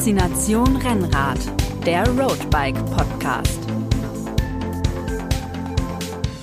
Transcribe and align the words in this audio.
Faszination 0.00 0.76
Rennrad, 0.76 1.38
der 1.84 2.08
Roadbike 2.08 2.82
Podcast. 2.86 3.60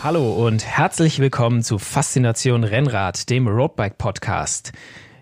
Hallo 0.03 0.45
und 0.45 0.63
herzlich 0.63 1.17
willkommen 1.17 1.63
zu 1.63 1.79
Faszination 1.79 2.63
Rennrad, 2.63 3.31
dem 3.31 3.47
Roadbike 3.47 3.97
Podcast. 3.97 4.73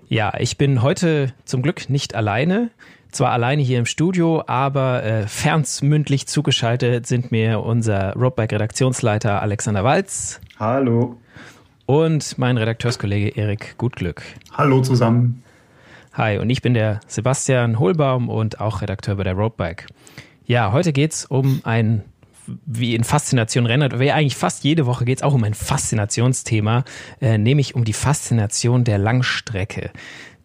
Ja, 0.10 0.34
ich 0.38 0.58
bin 0.58 0.82
heute 0.82 1.32
zum 1.46 1.62
Glück 1.62 1.90
nicht 1.90 2.14
alleine. 2.14 2.72
Zwar 3.10 3.32
alleine 3.32 3.62
hier 3.62 3.80
im 3.80 3.86
Studio, 3.86 4.44
aber 4.48 5.02
äh, 5.04 5.28
fernsmündlich 5.28 6.28
zugeschaltet 6.28 7.08
sind 7.08 7.32
mir 7.32 7.62
unser 7.62 8.16
Roadbike-Redaktionsleiter 8.16 9.42
Alexander 9.42 9.86
Walz. 9.86 10.42
Hallo. 10.60 11.16
Und 11.86 12.38
mein 12.38 12.58
Redakteurskollege 12.58 13.30
Erik 13.30 13.78
Gutglück. 13.78 14.24
Hallo 14.52 14.82
zusammen. 14.82 15.45
Hi, 16.18 16.38
und 16.38 16.50
ich 16.50 16.62
bin 16.62 16.74
der 16.74 17.02
Sebastian 17.08 17.78
Hohlbaum 17.78 18.30
und 18.30 18.62
auch 18.62 18.82
Redakteur 18.82 19.16
bei 19.16 19.26
der 19.26 19.34
Roadbike. 19.34 19.88
Ja, 20.46 20.72
heute 20.72 20.94
geht's 20.94 21.26
um 21.26 21.60
ein, 21.66 22.06
wie 22.66 22.96
in 22.96 23.04
Faszination 23.04 23.66
Rennrad, 23.66 24.00
wie 24.00 24.14
eigentlich 24.14 24.38
fast 24.38 24.64
jede 24.64 24.86
Woche 24.86 25.04
geht's 25.04 25.24
auch 25.24 25.34
um 25.34 25.44
ein 25.44 25.54
Faszinationsthema, 25.54 26.86
äh, 27.20 27.38
nämlich 27.38 27.76
um 27.76 27.84
die 27.84 27.92
Faszination 27.92 28.86
der 28.86 28.98
Langstrecke. 28.98 29.92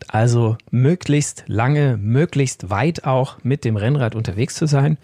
Also 0.09 0.57
möglichst 0.73 1.45
lange, 1.47 1.97
möglichst 1.99 2.69
weit 2.71 3.05
auch 3.05 3.37
mit 3.45 3.65
dem 3.65 3.77
Rennrad 3.77 4.17
unterwegs 4.17 4.57
zu 4.57 4.67
sein. 4.67 4.99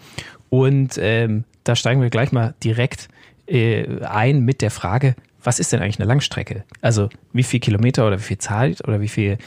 Und 0.49 0.99
ähm, 1.01 1.45
da 1.63 1.77
steigen 1.77 2.01
wir 2.01 2.09
gleich 2.09 2.33
mal 2.33 2.55
direkt 2.61 3.07
äh, 3.45 4.03
ein 4.03 4.41
mit 4.41 4.61
der 4.61 4.71
Frage, 4.71 5.15
was 5.47 5.59
ist 5.59 5.71
denn 5.71 5.81
eigentlich 5.81 5.99
eine 5.99 6.09
Langstrecke? 6.09 6.65
Also 6.81 7.07
wie 7.31 7.43
viel 7.43 7.61
Kilometer 7.61 8.05
oder 8.05 8.19
wie 8.19 8.23
viel 8.23 8.37
Zeit 8.37 8.85
oder 8.85 8.99
wie 8.99 9.07
viel 9.07 9.37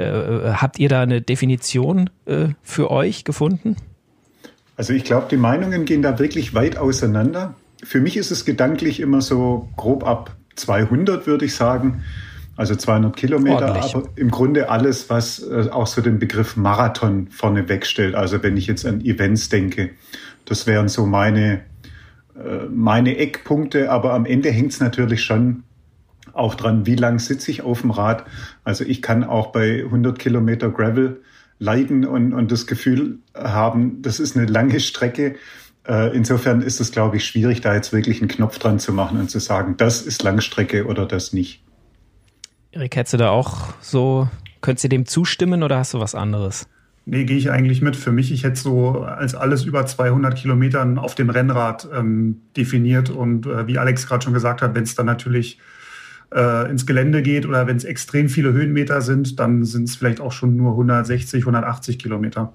habt 0.00 0.78
ihr 0.78 0.88
da 0.88 1.02
eine 1.02 1.20
Definition 1.20 2.10
äh, 2.26 2.48
für 2.62 2.90
euch 2.90 3.24
gefunden? 3.24 3.76
Also 4.76 4.92
ich 4.92 5.04
glaube, 5.04 5.26
die 5.30 5.36
Meinungen 5.36 5.84
gehen 5.84 6.02
da 6.02 6.18
wirklich 6.18 6.54
weit 6.54 6.76
auseinander. 6.76 7.54
Für 7.84 8.00
mich 8.00 8.16
ist 8.16 8.30
es 8.30 8.44
gedanklich 8.44 9.00
immer 9.00 9.20
so 9.20 9.68
grob 9.76 10.06
ab 10.06 10.36
200, 10.56 11.26
würde 11.26 11.44
ich 11.44 11.54
sagen. 11.54 12.02
Also 12.56 12.76
200 12.76 13.16
Kilometer, 13.16 13.68
Ordentlich. 13.68 13.94
aber 13.94 14.08
im 14.16 14.30
Grunde 14.30 14.68
alles, 14.68 15.08
was 15.08 15.42
äh, 15.42 15.68
auch 15.70 15.86
so 15.86 16.02
den 16.02 16.18
Begriff 16.18 16.56
Marathon 16.56 17.28
vorne 17.28 17.68
wegstellt. 17.68 18.14
Also 18.14 18.42
wenn 18.42 18.56
ich 18.56 18.66
jetzt 18.66 18.84
an 18.84 19.00
Events 19.00 19.48
denke, 19.48 19.90
das 20.44 20.66
wären 20.66 20.88
so 20.88 21.06
meine, 21.06 21.62
äh, 22.36 22.66
meine 22.70 23.16
Eckpunkte, 23.16 23.90
aber 23.90 24.12
am 24.12 24.26
Ende 24.26 24.50
hängt 24.50 24.72
es 24.72 24.80
natürlich 24.80 25.24
schon 25.24 25.62
auch 26.34 26.54
dran, 26.54 26.86
wie 26.86 26.96
lang 26.96 27.18
sitze 27.18 27.50
ich 27.50 27.62
auf 27.62 27.82
dem 27.82 27.90
Rad. 27.90 28.24
Also 28.64 28.84
ich 28.84 29.02
kann 29.02 29.24
auch 29.24 29.48
bei 29.52 29.84
100 29.84 30.18
Kilometer 30.18 30.70
Gravel 30.70 31.22
leiden 31.58 32.04
und, 32.04 32.32
und 32.32 32.50
das 32.50 32.66
Gefühl 32.66 33.18
haben, 33.34 34.02
das 34.02 34.20
ist 34.20 34.36
eine 34.36 34.46
lange 34.46 34.80
Strecke. 34.80 35.36
Äh, 35.86 36.14
insofern 36.16 36.62
ist 36.62 36.80
es, 36.80 36.92
glaube 36.92 37.16
ich, 37.16 37.24
schwierig, 37.24 37.60
da 37.60 37.74
jetzt 37.74 37.92
wirklich 37.92 38.20
einen 38.20 38.28
Knopf 38.28 38.58
dran 38.58 38.78
zu 38.78 38.92
machen 38.92 39.18
und 39.18 39.30
zu 39.30 39.38
sagen, 39.38 39.76
das 39.76 40.02
ist 40.02 40.22
Langstrecke 40.22 40.86
oder 40.86 41.06
das 41.06 41.32
nicht. 41.32 41.62
Erik, 42.72 42.96
hättest 42.96 43.14
du 43.14 43.18
da 43.18 43.30
auch 43.30 43.74
so, 43.80 44.28
könntest 44.60 44.84
du 44.84 44.88
dem 44.88 45.06
zustimmen 45.06 45.62
oder 45.62 45.78
hast 45.78 45.94
du 45.94 46.00
was 46.00 46.14
anderes? 46.14 46.66
Nee, 47.04 47.24
gehe 47.24 47.36
ich 47.36 47.50
eigentlich 47.50 47.82
mit. 47.82 47.96
Für 47.96 48.12
mich, 48.12 48.30
ich 48.30 48.44
hätte 48.44 48.60
so 48.60 49.02
als 49.02 49.34
alles 49.34 49.64
über 49.64 49.84
200 49.84 50.36
Kilometern 50.36 50.98
auf 50.98 51.16
dem 51.16 51.30
Rennrad 51.30 51.88
ähm, 51.92 52.42
definiert. 52.56 53.10
Und 53.10 53.46
äh, 53.46 53.66
wie 53.66 53.78
Alex 53.78 54.06
gerade 54.06 54.22
schon 54.22 54.34
gesagt 54.34 54.62
hat, 54.62 54.74
wenn 54.74 54.84
es 54.84 54.94
dann 54.94 55.06
natürlich 55.06 55.58
äh, 56.34 56.70
ins 56.70 56.86
Gelände 56.86 57.22
geht 57.22 57.46
oder 57.46 57.66
wenn 57.66 57.76
es 57.76 57.84
extrem 57.84 58.28
viele 58.28 58.52
Höhenmeter 58.52 59.00
sind, 59.00 59.38
dann 59.38 59.64
sind 59.64 59.84
es 59.84 59.96
vielleicht 59.96 60.20
auch 60.20 60.32
schon 60.32 60.56
nur 60.56 60.72
160, 60.72 61.42
180 61.42 61.98
Kilometer. 61.98 62.52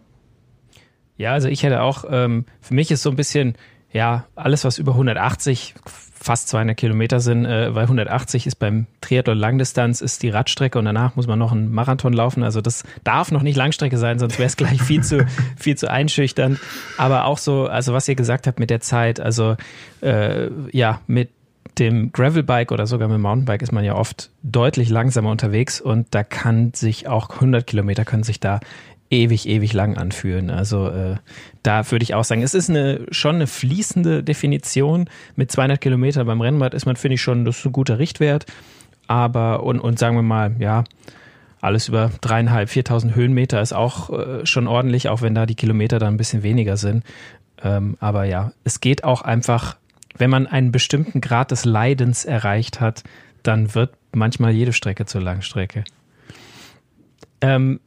Ja, 1.17 1.33
also 1.33 1.47
ich 1.47 1.63
hätte 1.63 1.81
auch, 1.81 2.05
ähm, 2.09 2.45
für 2.61 2.73
mich 2.73 2.91
ist 2.91 3.01
so 3.01 3.09
ein 3.09 3.15
bisschen, 3.15 3.55
ja, 3.91 4.25
alles, 4.35 4.63
was 4.65 4.77
über 4.77 4.91
180, 4.91 5.73
fast 6.19 6.49
200 6.49 6.75
Kilometer 6.75 7.19
sind, 7.19 7.45
äh, 7.45 7.73
weil 7.73 7.83
180 7.83 8.47
ist 8.47 8.55
beim 8.55 8.87
Triathlon 9.01 9.37
Langdistanz, 9.37 10.01
ist 10.01 10.23
die 10.23 10.29
Radstrecke 10.29 10.77
und 10.77 10.85
danach 10.85 11.15
muss 11.15 11.27
man 11.27 11.39
noch 11.39 11.51
einen 11.51 11.71
Marathon 11.71 12.13
laufen. 12.13 12.43
Also 12.43 12.61
das 12.61 12.83
darf 13.03 13.31
noch 13.31 13.43
nicht 13.43 13.55
Langstrecke 13.55 13.97
sein, 13.97 14.19
sonst 14.19 14.37
wäre 14.37 14.47
es 14.47 14.57
gleich 14.57 14.81
viel 14.81 15.03
zu, 15.03 15.25
viel 15.57 15.77
zu 15.77 15.89
einschüchternd. 15.89 16.59
Aber 16.97 17.25
auch 17.25 17.37
so, 17.37 17.67
also 17.67 17.93
was 17.93 18.07
ihr 18.07 18.15
gesagt 18.15 18.47
habt 18.47 18.59
mit 18.59 18.69
der 18.69 18.81
Zeit, 18.81 19.19
also 19.19 19.55
äh, 20.01 20.49
ja, 20.71 21.01
mit 21.07 21.29
dem 21.79 22.11
Gravelbike 22.11 22.71
oder 22.71 22.87
sogar 22.87 23.07
mit 23.07 23.15
dem 23.15 23.21
Mountainbike 23.21 23.61
ist 23.61 23.71
man 23.71 23.83
ja 23.83 23.95
oft 23.95 24.31
deutlich 24.43 24.89
langsamer 24.89 25.31
unterwegs 25.31 25.79
und 25.81 26.07
da 26.11 26.23
kann 26.23 26.73
sich 26.73 27.07
auch 27.07 27.29
100 27.29 27.65
Kilometer 27.65 28.05
können 28.05 28.23
sich 28.23 28.39
da 28.39 28.59
ewig, 29.09 29.47
ewig 29.47 29.73
lang 29.73 29.97
anfühlen. 29.97 30.49
Also 30.49 30.89
äh, 30.89 31.15
da 31.63 31.89
würde 31.91 32.03
ich 32.03 32.13
auch 32.13 32.23
sagen, 32.23 32.41
es 32.41 32.53
ist 32.53 32.69
eine 32.69 33.05
schon 33.11 33.35
eine 33.35 33.47
fließende 33.47 34.23
Definition. 34.23 35.09
Mit 35.35 35.51
200 35.51 35.79
Kilometer 35.79 36.25
beim 36.25 36.41
Rennrad 36.41 36.73
ist 36.73 36.85
man, 36.85 36.95
finde 36.95 37.15
ich, 37.15 37.21
schon 37.21 37.45
das 37.45 37.59
ist 37.59 37.65
ein 37.65 37.71
guter 37.71 37.99
Richtwert. 37.99 38.45
Aber 39.07 39.63
und, 39.63 39.79
und 39.79 39.97
sagen 39.99 40.15
wir 40.15 40.23
mal, 40.23 40.55
ja, 40.59 40.83
alles 41.61 41.87
über 41.87 42.11
dreieinhalb, 42.21 42.69
4.000 42.69 43.15
Höhenmeter 43.15 43.61
ist 43.61 43.73
auch 43.73 44.09
äh, 44.09 44.45
schon 44.45 44.67
ordentlich, 44.67 45.09
auch 45.09 45.21
wenn 45.21 45.35
da 45.35 45.45
die 45.45 45.55
Kilometer 45.55 45.99
dann 45.99 46.15
ein 46.15 46.17
bisschen 46.17 46.43
weniger 46.43 46.77
sind. 46.77 47.03
Ähm, 47.63 47.97
aber 47.99 48.25
ja, 48.25 48.51
es 48.63 48.81
geht 48.81 49.03
auch 49.03 49.21
einfach 49.21 49.77
wenn 50.17 50.29
man 50.29 50.47
einen 50.47 50.71
bestimmten 50.71 51.21
Grad 51.21 51.51
des 51.51 51.65
Leidens 51.65 52.25
erreicht 52.25 52.79
hat, 52.79 53.03
dann 53.43 53.73
wird 53.75 53.93
manchmal 54.11 54.51
jede 54.51 54.73
Strecke 54.73 55.05
zur 55.05 55.21
Langstrecke. 55.21 55.83
Ähm, 57.41 57.79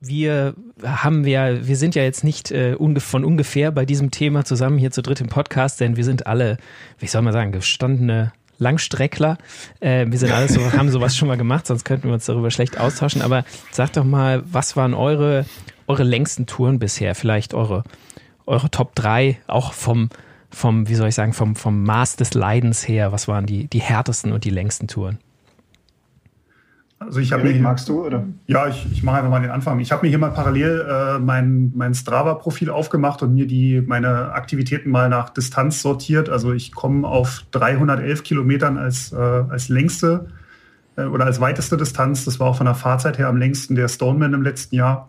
wir 0.00 0.54
haben 0.82 1.24
ja, 1.26 1.66
wir 1.66 1.76
sind 1.76 1.94
ja 1.94 2.02
jetzt 2.02 2.24
nicht 2.24 2.50
äh, 2.50 2.76
von 2.98 3.24
ungefähr 3.24 3.70
bei 3.70 3.84
diesem 3.84 4.10
Thema 4.10 4.44
zusammen 4.44 4.78
hier 4.78 4.90
zu 4.90 5.00
dritt 5.00 5.20
im 5.20 5.28
Podcast, 5.28 5.80
denn 5.80 5.96
wir 5.96 6.04
sind 6.04 6.26
alle, 6.26 6.56
wie 6.98 7.06
soll 7.06 7.22
man 7.22 7.32
sagen, 7.32 7.52
gestandene 7.52 8.32
Langstreckler. 8.58 9.38
Äh, 9.80 10.06
wir 10.08 10.18
sind 10.18 10.32
alle 10.32 10.48
so, 10.48 10.72
haben 10.72 10.90
sowas 10.90 11.16
schon 11.16 11.28
mal 11.28 11.36
gemacht, 11.36 11.66
sonst 11.66 11.84
könnten 11.84 12.08
wir 12.08 12.14
uns 12.14 12.26
darüber 12.26 12.50
schlecht 12.50 12.78
austauschen. 12.78 13.22
Aber 13.22 13.44
sagt 13.70 13.96
doch 13.96 14.04
mal, 14.04 14.42
was 14.44 14.76
waren 14.76 14.94
eure, 14.94 15.44
eure 15.86 16.02
längsten 16.02 16.46
Touren 16.46 16.78
bisher? 16.78 17.14
Vielleicht 17.14 17.54
eure, 17.54 17.84
eure 18.46 18.70
Top 18.70 18.96
3, 18.96 19.38
auch 19.46 19.72
vom, 19.72 20.08
vom, 20.52 20.88
wie 20.88 20.94
soll 20.94 21.08
ich 21.08 21.14
sagen, 21.14 21.32
vom, 21.32 21.56
vom 21.56 21.82
Maß 21.82 22.16
des 22.16 22.34
Leidens 22.34 22.86
her, 22.86 23.12
was 23.12 23.28
waren 23.28 23.46
die, 23.46 23.66
die 23.68 23.80
härtesten 23.80 24.32
und 24.32 24.44
die 24.44 24.50
längsten 24.50 24.86
Touren? 24.86 25.18
Also 27.06 27.20
ich 27.20 27.32
habe 27.32 27.52
magst 27.54 27.88
du 27.88 28.06
oder? 28.06 28.24
Ja, 28.46 28.68
ich, 28.68 28.86
ich 28.92 29.02
mache 29.02 29.16
einfach 29.16 29.30
mal 29.30 29.40
den 29.40 29.50
Anfang. 29.50 29.80
Ich 29.80 29.92
habe 29.92 30.02
mir 30.02 30.08
hier 30.08 30.18
mal 30.18 30.30
parallel 30.30 30.86
äh, 30.88 31.18
mein, 31.18 31.72
mein 31.74 31.94
Strava-Profil 31.94 32.70
aufgemacht 32.70 33.22
und 33.22 33.34
mir 33.34 33.46
die 33.46 33.82
meine 33.84 34.32
Aktivitäten 34.32 34.90
mal 34.90 35.08
nach 35.08 35.30
Distanz 35.30 35.82
sortiert. 35.82 36.28
Also 36.28 36.52
ich 36.52 36.72
komme 36.72 37.06
auf 37.06 37.44
311 37.50 38.22
Kilometern 38.22 38.78
als, 38.78 39.12
äh, 39.12 39.16
als 39.16 39.68
längste 39.68 40.28
äh, 40.96 41.04
oder 41.04 41.26
als 41.26 41.40
weiteste 41.40 41.76
Distanz. 41.76 42.24
Das 42.24 42.38
war 42.38 42.48
auch 42.48 42.56
von 42.56 42.66
der 42.66 42.74
Fahrzeit 42.74 43.18
her 43.18 43.28
am 43.28 43.36
längsten 43.36 43.74
der 43.74 43.88
Stoneman 43.88 44.34
im 44.34 44.42
letzten 44.42 44.76
Jahr. 44.76 45.08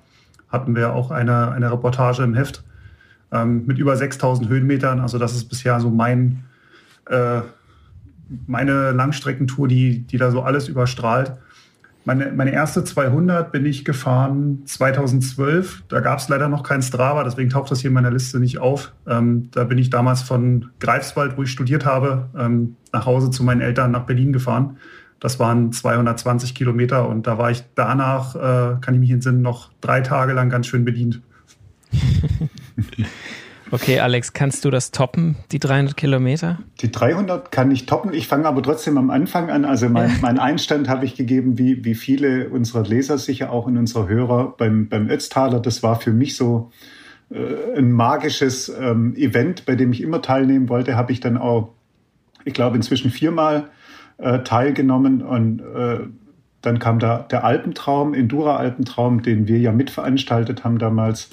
Hatten 0.49 0.75
wir 0.75 0.93
auch 0.93 1.11
eine, 1.11 1.51
eine 1.51 1.71
Reportage 1.71 2.23
im 2.23 2.33
Heft 2.33 2.63
ähm, 3.33 3.65
mit 3.65 3.79
über 3.79 3.97
6000 3.97 4.47
Höhenmetern. 4.47 4.99
Also 4.99 5.17
das 5.17 5.35
ist 5.35 5.45
bisher 5.45 5.79
so 5.79 5.89
mein, 5.89 6.43
äh, 7.09 7.41
meine 8.47 8.91
Langstreckentour, 8.91 9.67
die, 9.67 10.01
die 10.01 10.17
da 10.17 10.31
so 10.31 10.43
alles 10.43 10.69
überstrahlt. 10.69 11.33
Meine, 12.05 12.33
meine 12.33 12.51
erste 12.51 12.83
200 12.83 13.51
bin 13.51 13.65
ich 13.65 13.85
gefahren 13.85 14.63
2012. 14.65 15.83
Da 15.87 16.01
gab 16.01 16.19
es 16.19 16.27
leider 16.27 16.49
noch 16.49 16.63
kein 16.63 16.81
Strava, 16.81 17.23
deswegen 17.23 17.49
taucht 17.49 17.71
das 17.71 17.79
hier 17.79 17.89
in 17.89 17.93
meiner 17.93 18.11
Liste 18.11 18.41
nicht 18.41 18.59
auf. 18.59 18.91
Ähm, 19.07 19.49
da 19.51 19.63
bin 19.63 19.77
ich 19.77 19.89
damals 19.89 20.21
von 20.21 20.69
Greifswald, 20.79 21.37
wo 21.37 21.43
ich 21.43 21.51
studiert 21.51 21.85
habe, 21.85 22.29
ähm, 22.37 22.75
nach 22.91 23.05
Hause 23.05 23.31
zu 23.31 23.43
meinen 23.43 23.61
Eltern 23.61 23.91
nach 23.91 24.03
Berlin 24.03 24.33
gefahren. 24.33 24.77
Das 25.21 25.39
waren 25.39 25.71
220 25.71 26.53
Kilometer 26.53 27.07
und 27.07 27.25
da 27.25 27.37
war 27.37 27.49
ich 27.49 27.63
danach, 27.75 28.35
äh, 28.35 28.75
kann 28.81 28.93
ich 28.93 28.99
mich 28.99 29.11
entsinnen, 29.11 29.41
noch 29.41 29.71
drei 29.79 30.01
Tage 30.01 30.33
lang 30.33 30.49
ganz 30.49 30.67
schön 30.67 30.83
bedient. 30.83 31.21
Okay, 33.73 33.99
Alex, 33.99 34.33
kannst 34.33 34.65
du 34.65 34.69
das 34.69 34.91
toppen, 34.91 35.35
die 35.51 35.57
300 35.57 35.97
Kilometer? 35.97 36.59
Die 36.81 36.91
300 36.91 37.51
kann 37.51 37.71
ich 37.71 37.87
toppen. 37.87 38.13
Ich 38.13 38.27
fange 38.27 38.45
aber 38.45 38.61
trotzdem 38.61 38.99
am 38.99 39.09
Anfang 39.09 39.49
an. 39.49 39.65
Also 39.65 39.89
mein, 39.89 40.11
mein 40.21 40.37
Einstand 40.37 40.87
habe 40.87 41.05
ich 41.05 41.15
gegeben, 41.15 41.57
wie, 41.57 41.83
wie 41.83 41.95
viele 41.95 42.49
unserer 42.49 42.83
Leser, 42.83 43.17
sicher 43.17 43.51
auch 43.51 43.67
in 43.67 43.75
unserer 43.77 44.07
Hörer 44.07 44.53
beim, 44.59 44.89
beim 44.89 45.09
Ötztaler. 45.09 45.59
Das 45.59 45.81
war 45.81 45.99
für 45.99 46.11
mich 46.11 46.35
so 46.37 46.71
äh, 47.31 47.75
ein 47.75 47.91
magisches 47.91 48.69
ähm, 48.69 49.15
Event, 49.15 49.65
bei 49.65 49.73
dem 49.73 49.91
ich 49.91 50.01
immer 50.01 50.21
teilnehmen 50.21 50.69
wollte. 50.69 50.95
Habe 50.95 51.11
ich 51.11 51.19
dann 51.19 51.39
auch, 51.39 51.69
ich 52.45 52.53
glaube, 52.53 52.75
inzwischen 52.75 53.09
viermal 53.09 53.69
äh, 54.19 54.43
teilgenommen. 54.43 55.23
Und 55.23 55.61
äh, 55.61 56.01
dann 56.61 56.77
kam 56.77 56.99
da 56.99 57.19
der 57.23 57.43
Alpentraum, 57.43 58.13
Endura-Alpentraum, 58.13 59.23
den 59.23 59.47
wir 59.47 59.57
ja 59.57 59.71
mitveranstaltet 59.71 60.63
haben 60.63 60.77
damals. 60.77 61.31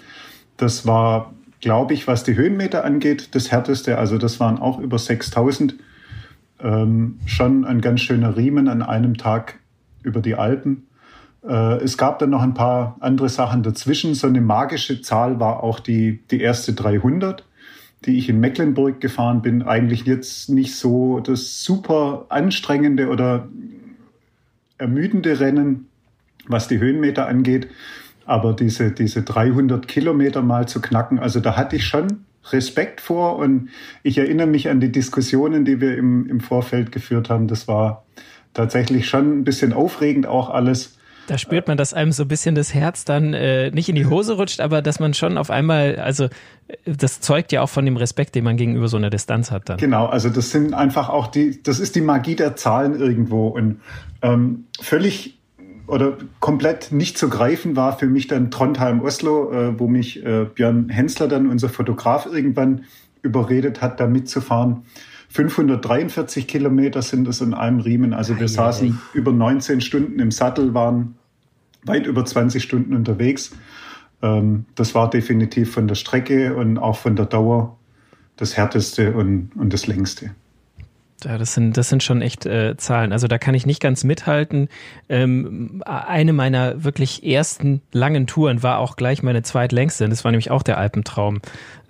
Das 0.61 0.87
war 0.87 1.33
glaube 1.61 1.95
ich, 1.95 2.07
was 2.07 2.25
die 2.25 2.37
Höhenmeter 2.37 2.85
angeht, 2.85 3.35
das 3.35 3.51
härteste. 3.51 3.99
Also 3.99 4.19
das 4.19 4.41
waren 4.41 4.59
auch 4.59 4.79
über 4.79 4.99
6000. 4.99 5.75
Ähm, 6.63 7.19
schon 7.27 7.65
ein 7.65 7.81
ganz 7.81 8.01
schöner 8.01 8.37
Riemen 8.37 8.69
an 8.69 8.83
einem 8.83 9.17
Tag 9.17 9.59
über 10.03 10.21
die 10.21 10.35
Alpen. 10.35 10.87
Äh, 11.47 11.83
es 11.83 11.97
gab 11.97 12.19
dann 12.19 12.31
noch 12.31 12.43
ein 12.43 12.55
paar 12.55 12.97
andere 13.01 13.29
Sachen 13.29 13.63
dazwischen. 13.63 14.15
So 14.15 14.27
eine 14.27 14.41
magische 14.41 15.01
Zahl 15.01 15.41
war 15.41 15.63
auch 15.63 15.81
die, 15.81 16.21
die 16.31 16.41
erste 16.41 16.73
300, 16.75 17.45
die 18.05 18.19
ich 18.19 18.29
in 18.29 18.41
Mecklenburg 18.41 19.01
gefahren 19.01 19.43
bin. 19.43 19.63
Eigentlich 19.63 20.05
jetzt 20.05 20.51
nicht 20.51 20.77
so 20.77 21.21
das 21.21 21.63
super 21.63 22.27
anstrengende 22.29 23.09
oder 23.09 23.49
ermüdende 24.77 25.41
Rennen, 25.41 25.89
was 26.47 26.69
die 26.69 26.79
Höhenmeter 26.79 27.27
angeht. 27.27 27.69
Aber 28.31 28.53
diese, 28.53 28.93
diese 28.93 29.23
300 29.23 29.89
Kilometer 29.89 30.41
mal 30.41 30.69
zu 30.69 30.81
knacken, 30.81 31.19
also 31.19 31.41
da 31.41 31.57
hatte 31.57 31.75
ich 31.75 31.85
schon 31.85 32.27
Respekt 32.53 33.01
vor 33.01 33.35
und 33.39 33.71
ich 34.05 34.19
erinnere 34.19 34.47
mich 34.47 34.69
an 34.69 34.79
die 34.79 34.93
Diskussionen, 34.93 35.65
die 35.65 35.81
wir 35.81 35.99
im, 35.99 36.31
im 36.31 36.39
Vorfeld 36.39 36.93
geführt 36.93 37.29
haben. 37.29 37.49
Das 37.49 37.67
war 37.67 38.05
tatsächlich 38.55 39.09
schon 39.09 39.41
ein 39.41 39.43
bisschen 39.43 39.73
aufregend 39.73 40.29
auch 40.29 40.49
alles. 40.49 40.97
Da 41.27 41.39
spürt 41.39 41.67
man, 41.67 41.77
dass 41.77 41.93
einem 41.93 42.13
so 42.13 42.23
ein 42.23 42.29
bisschen 42.29 42.55
das 42.55 42.73
Herz 42.73 43.05
dann 43.05 43.35
äh, 43.35 43.73
nicht 43.73 43.89
in 43.89 43.97
die 43.97 44.07
Hose 44.07 44.35
rutscht, 44.35 44.61
aber 44.61 44.81
dass 44.81 45.01
man 45.01 45.13
schon 45.13 45.37
auf 45.37 45.51
einmal, 45.51 45.97
also 45.97 46.29
das 46.87 47.21
zeugt 47.21 47.51
ja 47.51 47.63
auch 47.63 47.69
von 47.69 47.85
dem 47.85 47.97
Respekt, 47.97 48.37
den 48.37 48.45
man 48.45 48.57
gegenüber 48.57 48.87
so 48.87 48.97
einer 48.97 49.11
Distanz 49.11 49.51
hat 49.51 49.69
dann. 49.69 49.79
Genau, 49.79 50.07
also 50.07 50.29
das 50.29 50.53
sind 50.53 50.73
einfach 50.73 51.09
auch 51.09 51.27
die, 51.27 51.61
das 51.65 51.81
ist 51.81 51.97
die 51.97 52.01
Magie 52.01 52.37
der 52.37 52.55
Zahlen 52.55 52.95
irgendwo 52.95 53.49
und 53.49 53.81
ähm, 54.23 54.67
völlig 54.81 55.40
oder 55.91 56.17
komplett 56.39 56.93
nicht 56.93 57.19
zu 57.19 57.29
greifen 57.29 57.77
war 57.77 57.99
für 57.99 58.07
mich 58.07 58.29
dann 58.29 58.51
Trondheim-Oslo, 58.51 59.53
äh, 59.53 59.79
wo 59.79 59.89
mich 59.89 60.25
äh, 60.25 60.47
Björn 60.55 60.89
Hensler 60.89 61.29
dann, 61.29 61.49
unser 61.49 61.69
Fotograf, 61.69 62.27
irgendwann 62.27 62.85
überredet 63.23 63.83
hat, 63.83 64.01
da 64.01 64.07
mitzufahren. 64.07 64.85
543 65.31 66.47
Kilometer 66.47 67.03
sind 67.03 67.29
es 67.29 67.41
in 67.41 67.55
einem 67.55 67.81
Riemen. 67.81 68.15
Also 68.15 68.39
wir 68.39 68.49
saßen 68.49 68.99
über 69.15 69.33
19 69.33 69.81
Stunden 69.81 70.19
im 70.19 70.31
Sattel, 70.31 70.75
waren 70.75 71.17
weit 71.85 72.07
über 72.07 72.25
20 72.25 72.63
Stunden 72.63 72.95
unterwegs. 72.95 73.53
Ähm, 74.23 74.67
das 74.75 74.95
war 74.95 75.11
definitiv 75.11 75.73
von 75.73 75.89
der 75.89 75.95
Strecke 75.97 76.55
und 76.55 76.79
auch 76.79 76.97
von 76.97 77.17
der 77.17 77.27
Dauer 77.27 77.77
das 78.37 78.57
härteste 78.57 79.13
und, 79.13 79.51
und 79.57 79.73
das 79.73 79.87
längste. 79.87 80.31
Ja, 81.25 81.39
das 81.39 81.55
sind, 81.55 81.77
das 81.77 81.89
sind 81.89 82.03
schon 82.03 82.23
echt 82.23 82.47
äh, 82.47 82.77
Zahlen. 82.77 83.13
Also 83.13 83.29
da 83.29 83.39
kann 83.39 83.55
ich 83.55 83.67
nicht 83.67 83.81
ganz 83.81 84.05
mithalten. 84.05 84.69
Ähm, 85.09 85.83
eine 85.85 86.33
meiner 86.33 86.85
wirklich 86.85 87.25
ersten 87.25 87.83
langen 87.93 88.27
Touren 88.27 88.63
war 88.63 88.79
auch 88.79 88.97
gleich 88.97 89.23
meine 89.23 89.43
zweitlängste. 89.43 90.09
Das 90.09 90.25
war 90.25 90.31
nämlich 90.31 90.51
auch 90.51 90.63
der 90.63 90.79
Alpentraum, 90.79 91.41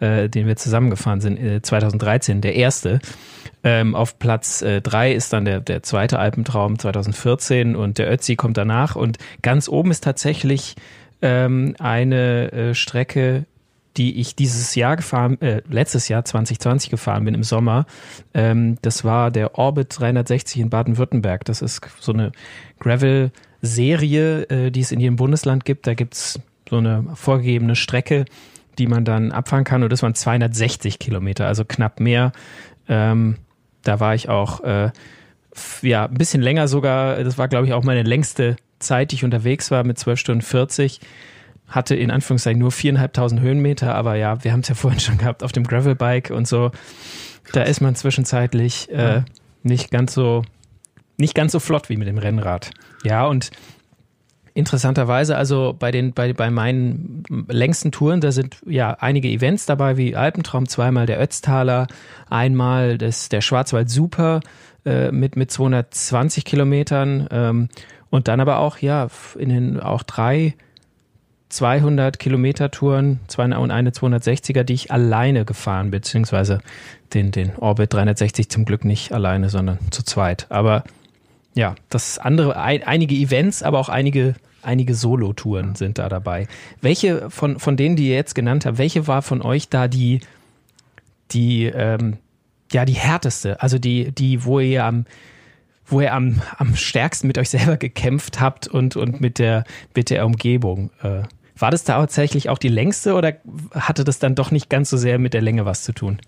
äh, 0.00 0.28
den 0.28 0.46
wir 0.46 0.56
zusammengefahren 0.56 1.20
sind, 1.20 1.38
äh, 1.38 1.62
2013, 1.62 2.40
der 2.40 2.54
erste. 2.54 3.00
Ähm, 3.62 3.94
auf 3.94 4.18
Platz 4.18 4.62
äh, 4.62 4.80
drei 4.80 5.12
ist 5.12 5.32
dann 5.32 5.44
der, 5.44 5.60
der 5.60 5.82
zweite 5.82 6.18
Alpentraum 6.18 6.78
2014 6.78 7.76
und 7.76 7.98
der 7.98 8.10
Ötzi 8.10 8.36
kommt 8.36 8.56
danach. 8.56 8.96
Und 8.96 9.18
ganz 9.42 9.68
oben 9.68 9.90
ist 9.90 10.02
tatsächlich 10.02 10.76
ähm, 11.22 11.74
eine 11.78 12.52
äh, 12.52 12.74
Strecke, 12.74 13.44
die 13.96 14.20
ich 14.20 14.36
dieses 14.36 14.74
Jahr 14.74 14.96
gefahren, 14.96 15.40
äh, 15.40 15.62
letztes 15.68 16.08
Jahr 16.08 16.24
2020 16.24 16.90
gefahren 16.90 17.24
bin 17.24 17.34
im 17.34 17.42
Sommer. 17.42 17.86
Ähm, 18.34 18.78
das 18.82 19.04
war 19.04 19.30
der 19.30 19.58
Orbit 19.58 19.98
360 19.98 20.60
in 20.60 20.70
Baden-Württemberg. 20.70 21.44
Das 21.44 21.60
ist 21.60 21.80
so 21.98 22.12
eine 22.12 22.32
Gravel-Serie, 22.78 24.42
äh, 24.44 24.70
die 24.70 24.80
es 24.80 24.92
in 24.92 25.00
jedem 25.00 25.16
Bundesland 25.16 25.64
gibt. 25.64 25.86
Da 25.86 25.94
gibt's 25.94 26.40
so 26.68 26.76
eine 26.76 27.04
vorgegebene 27.14 27.74
Strecke, 27.74 28.26
die 28.78 28.86
man 28.86 29.04
dann 29.04 29.32
abfahren 29.32 29.64
kann. 29.64 29.82
Und 29.82 29.90
das 29.90 30.02
waren 30.02 30.14
260 30.14 31.00
Kilometer, 31.00 31.46
also 31.46 31.64
knapp 31.64 31.98
mehr. 31.98 32.32
Ähm, 32.88 33.36
da 33.82 33.98
war 33.98 34.14
ich 34.14 34.28
auch 34.28 34.62
äh, 34.62 34.90
ja 35.82 36.06
ein 36.06 36.14
bisschen 36.14 36.42
länger 36.42 36.68
sogar. 36.68 37.24
Das 37.24 37.38
war, 37.38 37.48
glaube 37.48 37.66
ich, 37.66 37.72
auch 37.72 37.82
meine 37.82 38.04
längste 38.04 38.56
Zeit, 38.78 39.10
die 39.10 39.16
ich 39.16 39.24
unterwegs 39.24 39.72
war 39.72 39.82
mit 39.82 39.98
12 39.98 40.20
Stunden 40.20 40.42
40 40.42 41.00
hatte 41.70 41.94
in 41.94 42.10
Anführungszeichen 42.10 42.58
nur 42.58 42.72
viereinhalbtausend 42.72 43.40
Höhenmeter, 43.40 43.94
aber 43.94 44.16
ja, 44.16 44.44
wir 44.44 44.52
haben 44.52 44.60
es 44.60 44.68
ja 44.68 44.74
vorhin 44.74 45.00
schon 45.00 45.18
gehabt 45.18 45.42
auf 45.42 45.52
dem 45.52 45.64
Gravelbike 45.64 46.30
und 46.30 46.46
so. 46.46 46.70
Da 47.52 47.62
ist 47.62 47.80
man 47.80 47.94
zwischenzeitlich 47.94 48.90
äh, 48.90 49.22
nicht 49.62 49.90
ganz 49.90 50.14
so 50.14 50.42
nicht 51.16 51.34
ganz 51.34 51.52
so 51.52 51.60
flott 51.60 51.88
wie 51.88 51.96
mit 51.96 52.08
dem 52.08 52.18
Rennrad. 52.18 52.70
Ja, 53.04 53.26
und 53.26 53.50
interessanterweise, 54.54 55.36
also 55.36 55.76
bei 55.78 55.90
den, 55.90 56.12
bei, 56.12 56.32
bei 56.32 56.50
meinen 56.50 57.22
längsten 57.48 57.92
Touren, 57.92 58.20
da 58.20 58.32
sind 58.32 58.56
ja 58.66 58.96
einige 58.98 59.28
Events 59.28 59.66
dabei, 59.66 59.96
wie 59.96 60.16
Alpentraum, 60.16 60.68
zweimal 60.68 61.06
der 61.06 61.20
Ötztaler, 61.20 61.86
einmal 62.28 62.98
das, 62.98 63.28
der 63.28 63.42
Schwarzwald 63.42 63.90
Super 63.90 64.40
äh, 64.84 65.12
mit, 65.12 65.36
mit 65.36 65.50
220 65.50 66.44
Kilometern 66.44 67.28
ähm, 67.30 67.68
und 68.10 68.28
dann 68.28 68.40
aber 68.40 68.58
auch, 68.58 68.78
ja, 68.78 69.08
in 69.38 69.50
den 69.50 69.80
auch 69.80 70.02
drei 70.02 70.54
200 71.50 72.18
Kilometer 72.18 72.70
Touren 72.70 73.20
und 73.36 73.70
eine 73.70 73.90
260er, 73.90 74.62
die 74.62 74.74
ich 74.74 74.90
alleine 74.90 75.44
gefahren, 75.44 75.90
beziehungsweise 75.90 76.60
den, 77.12 77.32
den 77.32 77.56
Orbit 77.56 77.92
360 77.92 78.48
zum 78.48 78.64
Glück 78.64 78.84
nicht 78.84 79.12
alleine, 79.12 79.50
sondern 79.50 79.78
zu 79.90 80.04
zweit. 80.04 80.46
Aber 80.48 80.84
ja, 81.54 81.74
das 81.88 82.18
andere, 82.18 82.56
ein, 82.56 82.84
einige 82.84 83.14
Events, 83.14 83.62
aber 83.62 83.80
auch 83.80 83.88
einige, 83.88 84.34
einige 84.62 84.94
Solo-Touren 84.94 85.74
sind 85.74 85.98
da 85.98 86.08
dabei. 86.08 86.46
Welche 86.80 87.28
von, 87.30 87.58
von 87.58 87.76
denen, 87.76 87.96
die 87.96 88.08
ihr 88.08 88.14
jetzt 88.14 88.34
genannt 88.34 88.64
habt, 88.64 88.78
welche 88.78 89.08
war 89.08 89.22
von 89.22 89.42
euch 89.42 89.68
da 89.68 89.88
die, 89.88 90.20
die, 91.32 91.64
ähm, 91.64 92.18
ja, 92.72 92.84
die 92.84 92.94
härteste? 92.94 93.60
Also 93.60 93.78
die, 93.78 94.12
die, 94.12 94.44
wo 94.44 94.60
ihr 94.60 94.84
am, 94.84 95.04
wo 95.84 96.00
ihr 96.00 96.14
am, 96.14 96.40
am 96.58 96.76
stärksten 96.76 97.26
mit 97.26 97.38
euch 97.38 97.50
selber 97.50 97.76
gekämpft 97.76 98.40
habt 98.40 98.68
und, 98.68 98.94
und 98.94 99.20
mit 99.20 99.40
der, 99.40 99.64
mit 99.96 100.10
der 100.10 100.24
Umgebung? 100.24 100.90
Äh, 101.02 101.22
war 101.60 101.70
das 101.70 101.84
da 101.84 101.98
tatsächlich 101.98 102.48
auch 102.48 102.58
die 102.58 102.68
längste 102.68 103.14
oder 103.14 103.34
hatte 103.72 104.04
das 104.04 104.18
dann 104.18 104.34
doch 104.34 104.50
nicht 104.50 104.70
ganz 104.70 104.90
so 104.90 104.96
sehr 104.96 105.18
mit 105.18 105.34
der 105.34 105.42
Länge 105.42 105.64
was 105.64 105.82
zu 105.84 105.92
tun? 105.92 106.18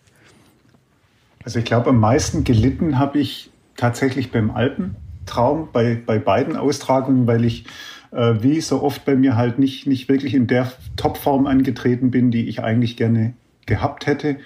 Also 1.45 1.59
ich 1.59 1.65
glaube, 1.65 1.91
am 1.91 1.99
meisten 1.99 2.45
gelitten 2.45 2.99
habe 2.99 3.19
ich 3.19 3.51
tatsächlich 3.77 4.31
beim 4.31 4.51
Alpentraum, 4.51 5.69
bei, 5.73 6.01
bei 6.05 6.19
beiden 6.19 6.57
Austragungen, 6.57 7.27
weil 7.27 7.45
ich 7.45 7.65
äh, 8.13 8.35
wie 8.41 8.61
so 8.61 8.83
oft 8.83 9.05
bei 9.05 9.17
mir 9.17 9.37
halt 9.37 9.59
nicht, 9.59 9.87
nicht 9.87 10.09
wirklich 10.09 10.35
in 10.35 10.47
der 10.47 10.71
Topform 10.97 11.47
angetreten 11.47 12.11
bin, 12.11 12.31
die 12.31 12.49
ich 12.49 12.63
eigentlich 12.63 12.97
gerne 12.97 13.35
gehabt 13.67 14.07
hätte. 14.07 14.37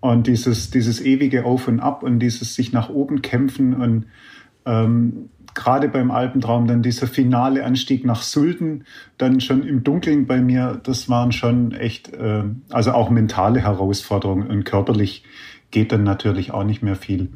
Und 0.00 0.26
dieses, 0.26 0.70
dieses 0.70 1.00
ewige 1.00 1.44
Auf 1.44 1.68
und 1.68 1.80
Ab 1.80 2.02
und 2.02 2.18
dieses 2.18 2.54
sich 2.54 2.72
nach 2.72 2.88
oben 2.88 3.22
kämpfen 3.22 3.74
und 3.74 4.06
ähm, 4.66 5.30
gerade 5.54 5.88
beim 5.88 6.10
Alpentraum 6.10 6.66
dann 6.66 6.82
dieser 6.82 7.06
finale 7.06 7.64
Anstieg 7.64 8.04
nach 8.04 8.22
Sulden, 8.22 8.84
dann 9.18 9.40
schon 9.40 9.62
im 9.66 9.84
Dunkeln 9.84 10.26
bei 10.26 10.40
mir, 10.40 10.80
das 10.82 11.08
waren 11.08 11.32
schon 11.32 11.72
echt, 11.72 12.12
äh, 12.12 12.42
also 12.70 12.92
auch 12.92 13.10
mentale 13.10 13.60
Herausforderungen 13.60 14.48
und 14.48 14.64
körperlich 14.64 15.24
geht 15.70 15.92
dann 15.92 16.04
natürlich 16.04 16.52
auch 16.52 16.64
nicht 16.64 16.82
mehr 16.82 16.96
viel. 16.96 17.30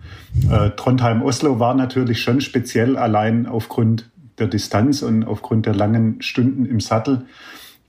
Äh, 0.50 0.70
Trondheim-Oslo 0.70 1.58
war 1.58 1.75
natürlich 1.75 2.22
schon 2.22 2.40
speziell 2.40 2.96
allein 2.96 3.46
aufgrund 3.46 4.10
der 4.38 4.46
Distanz 4.46 5.02
und 5.02 5.25
aufgrund 5.25 5.66
der 5.66 5.75
langen 5.75 6.22
Stunden 6.22 6.64
im 6.64 6.80
Sattel. 6.80 7.26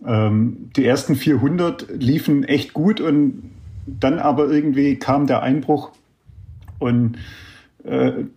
Ähm, 0.06 0.72
die 0.76 0.86
ersten 0.86 1.16
400 1.16 1.88
liefen 2.00 2.44
echt 2.44 2.74
gut 2.74 3.00
und 3.00 3.52
dann 3.86 4.20
aber 4.20 4.50
irgendwie 4.50 4.96
kam 4.96 5.28
der 5.28 5.44
Einbruch 5.44 5.92
und 6.80 7.18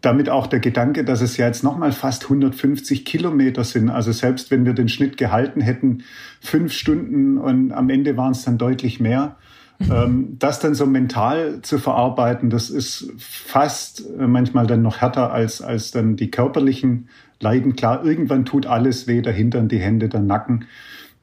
damit 0.00 0.30
auch 0.30 0.47
der 0.47 0.61
Gedanke, 0.61 1.04
dass 1.04 1.21
es 1.21 1.37
ja 1.37 1.47
jetzt 1.47 1.62
nochmal 1.62 1.92
fast 1.92 2.25
150 2.25 3.04
Kilometer 3.04 3.64
sind. 3.64 3.90
Also 3.90 4.12
selbst 4.12 4.50
wenn 4.50 4.64
wir 4.64 4.73
den 4.73 4.88
Schnitt 4.88 5.16
gehalten 5.16 5.61
hätten, 5.61 6.04
fünf 6.40 6.73
Stunden 6.73 7.38
und 7.38 7.73
am 7.73 7.90
Ende 7.90 8.16
waren 8.16 8.32
es 8.32 8.44
dann 8.44 8.56
deutlich 8.56 9.00
mehr. 9.00 9.37
Mhm. 9.78 9.92
Ähm, 9.92 10.37
das 10.38 10.61
dann 10.61 10.75
so 10.75 10.87
mental 10.87 11.61
zu 11.62 11.78
verarbeiten, 11.78 12.50
das 12.50 12.71
ist 12.71 13.12
fast 13.18 14.04
äh, 14.18 14.26
manchmal 14.26 14.66
dann 14.66 14.82
noch 14.82 15.00
härter 15.00 15.32
als, 15.32 15.62
als 15.62 15.90
dann 15.90 16.16
die 16.16 16.30
körperlichen 16.30 17.09
Leiden. 17.40 17.75
Klar, 17.76 18.04
irgendwann 18.04 18.44
tut 18.44 18.66
alles 18.66 19.06
weh, 19.06 19.23
der 19.23 19.32
Hintern, 19.32 19.68
die 19.68 19.78
Hände, 19.78 20.09
der 20.09 20.21
Nacken. 20.21 20.66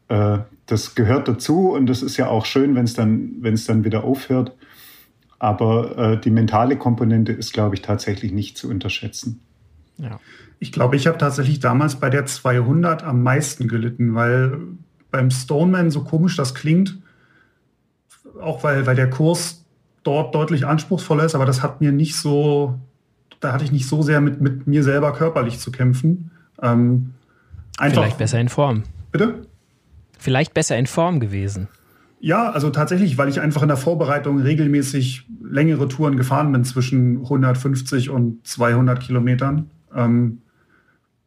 Äh, 0.07 0.39
das 0.65 0.95
gehört 0.95 1.27
dazu 1.27 1.71
und 1.71 1.87
das 1.87 2.03
ist 2.03 2.17
ja 2.17 2.27
auch 2.27 2.45
schön, 2.45 2.75
wenn 2.75 2.85
es 2.85 2.93
dann, 2.93 3.37
wenn 3.39 3.53
es 3.53 3.65
dann 3.65 3.83
wieder 3.83 4.03
aufhört. 4.03 4.55
Aber 5.39 5.97
äh, 5.97 6.19
die 6.19 6.31
mentale 6.31 6.77
Komponente 6.77 7.31
ist, 7.31 7.53
glaube 7.53 7.75
ich, 7.75 7.81
tatsächlich 7.81 8.31
nicht 8.31 8.57
zu 8.57 8.69
unterschätzen. 8.69 9.39
Ja. 9.97 10.19
Ich 10.59 10.73
glaube, 10.73 10.97
ich 10.97 11.07
habe 11.07 11.17
tatsächlich 11.17 11.59
damals 11.59 11.95
bei 11.95 12.09
der 12.09 12.25
200 12.25 13.03
am 13.03 13.23
meisten 13.23 13.69
gelitten, 13.69 14.13
weil 14.13 14.59
beim 15.11 15.31
Stoneman, 15.31 15.91
so 15.91 16.03
komisch 16.03 16.35
das 16.35 16.53
klingt, 16.53 16.97
auch 18.41 18.63
weil, 18.63 18.85
weil 18.85 18.95
der 18.95 19.09
Kurs 19.09 19.65
dort 20.03 20.35
deutlich 20.35 20.65
anspruchsvoller 20.65 21.23
ist, 21.23 21.35
aber 21.35 21.45
das 21.45 21.63
hat 21.63 21.81
mir 21.81 21.91
nicht 21.91 22.15
so, 22.15 22.77
da 23.39 23.53
hatte 23.53 23.63
ich 23.63 23.71
nicht 23.71 23.87
so 23.87 24.01
sehr 24.01 24.21
mit, 24.21 24.41
mit 24.41 24.67
mir 24.67 24.83
selber 24.83 25.13
körperlich 25.13 25.59
zu 25.59 25.71
kämpfen. 25.71 26.31
Ähm, 26.61 27.13
einfach, 27.77 28.01
Vielleicht 28.01 28.17
besser 28.17 28.39
in 28.39 28.49
Form. 28.49 28.83
Bitte? 29.11 29.45
Vielleicht 30.17 30.53
besser 30.53 30.77
in 30.77 30.87
Form 30.87 31.19
gewesen. 31.19 31.69
Ja, 32.21 32.51
also 32.51 32.69
tatsächlich, 32.69 33.17
weil 33.17 33.29
ich 33.29 33.39
einfach 33.39 33.61
in 33.61 33.69
der 33.69 33.77
Vorbereitung 33.77 34.41
regelmäßig 34.41 35.25
längere 35.41 35.87
Touren 35.87 36.17
gefahren 36.17 36.51
bin 36.51 36.65
zwischen 36.65 37.19
150 37.23 38.09
und 38.09 38.45
200 38.45 38.99
Kilometern. 38.99 39.69
Ähm, 39.95 40.41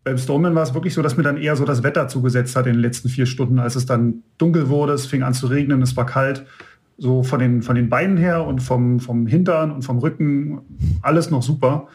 beim 0.05 0.19
Stoneman 0.19 0.55
war 0.55 0.65
es 0.65 0.75
wirklich 0.75 0.93
so, 0.93 1.01
dass 1.01 1.17
mir 1.17 1.23
dann 1.23 1.39
eher 1.39 1.57
so 1.57 1.65
das 1.65 1.83
Wetter 1.83 2.09
zugesetzt 2.09 2.57
hat 2.57 2.67
in 2.67 2.75
den 2.75 2.83
letzten 2.83 3.09
vier 3.09 3.25
Stunden, 3.25 3.59
als 3.59 3.77
es 3.77 3.87
dann 3.87 4.23
dunkel 4.37 4.69
wurde, 4.69 4.93
es 4.93 5.07
fing 5.07 5.23
an 5.23 5.33
zu 5.33 5.47
regnen, 5.47 5.81
es 5.81 5.97
war 5.97 6.07
kalt. 6.07 6.45
So 6.99 7.23
von 7.23 7.39
den, 7.39 7.63
von 7.63 7.75
den 7.75 7.89
Beinen 7.89 8.19
her 8.19 8.45
und 8.47 8.61
vom, 8.61 9.01
vom 9.01 9.27
Hintern 9.27 9.71
und 9.71 9.83
vom 9.83 9.99
Rücken, 9.99 10.61
alles 11.01 11.31
noch 11.31 11.43
super. 11.43 11.89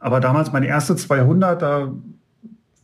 Aber 0.00 0.18
damals 0.18 0.52
meine 0.52 0.66
erste 0.66 0.96
200, 0.96 1.62
da 1.62 1.92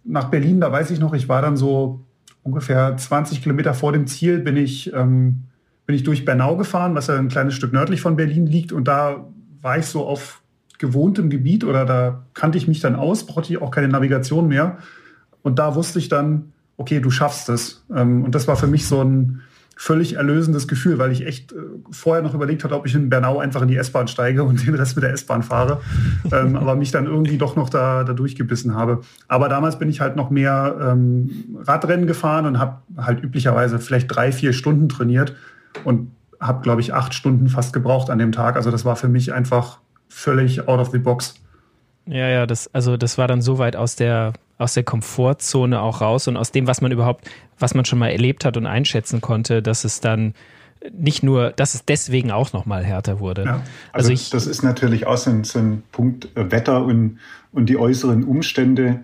nach 0.04 0.30
Berlin, 0.30 0.60
da 0.60 0.70
weiß 0.70 0.92
ich 0.92 1.00
noch, 1.00 1.14
ich 1.14 1.28
war 1.28 1.42
dann 1.42 1.56
so 1.56 2.04
ungefähr 2.42 2.96
20 2.96 3.42
Kilometer 3.42 3.74
vor 3.74 3.92
dem 3.92 4.06
Ziel, 4.06 4.38
bin 4.38 4.56
ich, 4.56 4.92
ähm, 4.92 5.44
bin 5.86 5.96
ich 5.96 6.02
durch 6.02 6.24
Bernau 6.24 6.56
gefahren, 6.56 6.94
was 6.94 7.06
ja 7.06 7.16
ein 7.16 7.28
kleines 7.28 7.54
Stück 7.54 7.72
nördlich 7.72 8.00
von 8.00 8.16
Berlin 8.16 8.46
liegt. 8.46 8.72
Und 8.72 8.88
da 8.88 9.26
war 9.60 9.78
ich 9.78 9.86
so 9.86 10.06
auf 10.06 10.42
gewohntem 10.78 11.30
Gebiet 11.30 11.64
oder 11.64 11.84
da 11.84 12.24
kannte 12.34 12.58
ich 12.58 12.68
mich 12.68 12.80
dann 12.80 12.94
aus, 12.94 13.26
brauchte 13.26 13.52
ich 13.52 13.60
auch 13.60 13.70
keine 13.70 13.88
Navigation 13.88 14.48
mehr. 14.48 14.78
Und 15.42 15.58
da 15.58 15.74
wusste 15.74 15.98
ich 15.98 16.08
dann, 16.08 16.52
okay, 16.76 17.00
du 17.00 17.10
schaffst 17.10 17.48
es. 17.48 17.84
Ähm, 17.94 18.24
und 18.24 18.34
das 18.34 18.48
war 18.48 18.56
für 18.56 18.66
mich 18.66 18.86
so 18.86 19.02
ein 19.02 19.42
völlig 19.80 20.16
erlösendes 20.16 20.66
Gefühl, 20.66 20.98
weil 20.98 21.12
ich 21.12 21.24
echt 21.24 21.52
äh, 21.52 21.56
vorher 21.92 22.20
noch 22.20 22.34
überlegt 22.34 22.64
hatte, 22.64 22.74
ob 22.74 22.84
ich 22.84 22.96
in 22.96 23.08
Bernau 23.08 23.38
einfach 23.38 23.62
in 23.62 23.68
die 23.68 23.76
S-Bahn 23.76 24.08
steige 24.08 24.42
und 24.42 24.66
den 24.66 24.74
Rest 24.74 24.96
mit 24.96 25.04
der 25.04 25.12
S-Bahn 25.12 25.44
fahre, 25.44 25.80
ähm, 26.32 26.56
aber 26.56 26.74
mich 26.74 26.90
dann 26.90 27.06
irgendwie 27.06 27.38
doch 27.38 27.54
noch 27.54 27.70
da, 27.70 28.02
da 28.02 28.12
durchgebissen 28.12 28.74
habe. 28.74 29.02
Aber 29.28 29.48
damals 29.48 29.78
bin 29.78 29.88
ich 29.88 30.00
halt 30.00 30.16
noch 30.16 30.30
mehr 30.30 30.76
ähm, 30.80 31.58
Radrennen 31.62 32.08
gefahren 32.08 32.46
und 32.46 32.58
habe 32.58 32.78
halt 32.96 33.22
üblicherweise 33.22 33.78
vielleicht 33.78 34.08
drei, 34.08 34.32
vier 34.32 34.52
Stunden 34.52 34.88
trainiert 34.88 35.36
und 35.84 36.10
habe, 36.40 36.60
glaube 36.62 36.80
ich, 36.80 36.92
acht 36.92 37.14
Stunden 37.14 37.48
fast 37.48 37.72
gebraucht 37.72 38.10
an 38.10 38.18
dem 38.18 38.32
Tag. 38.32 38.56
Also 38.56 38.72
das 38.72 38.84
war 38.84 38.96
für 38.96 39.08
mich 39.08 39.32
einfach 39.32 39.78
völlig 40.08 40.66
out 40.66 40.80
of 40.80 40.90
the 40.90 40.98
box. 40.98 41.36
Ja, 42.04 42.26
ja, 42.26 42.46
das, 42.46 42.68
also 42.74 42.96
das 42.96 43.16
war 43.16 43.28
dann 43.28 43.42
so 43.42 43.58
weit 43.58 43.76
aus 43.76 43.94
der 43.94 44.32
aus 44.58 44.74
der 44.74 44.82
Komfortzone 44.82 45.80
auch 45.80 46.00
raus 46.00 46.28
und 46.28 46.36
aus 46.36 46.52
dem, 46.52 46.66
was 46.66 46.80
man 46.80 46.92
überhaupt, 46.92 47.30
was 47.58 47.74
man 47.74 47.84
schon 47.84 47.98
mal 47.98 48.10
erlebt 48.10 48.44
hat 48.44 48.56
und 48.56 48.66
einschätzen 48.66 49.20
konnte, 49.20 49.62
dass 49.62 49.84
es 49.84 50.00
dann 50.00 50.34
nicht 50.92 51.22
nur, 51.22 51.50
dass 51.50 51.74
es 51.74 51.84
deswegen 51.84 52.30
auch 52.30 52.52
noch 52.52 52.66
mal 52.66 52.84
härter 52.84 53.20
wurde. 53.20 53.44
Ja, 53.44 53.52
also, 53.52 53.64
also 53.92 54.10
ich, 54.10 54.30
das 54.30 54.46
ist 54.46 54.62
natürlich 54.62 55.06
auch 55.06 55.16
so 55.16 55.30
ein, 55.30 55.44
so 55.44 55.58
ein 55.58 55.82
Punkt 55.92 56.28
äh, 56.36 56.50
Wetter 56.50 56.84
und, 56.84 57.18
und 57.52 57.66
die 57.66 57.76
äußeren 57.76 58.24
Umstände. 58.24 59.00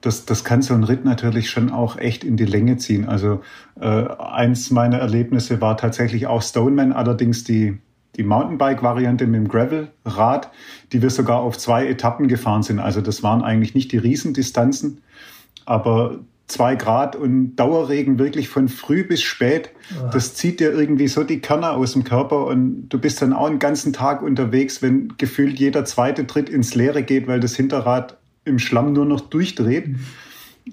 Das, 0.00 0.24
das 0.24 0.44
kann 0.44 0.62
so 0.62 0.74
ein 0.74 0.84
Ritt 0.84 1.04
natürlich 1.04 1.50
schon 1.50 1.70
auch 1.70 1.96
echt 1.96 2.22
in 2.22 2.36
die 2.36 2.44
Länge 2.44 2.76
ziehen. 2.76 3.08
Also 3.08 3.42
äh, 3.80 3.86
eins 3.86 4.70
meiner 4.70 4.98
Erlebnisse 4.98 5.60
war 5.60 5.76
tatsächlich 5.76 6.26
auch 6.26 6.42
Stoneman, 6.42 6.92
allerdings 6.92 7.42
die, 7.42 7.78
die 8.16 8.22
Mountainbike-Variante 8.22 9.26
mit 9.26 9.40
dem 9.40 9.48
Gravel-Rad, 9.48 10.50
die 10.92 11.02
wir 11.02 11.10
sogar 11.10 11.40
auf 11.40 11.58
zwei 11.58 11.86
Etappen 11.86 12.28
gefahren 12.28 12.62
sind. 12.62 12.78
Also 12.80 13.00
das 13.00 13.22
waren 13.22 13.42
eigentlich 13.42 13.74
nicht 13.74 13.92
die 13.92 13.98
Riesendistanzen, 13.98 15.02
aber 15.64 16.20
zwei 16.46 16.76
Grad 16.76 17.16
und 17.16 17.56
Dauerregen 17.56 18.18
wirklich 18.18 18.48
von 18.48 18.68
früh 18.68 19.04
bis 19.04 19.22
spät. 19.22 19.70
Das 20.12 20.34
zieht 20.34 20.60
dir 20.60 20.72
irgendwie 20.72 21.08
so 21.08 21.24
die 21.24 21.40
Körner 21.40 21.72
aus 21.72 21.92
dem 21.92 22.04
Körper 22.04 22.46
und 22.46 22.88
du 22.88 22.98
bist 22.98 23.20
dann 23.20 23.32
auch 23.32 23.46
einen 23.46 23.58
ganzen 23.58 23.92
Tag 23.92 24.22
unterwegs, 24.22 24.80
wenn 24.80 25.14
gefühlt 25.18 25.58
jeder 25.58 25.84
zweite 25.84 26.26
Tritt 26.26 26.48
ins 26.48 26.74
Leere 26.74 27.02
geht, 27.02 27.26
weil 27.26 27.40
das 27.40 27.56
Hinterrad 27.56 28.16
im 28.44 28.58
Schlamm 28.58 28.92
nur 28.92 29.04
noch 29.04 29.22
durchdreht. 29.22 29.88
Mhm. 29.88 30.00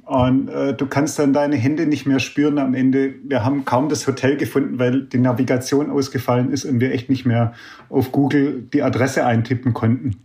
Und 0.05 0.50
äh, 0.50 0.73
du 0.73 0.88
kannst 0.88 1.19
dann 1.19 1.33
deine 1.33 1.55
Hände 1.55 1.85
nicht 1.85 2.07
mehr 2.07 2.19
spüren 2.19 2.57
am 2.57 2.73
Ende. 2.73 3.13
Wir 3.23 3.45
haben 3.45 3.63
kaum 3.63 3.89
das 3.89 4.07
Hotel 4.07 4.38
gefunden, 4.38 4.79
weil 4.79 5.03
die 5.03 5.19
Navigation 5.19 5.91
ausgefallen 5.91 6.51
ist 6.51 6.65
und 6.65 6.79
wir 6.79 6.91
echt 6.91 7.09
nicht 7.09 7.25
mehr 7.25 7.53
auf 7.89 8.12
Google 8.12 8.67
die 8.73 8.81
Adresse 8.81 9.25
eintippen 9.25 9.73
konnten. 9.73 10.15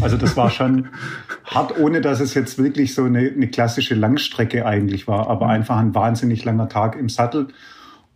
Also 0.00 0.16
das 0.16 0.36
war 0.36 0.50
schon 0.50 0.88
hart, 1.44 1.78
ohne 1.78 2.00
dass 2.00 2.20
es 2.20 2.34
jetzt 2.34 2.58
wirklich 2.58 2.94
so 2.94 3.04
eine, 3.04 3.20
eine 3.20 3.48
klassische 3.48 3.94
Langstrecke 3.94 4.66
eigentlich 4.66 5.06
war, 5.06 5.30
aber 5.30 5.48
einfach 5.48 5.78
ein 5.78 5.94
wahnsinnig 5.94 6.44
langer 6.44 6.68
Tag 6.68 6.96
im 6.96 7.08
Sattel 7.08 7.48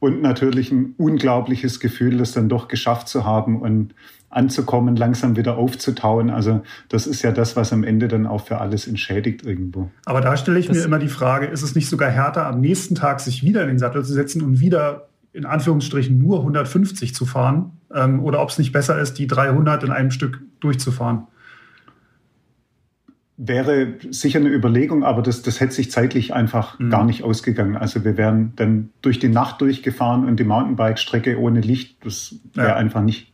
und 0.00 0.22
natürlich 0.22 0.72
ein 0.72 0.94
unglaubliches 0.98 1.78
Gefühl, 1.78 2.18
das 2.18 2.32
dann 2.32 2.48
doch 2.48 2.68
geschafft 2.68 3.08
zu 3.08 3.24
haben 3.24 3.60
und 3.60 3.94
anzukommen, 4.30 4.96
langsam 4.96 5.36
wieder 5.36 5.58
aufzutauen. 5.58 6.30
Also 6.30 6.62
das 6.88 7.06
ist 7.06 7.22
ja 7.22 7.32
das, 7.32 7.56
was 7.56 7.72
am 7.72 7.84
Ende 7.84 8.08
dann 8.08 8.26
auch 8.26 8.46
für 8.46 8.58
alles 8.58 8.86
entschädigt 8.86 9.44
irgendwo. 9.44 9.90
Aber 10.06 10.20
da 10.20 10.36
stelle 10.36 10.58
ich 10.58 10.68
das 10.68 10.76
mir 10.76 10.84
immer 10.84 11.00
die 11.00 11.08
Frage, 11.08 11.46
ist 11.46 11.62
es 11.62 11.74
nicht 11.74 11.88
sogar 11.88 12.10
härter, 12.10 12.46
am 12.46 12.60
nächsten 12.60 12.94
Tag 12.94 13.20
sich 13.20 13.42
wieder 13.42 13.62
in 13.62 13.68
den 13.68 13.78
Sattel 13.78 14.04
zu 14.04 14.12
setzen 14.12 14.42
und 14.42 14.60
wieder 14.60 15.08
in 15.32 15.46
Anführungsstrichen 15.46 16.16
nur 16.16 16.38
150 16.38 17.14
zu 17.14 17.26
fahren? 17.26 17.72
Ähm, 17.92 18.20
oder 18.20 18.40
ob 18.40 18.50
es 18.50 18.58
nicht 18.58 18.72
besser 18.72 18.98
ist, 19.00 19.14
die 19.14 19.26
300 19.26 19.82
in 19.84 19.90
einem 19.90 20.12
Stück 20.12 20.40
durchzufahren? 20.60 21.26
Wäre 23.36 23.94
sicher 24.10 24.38
eine 24.38 24.50
Überlegung, 24.50 25.02
aber 25.02 25.22
das, 25.22 25.42
das 25.42 25.60
hätte 25.60 25.72
sich 25.72 25.90
zeitlich 25.90 26.34
einfach 26.34 26.78
mhm. 26.78 26.90
gar 26.90 27.04
nicht 27.04 27.24
ausgegangen. 27.24 27.76
Also 27.76 28.04
wir 28.04 28.16
wären 28.16 28.52
dann 28.56 28.90
durch 29.02 29.18
die 29.18 29.28
Nacht 29.28 29.60
durchgefahren 29.60 30.26
und 30.26 30.38
die 30.38 30.44
Mountainbike-Strecke 30.44 31.38
ohne 31.38 31.60
Licht, 31.60 32.04
das 32.04 32.36
wäre 32.54 32.68
ja. 32.68 32.76
einfach 32.76 33.00
nicht 33.00 33.29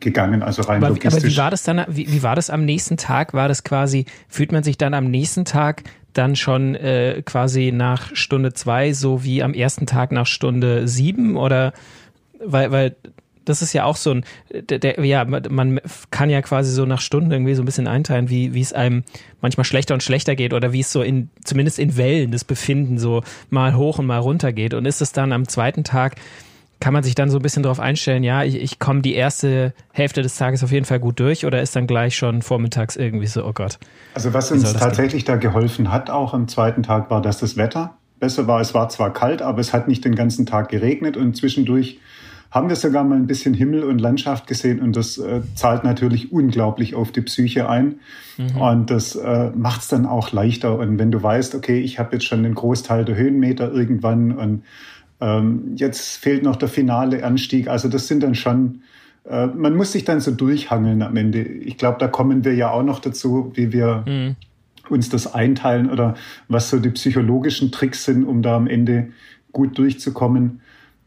gegangen, 0.00 0.42
also 0.42 0.62
rein 0.62 0.78
aber, 0.78 0.88
logistisch. 0.88 1.24
Aber 1.24 1.32
wie 1.32 1.36
war 1.36 1.50
das 1.50 1.62
dann, 1.62 1.84
wie, 1.88 2.10
wie, 2.10 2.22
war 2.22 2.36
das 2.36 2.50
am 2.50 2.64
nächsten 2.64 2.96
Tag? 2.96 3.34
War 3.34 3.48
das 3.48 3.64
quasi, 3.64 4.06
fühlt 4.28 4.52
man 4.52 4.62
sich 4.62 4.78
dann 4.78 4.94
am 4.94 5.10
nächsten 5.10 5.44
Tag 5.44 5.82
dann 6.12 6.36
schon 6.36 6.74
äh, 6.74 7.22
quasi 7.24 7.72
nach 7.72 8.14
Stunde 8.14 8.52
zwei 8.52 8.92
so 8.92 9.24
wie 9.24 9.42
am 9.42 9.54
ersten 9.54 9.86
Tag 9.86 10.12
nach 10.12 10.26
Stunde 10.26 10.88
sieben 10.88 11.36
oder 11.36 11.72
weil, 12.44 12.70
weil 12.70 12.96
das 13.48 13.62
ist 13.62 13.72
ja 13.72 13.84
auch 13.84 13.96
so 13.96 14.12
ein, 14.12 14.24
der, 14.52 14.78
der, 14.78 15.04
ja, 15.04 15.24
man 15.24 15.80
kann 16.10 16.28
ja 16.28 16.42
quasi 16.42 16.70
so 16.70 16.84
nach 16.84 17.00
Stunden 17.00 17.30
irgendwie 17.30 17.54
so 17.54 17.62
ein 17.62 17.66
bisschen 17.66 17.86
einteilen, 17.86 18.28
wie, 18.28 18.52
wie 18.52 18.60
es 18.60 18.72
einem 18.72 19.04
manchmal 19.40 19.64
schlechter 19.64 19.94
und 19.94 20.02
schlechter 20.02 20.36
geht 20.36 20.52
oder 20.52 20.72
wie 20.72 20.80
es 20.80 20.92
so 20.92 21.02
in, 21.02 21.30
zumindest 21.44 21.78
in 21.78 21.96
Wellen 21.96 22.30
das 22.30 22.44
Befinden 22.44 22.98
so 22.98 23.22
mal 23.48 23.74
hoch 23.74 23.98
und 23.98 24.06
mal 24.06 24.18
runter 24.18 24.52
geht. 24.52 24.74
Und 24.74 24.84
ist 24.84 25.00
es 25.00 25.12
dann 25.12 25.32
am 25.32 25.48
zweiten 25.48 25.84
Tag 25.84 26.16
kann 26.80 26.92
man 26.92 27.02
sich 27.02 27.14
dann 27.14 27.30
so 27.30 27.38
ein 27.38 27.42
bisschen 27.42 27.62
darauf 27.62 27.80
einstellen, 27.80 28.22
ja, 28.22 28.44
ich, 28.44 28.56
ich 28.56 28.78
komme 28.78 29.02
die 29.02 29.14
erste 29.14 29.72
Hälfte 29.92 30.22
des 30.22 30.36
Tages 30.36 30.62
auf 30.62 30.70
jeden 30.70 30.86
Fall 30.86 31.00
gut 31.00 31.18
durch 31.20 31.44
oder 31.44 31.60
ist 31.60 31.74
dann 31.74 31.86
gleich 31.86 32.16
schon 32.16 32.42
vormittags 32.42 32.96
irgendwie 32.96 33.26
so, 33.26 33.44
oh 33.44 33.52
Gott. 33.52 33.78
Also 34.14 34.32
was 34.32 34.50
uns 34.52 34.72
tatsächlich 34.72 35.24
gehen? 35.24 35.34
da 35.34 35.40
geholfen 35.40 35.92
hat, 35.92 36.10
auch 36.10 36.34
am 36.34 36.48
zweiten 36.48 36.82
Tag, 36.82 37.10
war, 37.10 37.20
dass 37.20 37.38
das 37.38 37.56
Wetter 37.56 37.96
besser 38.20 38.46
war. 38.46 38.60
Es 38.60 38.74
war 38.74 38.88
zwar 38.88 39.12
kalt, 39.12 39.42
aber 39.42 39.60
es 39.60 39.72
hat 39.72 39.88
nicht 39.88 40.04
den 40.04 40.14
ganzen 40.14 40.46
Tag 40.46 40.68
geregnet 40.68 41.16
und 41.16 41.36
zwischendurch 41.36 41.98
haben 42.50 42.68
wir 42.68 42.76
sogar 42.76 43.04
mal 43.04 43.16
ein 43.16 43.26
bisschen 43.26 43.52
Himmel 43.52 43.84
und 43.84 44.00
Landschaft 44.00 44.46
gesehen 44.46 44.80
und 44.80 44.96
das 44.96 45.18
äh, 45.18 45.42
zahlt 45.54 45.84
natürlich 45.84 46.32
unglaublich 46.32 46.94
auf 46.94 47.12
die 47.12 47.20
Psyche 47.20 47.68
ein 47.68 47.96
mhm. 48.38 48.56
und 48.56 48.90
das 48.90 49.16
äh, 49.16 49.50
macht 49.54 49.82
es 49.82 49.88
dann 49.88 50.06
auch 50.06 50.32
leichter 50.32 50.78
und 50.78 50.98
wenn 50.98 51.10
du 51.10 51.22
weißt, 51.22 51.54
okay, 51.54 51.80
ich 51.80 51.98
habe 51.98 52.14
jetzt 52.14 52.24
schon 52.24 52.42
den 52.42 52.54
Großteil 52.54 53.04
der 53.04 53.16
Höhenmeter 53.16 53.70
irgendwann 53.70 54.32
und 54.32 54.62
ähm, 55.20 55.74
jetzt 55.76 56.16
fehlt 56.16 56.42
noch 56.42 56.56
der 56.56 56.68
finale 56.68 57.24
Anstieg. 57.24 57.68
Also 57.68 57.88
das 57.88 58.08
sind 58.08 58.22
dann 58.22 58.34
schon, 58.34 58.82
äh, 59.28 59.46
man 59.46 59.76
muss 59.76 59.92
sich 59.92 60.04
dann 60.04 60.20
so 60.20 60.30
durchhangeln 60.30 61.02
am 61.02 61.16
Ende. 61.16 61.42
Ich 61.42 61.76
glaube, 61.76 61.98
da 61.98 62.08
kommen 62.08 62.44
wir 62.44 62.54
ja 62.54 62.70
auch 62.70 62.82
noch 62.82 63.00
dazu, 63.00 63.52
wie 63.54 63.72
wir 63.72 64.04
mhm. 64.06 64.36
uns 64.88 65.08
das 65.08 65.32
einteilen 65.32 65.90
oder 65.90 66.14
was 66.48 66.70
so 66.70 66.78
die 66.78 66.90
psychologischen 66.90 67.72
Tricks 67.72 68.04
sind, 68.04 68.24
um 68.24 68.42
da 68.42 68.56
am 68.56 68.66
Ende 68.66 69.08
gut 69.52 69.76
durchzukommen. 69.78 70.60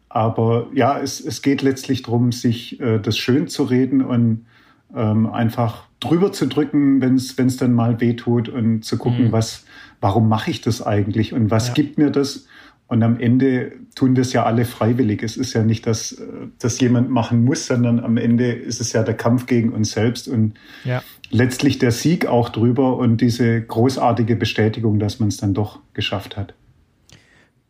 Aber 0.09 0.67
ja, 0.73 0.99
es, 0.99 1.21
es 1.21 1.41
geht 1.41 1.61
letztlich 1.61 2.03
darum, 2.03 2.33
sich 2.33 2.81
äh, 2.81 2.99
das 2.99 3.17
schön 3.17 3.47
zu 3.47 3.63
reden 3.63 4.03
und 4.03 4.45
ähm, 4.93 5.27
einfach 5.27 5.85
drüber 6.01 6.33
zu 6.33 6.47
drücken, 6.47 7.01
wenn 7.01 7.15
es 7.15 7.57
dann 7.57 7.73
mal 7.73 8.01
wehtut 8.01 8.49
und 8.49 8.83
zu 8.83 8.97
gucken, 8.97 9.27
mhm. 9.27 9.31
was, 9.31 9.65
warum 10.01 10.27
mache 10.27 10.51
ich 10.51 10.59
das 10.59 10.85
eigentlich 10.85 11.31
und 11.31 11.49
was 11.49 11.69
ja. 11.69 11.73
gibt 11.75 11.97
mir 11.97 12.09
das? 12.09 12.47
Und 12.91 13.03
am 13.03 13.21
Ende 13.21 13.71
tun 13.95 14.15
das 14.15 14.33
ja 14.33 14.43
alle 14.43 14.65
freiwillig. 14.65 15.23
Es 15.23 15.37
ist 15.37 15.53
ja 15.53 15.63
nicht, 15.63 15.87
dass 15.87 16.21
das 16.59 16.77
jemand 16.81 17.09
machen 17.09 17.45
muss, 17.45 17.67
sondern 17.67 18.01
am 18.01 18.17
Ende 18.17 18.51
ist 18.51 18.81
es 18.81 18.91
ja 18.91 19.01
der 19.01 19.13
Kampf 19.13 19.45
gegen 19.45 19.69
uns 19.69 19.93
selbst 19.93 20.27
und 20.27 20.55
ja. 20.83 21.01
letztlich 21.29 21.79
der 21.79 21.91
Sieg 21.91 22.25
auch 22.25 22.49
drüber 22.49 22.97
und 22.97 23.21
diese 23.21 23.61
großartige 23.61 24.35
Bestätigung, 24.35 24.99
dass 24.99 25.21
man 25.21 25.29
es 25.29 25.37
dann 25.37 25.53
doch 25.53 25.79
geschafft 25.93 26.35
hat. 26.35 26.53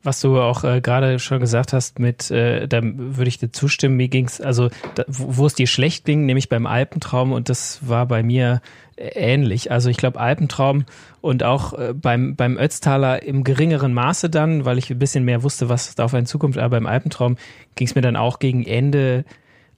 Was 0.01 0.21
du 0.21 0.39
auch 0.39 0.63
äh, 0.63 0.81
gerade 0.81 1.19
schon 1.19 1.39
gesagt 1.39 1.71
hast, 1.71 1.99
mit, 1.99 2.31
äh, 2.31 2.67
da 2.67 2.81
würde 2.81 3.29
ich 3.29 3.37
dir 3.37 3.51
zustimmen, 3.51 3.97
mir 3.97 4.07
ging 4.07 4.25
es, 4.25 4.41
also 4.41 4.69
da, 4.95 5.03
wo 5.07 5.45
es 5.45 5.53
dir 5.53 5.67
schlecht 5.67 6.03
ging, 6.05 6.25
nämlich 6.25 6.49
beim 6.49 6.65
Alpentraum 6.65 7.31
und 7.31 7.47
das 7.47 7.87
war 7.87 8.07
bei 8.07 8.23
mir 8.23 8.59
ähnlich. 9.01 9.71
Also 9.71 9.89
ich 9.89 9.97
glaube 9.97 10.19
Alpentraum 10.19 10.85
und 11.21 11.43
auch 11.43 11.73
äh, 11.73 11.93
beim, 11.93 12.35
beim 12.35 12.57
Ötztaler 12.57 13.23
im 13.23 13.43
geringeren 13.43 13.93
Maße 13.93 14.29
dann, 14.29 14.65
weil 14.65 14.77
ich 14.77 14.89
ein 14.89 14.99
bisschen 14.99 15.25
mehr 15.25 15.43
wusste, 15.43 15.69
was 15.69 15.93
da 15.95 16.05
auf 16.05 16.13
einen 16.13 16.25
zukommt, 16.25 16.57
aber 16.57 16.69
beim 16.69 16.85
Alpentraum 16.85 17.37
ging 17.75 17.87
es 17.87 17.95
mir 17.95 18.01
dann 18.01 18.15
auch 18.15 18.39
gegen 18.39 18.65
Ende 18.65 19.25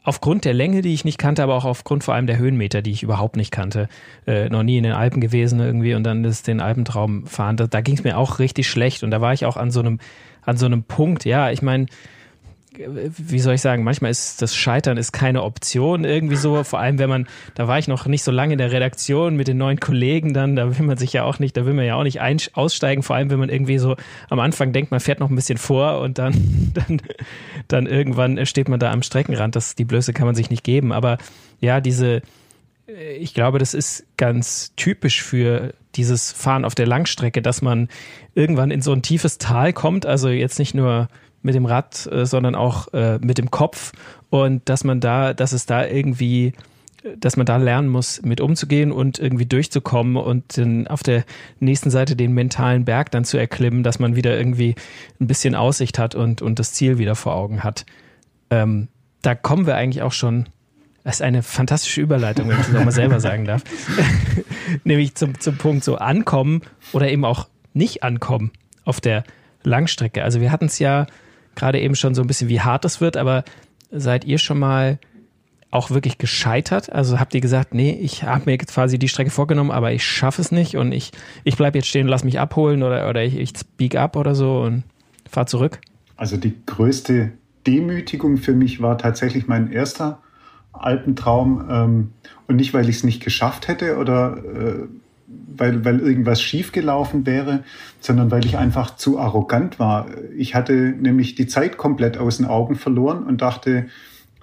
aufgrund 0.04 0.44
der 0.46 0.54
Länge, 0.54 0.82
die 0.82 0.94
ich 0.94 1.06
nicht 1.06 1.18
kannte, 1.18 1.44
aber 1.44 1.56
auch 1.56 1.66
aufgrund 1.66 2.04
vor 2.04 2.14
allem 2.14 2.28
der 2.28 2.38
Höhenmeter, 2.38 2.82
die 2.82 2.92
ich 2.92 3.04
überhaupt 3.04 3.38
nicht 3.38 3.52
kannte, 3.52 3.88
äh, 4.28 4.50
noch 4.50 4.64
nie 4.64 4.78
in 4.78 4.84
den 4.84 4.92
Alpen 4.92 5.22
gewesen 5.22 5.60
irgendwie 5.60 5.96
und 5.96 6.04
dann 6.04 6.24
ist 6.26 6.48
den 6.48 6.60
Alpentraum 6.60 7.26
fahren, 7.26 7.58
da, 7.58 7.68
da 7.68 7.82
ging 7.82 7.96
es 7.96 8.04
mir 8.04 8.18
auch 8.18 8.40
richtig 8.40 8.70
schlecht 8.70 9.04
und 9.04 9.12
da 9.12 9.22
war 9.22 9.34
ich 9.34 9.46
auch 9.46 9.56
an 9.58 9.72
so 9.72 9.80
einem, 9.80 10.00
an 10.42 10.58
so 10.58 10.66
einem 10.66 10.84
Punkt, 10.84 11.24
ja, 11.24 11.52
ich 11.52 11.62
meine, 11.62 11.86
wie 12.78 13.40
soll 13.40 13.56
ich 13.56 13.62
sagen, 13.62 13.84
manchmal 13.84 14.12
ist 14.12 14.42
das 14.42 14.56
Scheitern 14.56 14.98
ist 14.98 15.12
keine 15.12 15.44
Option 15.44 16.04
irgendwie 16.04 16.36
so, 16.36 16.64
vor 16.64 16.80
allem 16.80 17.00
wenn 17.00 17.10
man, 17.10 17.28
da 17.56 17.68
war 17.68 17.80
ich 17.80 17.88
noch 17.88 18.06
nicht 18.06 18.24
so 18.24 18.32
lange 18.32 18.54
in 18.54 18.58
der 18.58 18.72
Redaktion 18.72 19.36
mit 19.36 19.48
den 19.48 19.58
neuen 19.58 19.80
Kollegen 19.80 20.34
dann, 20.34 20.56
da 20.56 20.78
will 20.78 20.86
man 20.86 20.98
sich 20.98 21.14
ja 21.14 21.24
auch 21.24 21.40
nicht, 21.40 21.56
da 21.58 21.66
will 21.66 21.74
man 21.74 21.86
ja 21.86 21.96
auch 21.96 22.04
nicht 22.04 22.22
aussteigen, 22.56 23.04
vor 23.04 23.16
allem 23.16 23.30
wenn 23.30 23.40
man 23.40 23.50
irgendwie 23.50 23.78
so 23.78 23.96
am 24.30 24.40
Anfang 24.40 24.74
denkt, 24.74 24.92
man 24.92 25.00
fährt 25.00 25.20
noch 25.20 25.30
ein 25.30 25.36
bisschen 25.36 25.58
vor 25.58 26.00
und 26.00 26.18
dann, 26.18 26.34
dann, 26.74 27.02
dann 27.68 27.86
irgendwann 27.86 28.46
steht 28.46 28.70
man 28.70 28.80
da 28.80 28.92
am 28.92 29.04
Streckenrand, 29.04 29.56
das, 29.56 29.76
die 29.76 29.86
Blöße 29.86 30.14
kann 30.14 30.26
man 30.26 30.36
sich 30.36 30.50
nicht 30.50 30.64
geben, 30.64 30.92
aber 30.92 31.18
ja, 31.60 31.80
diese, 31.82 32.22
ich 33.20 33.34
glaube, 33.34 33.60
das 33.60 33.74
ist 33.74 34.06
ganz 34.18 34.74
typisch 34.76 35.22
für 35.22 35.74
dieses 35.96 36.32
Fahren 36.32 36.66
auf 36.66 36.76
der 36.76 36.88
Langstrecke, 36.88 37.42
dass 37.42 37.62
man 37.62 37.88
irgendwann 38.36 38.72
in 38.72 38.82
so 38.82 38.92
ein 38.92 39.02
tiefes 39.02 39.38
Tal 39.38 39.74
kommt, 39.74 40.06
also 40.06 40.30
jetzt 40.30 40.60
nicht 40.60 40.74
nur 40.74 41.08
mit 41.44 41.56
dem 41.56 41.66
Rad, 41.66 42.08
äh, 42.12 42.26
sondern 42.26 42.56
auch 42.56 42.92
äh, 42.94 43.20
mit 43.20 43.38
dem 43.38 43.52
Kopf 43.52 43.92
und 44.30 44.68
dass 44.68 44.84
man 44.84 45.00
da, 45.00 45.34
dass 45.34 45.52
es 45.52 45.66
da 45.66 45.86
irgendwie, 45.86 46.54
dass 47.18 47.38
man 47.38 47.46
da 47.46 47.58
lernen 47.58 47.90
muss, 47.90 48.22
mit 48.24 48.42
umzugehen 48.42 48.92
und 48.92 49.20
irgendwie 49.20 49.46
durchzukommen 49.46 50.18
und 50.18 50.58
dann 50.58 50.88
auf 50.88 51.04
der 51.04 51.26
nächsten 51.60 51.92
Seite 51.92 52.16
den 52.16 52.34
mentalen 52.34 52.86
Berg 52.86 53.12
dann 53.12 53.26
zu 53.26 53.38
erklimmen, 53.38 53.84
dass 53.84 54.00
man 54.00 54.16
wieder 54.16 54.36
irgendwie 54.38 54.76
ein 55.20 55.28
bisschen 55.28 55.54
Aussicht 55.54 56.00
hat 56.00 56.16
und, 56.16 56.42
und 56.42 56.60
das 56.60 56.74
Ziel 56.74 56.98
wieder 56.98 57.16
vor 57.16 57.36
Augen 57.36 57.64
hat. 57.64 57.86
Ähm, 58.50 58.88
da 59.22 59.36
kommen 59.36 59.68
wir 59.68 59.76
eigentlich 59.76 60.02
auch 60.02 60.14
schon 60.14 60.48
das 61.04 61.16
ist 61.16 61.22
eine 61.22 61.44
fantastische 61.44 62.00
Überleitung, 62.00 62.48
wenn 62.48 62.60
ich 62.60 62.66
das 62.66 62.76
auch 62.76 62.86
mal 62.86 62.92
selber 62.92 63.20
sagen 63.20 63.44
darf. 63.44 63.62
Nämlich 64.86 65.16
zum, 65.16 65.38
zum 65.40 65.58
Punkt 65.58 65.84
so 65.84 65.98
ankommen 65.98 66.62
oder 66.94 67.10
eben 67.10 67.26
auch 67.26 67.50
nicht 67.74 68.04
ankommen 68.04 68.52
auf 68.86 69.02
der 69.02 69.26
Langstrecke. 69.64 70.24
Also 70.24 70.40
wir 70.40 70.52
hatten 70.52 70.66
es 70.66 70.80
ja 70.80 71.08
gerade 71.56 71.80
eben 71.80 71.96
schon 71.96 72.16
so 72.16 72.22
ein 72.22 72.28
bisschen, 72.28 72.50
wie 72.50 72.62
hart 72.62 72.86
es 72.86 73.02
wird, 73.02 73.18
aber 73.18 73.44
seid 73.92 74.26
ihr 74.26 74.38
schon 74.38 74.60
mal 74.60 75.00
auch 75.72 75.90
wirklich 75.90 76.18
gescheitert? 76.18 76.92
Also 76.92 77.20
habt 77.20 77.34
ihr 77.34 77.42
gesagt, 77.42 77.74
nee, 77.74 77.92
ich 77.92 78.24
habe 78.24 78.44
mir 78.46 78.58
quasi 78.58 79.00
die 79.00 79.08
Strecke 79.08 79.32
vorgenommen, 79.32 79.72
aber 79.72 79.92
ich 79.92 80.06
schaffe 80.06 80.42
es 80.42 80.52
nicht 80.52 80.78
und 80.78 80.92
ich, 80.92 81.12
ich 81.44 81.58
bleibe 81.58 81.78
jetzt 81.78 81.88
stehen 81.88 82.08
lass 82.08 82.24
mich 82.24 82.40
abholen 82.40 82.84
oder, 82.84 83.10
oder 83.10 83.24
ich, 83.24 83.38
ich 83.38 83.58
speak 83.58 83.96
up 83.96 84.16
oder 84.16 84.36
so 84.36 84.62
und 84.62 84.84
fahr 85.30 85.48
zurück? 85.48 85.80
Also 86.16 86.38
die 86.38 86.54
größte 86.66 87.32
Demütigung 87.66 88.38
für 88.38 88.54
mich 88.54 88.82
war 88.82 88.98
tatsächlich 88.98 89.48
mein 89.48 89.72
erster 89.72 90.20
Alpentraum. 90.74 91.68
Ähm, 91.70 92.10
und 92.48 92.58
nicht, 92.58 92.74
weil 92.74 92.90
ich 92.90 92.98
es 92.98 93.04
nicht 93.04 93.24
geschafft 93.24 93.68
hätte 93.68 93.98
oder 93.98 94.38
äh, 94.38 94.88
weil, 95.58 95.86
weil 95.86 96.00
irgendwas 96.00 96.42
schiefgelaufen 96.42 97.26
wäre, 97.26 97.64
sondern 98.00 98.32
weil 98.32 98.46
ich 98.46 98.58
einfach 98.58 98.96
zu 98.96 99.20
arrogant 99.20 99.80
war. 99.80 100.08
Ich 100.36 100.56
hatte 100.56 100.74
nämlich 100.74 101.36
die 101.36 101.48
Zeit 101.48 101.78
komplett 101.78 102.18
aus 102.18 102.38
den 102.38 102.46
Augen 102.46 102.76
verloren 102.76 103.24
und 103.24 103.42
dachte, 103.42 103.88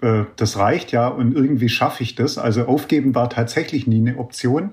äh, 0.03 0.25
das 0.37 0.57
reicht 0.57 0.93
ja 0.93 1.09
und 1.09 1.35
irgendwie 1.35 1.69
schaffe 1.69 2.03
ich 2.03 2.15
das. 2.15 2.39
Also 2.39 2.67
aufgeben 2.67 3.15
war 3.15 3.31
tatsächlich 3.31 3.87
nie 3.87 3.99
eine 3.99 4.19
Option. 4.19 4.73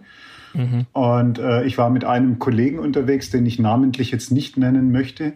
Mhm. 0.54 0.86
Und 0.94 1.40
äh, 1.40 1.64
ich 1.66 1.78
war 1.78 1.90
mit 1.90 2.04
einem 2.04 2.40
Kollegen 2.40 2.80
unterwegs, 2.80 3.30
den 3.30 3.46
ich 3.46 3.60
namentlich 3.60 4.12
jetzt 4.12 4.32
nicht 4.32 4.58
nennen 4.58 4.92
möchte, 4.92 5.34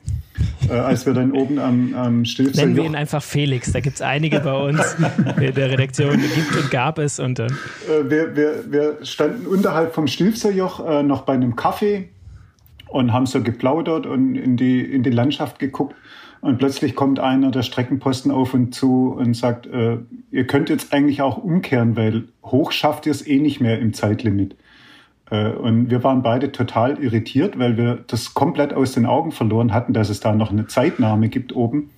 äh, 0.69 0.73
als 0.73 1.05
wir 1.05 1.13
dann 1.13 1.31
oben 1.33 1.59
am, 1.59 1.93
am 1.93 2.25
Stilfser 2.25 2.61
Nennen 2.61 2.75
wir 2.75 2.83
ihn 2.83 2.95
einfach 2.95 3.21
Felix. 3.21 3.71
Da 3.71 3.79
gibt 3.79 3.95
es 3.95 4.01
einige 4.01 4.39
bei 4.39 4.53
uns 4.53 4.95
in 5.39 5.53
der 5.53 5.71
Redaktion, 5.71 6.17
gibt 6.17 6.55
und 6.55 6.71
gab 6.71 6.97
es. 6.97 7.19
Und, 7.19 7.39
äh 7.39 7.47
wir, 8.03 8.35
wir, 8.35 8.63
wir 8.69 8.97
standen 9.03 9.47
unterhalb 9.47 9.93
vom 9.93 10.07
Stilfserjoch 10.07 10.85
äh, 10.87 11.03
noch 11.03 11.23
bei 11.23 11.33
einem 11.33 11.55
Kaffee 11.55 12.09
und 12.87 13.13
haben 13.13 13.25
so 13.25 13.41
geplaudert 13.41 14.05
und 14.05 14.35
in 14.35 14.57
die, 14.57 14.81
in 14.81 15.03
die 15.03 15.11
Landschaft 15.11 15.59
geguckt. 15.59 15.95
Und 16.41 16.57
plötzlich 16.57 16.95
kommt 16.95 17.19
einer 17.19 17.51
der 17.51 17.61
Streckenposten 17.61 18.31
auf 18.31 18.55
und 18.55 18.73
zu 18.73 19.15
und 19.17 19.35
sagt, 19.35 19.67
äh, 19.67 19.97
ihr 20.31 20.47
könnt 20.47 20.69
jetzt 20.69 20.91
eigentlich 20.91 21.21
auch 21.21 21.37
umkehren, 21.37 21.95
weil 21.95 22.23
hoch 22.43 22.71
schafft 22.71 23.05
ihr 23.05 23.11
es 23.11 23.25
eh 23.25 23.39
nicht 23.39 23.61
mehr 23.61 23.79
im 23.79 23.93
Zeitlimit. 23.93 24.55
Äh, 25.31 25.49
und 25.53 25.89
wir 25.89 26.03
waren 26.03 26.21
beide 26.21 26.51
total 26.51 26.99
irritiert, 27.01 27.57
weil 27.57 27.77
wir 27.77 28.03
das 28.05 28.35
komplett 28.35 28.73
aus 28.73 28.91
den 28.91 29.07
Augen 29.07 29.31
verloren 29.31 29.73
hatten, 29.73 29.93
dass 29.93 30.09
es 30.09 30.19
da 30.19 30.35
noch 30.35 30.51
eine 30.51 30.67
Zeitnahme 30.67 31.29
gibt 31.29 31.55
oben. 31.55 31.89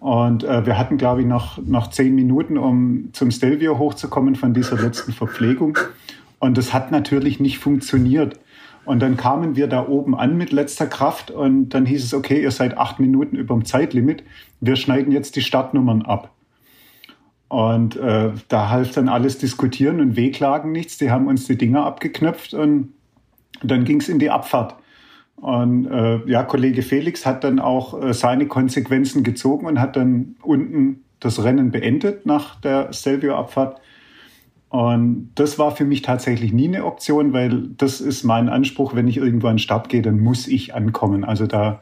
Und 0.00 0.44
äh, 0.44 0.64
wir 0.64 0.78
hatten, 0.78 0.96
glaube 0.96 1.22
ich, 1.22 1.26
noch, 1.26 1.58
noch 1.58 1.90
zehn 1.90 2.14
Minuten, 2.14 2.56
um 2.56 3.10
zum 3.12 3.30
Stelvio 3.30 3.78
hochzukommen 3.78 4.36
von 4.36 4.54
dieser 4.54 4.80
letzten 4.80 5.12
Verpflegung. 5.12 5.78
Und 6.38 6.56
das 6.58 6.72
hat 6.72 6.90
natürlich 6.90 7.40
nicht 7.40 7.58
funktioniert. 7.58 8.38
Und 8.84 9.00
dann 9.00 9.16
kamen 9.16 9.56
wir 9.56 9.66
da 9.66 9.86
oben 9.88 10.14
an 10.14 10.36
mit 10.36 10.52
letzter 10.52 10.86
Kraft 10.86 11.30
und 11.30 11.70
dann 11.70 11.86
hieß 11.86 12.04
es, 12.04 12.12
okay, 12.12 12.42
ihr 12.42 12.50
seid 12.50 12.76
acht 12.76 13.00
Minuten 13.00 13.36
über 13.36 13.54
dem 13.54 13.64
Zeitlimit. 13.64 14.22
Wir 14.60 14.76
schneiden 14.76 15.10
jetzt 15.10 15.36
die 15.36 15.40
Startnummern 15.40 16.02
ab. 16.02 16.30
Und 17.48 17.96
äh, 17.96 18.32
da 18.48 18.70
half 18.70 18.92
dann 18.92 19.08
alles 19.08 19.38
diskutieren 19.38 20.00
und 20.00 20.16
wehklagen 20.16 20.72
nichts. 20.72 20.98
Die 20.98 21.10
haben 21.10 21.28
uns 21.28 21.46
die 21.46 21.56
Dinger 21.56 21.84
abgeknöpft 21.84 22.54
und 22.54 22.94
dann 23.62 23.84
ging 23.84 24.00
es 24.00 24.08
in 24.08 24.18
die 24.18 24.30
Abfahrt. 24.30 24.74
Und 25.36 25.86
äh, 25.86 26.20
ja, 26.26 26.42
Kollege 26.42 26.82
Felix 26.82 27.26
hat 27.26 27.44
dann 27.44 27.58
auch 27.58 28.00
äh, 28.00 28.14
seine 28.14 28.46
Konsequenzen 28.46 29.22
gezogen 29.24 29.66
und 29.66 29.80
hat 29.80 29.96
dann 29.96 30.36
unten 30.42 31.04
das 31.20 31.42
Rennen 31.42 31.70
beendet 31.70 32.26
nach 32.26 32.60
der 32.60 32.92
Stelvio-Abfahrt. 32.92 33.80
Und 34.68 35.30
das 35.36 35.58
war 35.58 35.74
für 35.76 35.84
mich 35.84 36.02
tatsächlich 36.02 36.52
nie 36.52 36.68
eine 36.68 36.84
Option, 36.84 37.32
weil 37.32 37.68
das 37.76 38.00
ist 38.00 38.24
mein 38.24 38.48
Anspruch, 38.48 38.94
wenn 38.94 39.06
ich 39.06 39.18
irgendwo 39.18 39.46
an 39.46 39.54
den 39.54 39.58
Start 39.60 39.88
gehe, 39.88 40.02
dann 40.02 40.18
muss 40.18 40.48
ich 40.48 40.74
ankommen. 40.74 41.24
Also 41.24 41.46
da 41.46 41.80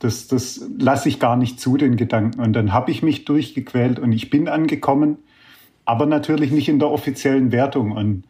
das, 0.00 0.26
das 0.28 0.60
lasse 0.78 1.08
ich 1.08 1.20
gar 1.20 1.36
nicht 1.36 1.60
zu, 1.60 1.76
den 1.76 1.96
Gedanken. 1.96 2.40
Und 2.40 2.54
dann 2.54 2.72
habe 2.72 2.90
ich 2.90 3.02
mich 3.02 3.26
durchgequält 3.26 3.98
und 3.98 4.12
ich 4.12 4.30
bin 4.30 4.48
angekommen, 4.48 5.18
aber 5.84 6.06
natürlich 6.06 6.50
nicht 6.50 6.68
in 6.68 6.78
der 6.78 6.90
offiziellen 6.90 7.52
Wertung. 7.52 7.92
Und 7.92 8.24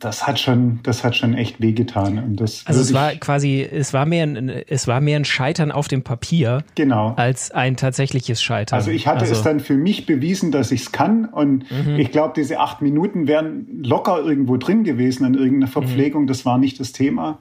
das 0.00 0.26
hat 0.26 0.40
schon, 0.40 0.80
das 0.84 1.04
hat 1.04 1.14
schon 1.14 1.34
echt 1.34 1.60
wehgetan. 1.60 2.18
Und 2.18 2.36
das 2.40 2.66
also 2.66 2.80
es 2.80 2.94
war 2.94 3.12
quasi, 3.12 3.60
es 3.60 3.92
war 3.92 4.06
mehr 4.06 4.24
ein, 4.24 4.48
es 4.48 4.88
war 4.88 5.02
mehr 5.02 5.18
ein 5.18 5.26
Scheitern 5.26 5.70
auf 5.70 5.86
dem 5.86 6.02
Papier, 6.02 6.64
genau, 6.76 7.12
als 7.16 7.50
ein 7.50 7.76
tatsächliches 7.76 8.42
Scheitern. 8.42 8.78
Also 8.78 8.90
ich 8.90 9.06
hatte 9.06 9.20
also. 9.20 9.34
es 9.34 9.42
dann 9.42 9.60
für 9.60 9.76
mich 9.76 10.06
bewiesen, 10.06 10.50
dass 10.50 10.72
ich 10.72 10.80
es 10.80 10.92
kann. 10.92 11.26
Und 11.26 11.70
mhm. 11.70 11.96
ich 11.96 12.10
glaube, 12.10 12.32
diese 12.34 12.58
acht 12.58 12.80
Minuten 12.80 13.26
wären 13.26 13.82
locker 13.84 14.18
irgendwo 14.20 14.56
drin 14.56 14.82
gewesen 14.82 15.26
an 15.26 15.34
irgendeiner 15.34 15.70
Verpflegung. 15.70 16.22
Mhm. 16.22 16.28
Das 16.28 16.46
war 16.46 16.56
nicht 16.56 16.80
das 16.80 16.92
Thema. 16.92 17.38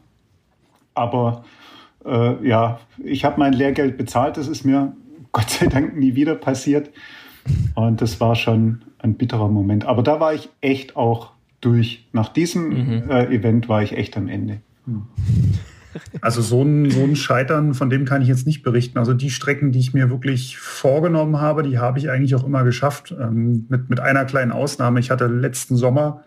Aber 0.93 1.45
äh, 2.05 2.47
ja, 2.47 2.79
ich 3.03 3.25
habe 3.25 3.39
mein 3.39 3.53
Lehrgeld 3.53 3.97
bezahlt. 3.97 4.37
Das 4.37 4.47
ist 4.47 4.63
mir 4.63 4.93
Gott 5.31 5.49
sei 5.49 5.67
Dank 5.67 5.97
nie 5.97 6.15
wieder 6.15 6.35
passiert. 6.35 6.91
Und 7.75 8.01
das 8.01 8.19
war 8.19 8.35
schon 8.35 8.83
ein 8.99 9.15
bitterer 9.15 9.49
Moment. 9.49 9.85
Aber 9.85 10.01
da 10.01 10.19
war 10.19 10.33
ich 10.33 10.49
echt 10.61 10.95
auch 10.95 11.31
durch. 11.61 12.07
Nach 12.11 12.29
diesem 12.29 12.69
mhm. 12.69 13.09
äh, 13.09 13.25
Event 13.25 13.69
war 13.69 13.83
ich 13.83 13.93
echt 13.93 14.17
am 14.17 14.27
Ende. 14.27 14.61
Also 16.21 16.41
so 16.41 16.61
ein, 16.61 16.89
so 16.89 17.03
ein 17.03 17.15
Scheitern, 17.15 17.73
von 17.73 17.89
dem 17.89 18.05
kann 18.05 18.21
ich 18.21 18.27
jetzt 18.27 18.47
nicht 18.47 18.63
berichten. 18.63 18.97
Also 18.97 19.13
die 19.13 19.29
Strecken, 19.29 19.71
die 19.71 19.79
ich 19.79 19.93
mir 19.93 20.09
wirklich 20.09 20.57
vorgenommen 20.57 21.39
habe, 21.39 21.63
die 21.63 21.77
habe 21.77 21.99
ich 21.99 22.09
eigentlich 22.09 22.35
auch 22.35 22.45
immer 22.45 22.63
geschafft. 22.63 23.15
Ähm, 23.19 23.65
mit, 23.69 23.89
mit 23.89 23.99
einer 23.99 24.25
kleinen 24.25 24.51
Ausnahme. 24.51 24.99
Ich 24.99 25.11
hatte 25.11 25.27
letzten 25.27 25.75
Sommer 25.75 26.23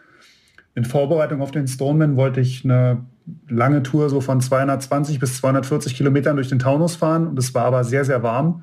in 0.78 0.84
Vorbereitung 0.84 1.42
auf 1.42 1.50
den 1.50 1.66
Stoneman 1.66 2.16
wollte 2.16 2.40
ich 2.40 2.64
eine 2.64 3.04
lange 3.48 3.82
Tour 3.82 4.08
so 4.08 4.20
von 4.20 4.40
220 4.40 5.18
bis 5.18 5.36
240 5.38 5.94
Kilometern 5.94 6.36
durch 6.36 6.48
den 6.48 6.58
Taunus 6.58 6.96
fahren. 6.96 7.26
Und 7.26 7.38
es 7.38 7.54
war 7.54 7.64
aber 7.64 7.84
sehr, 7.84 8.04
sehr 8.04 8.22
warm. 8.22 8.62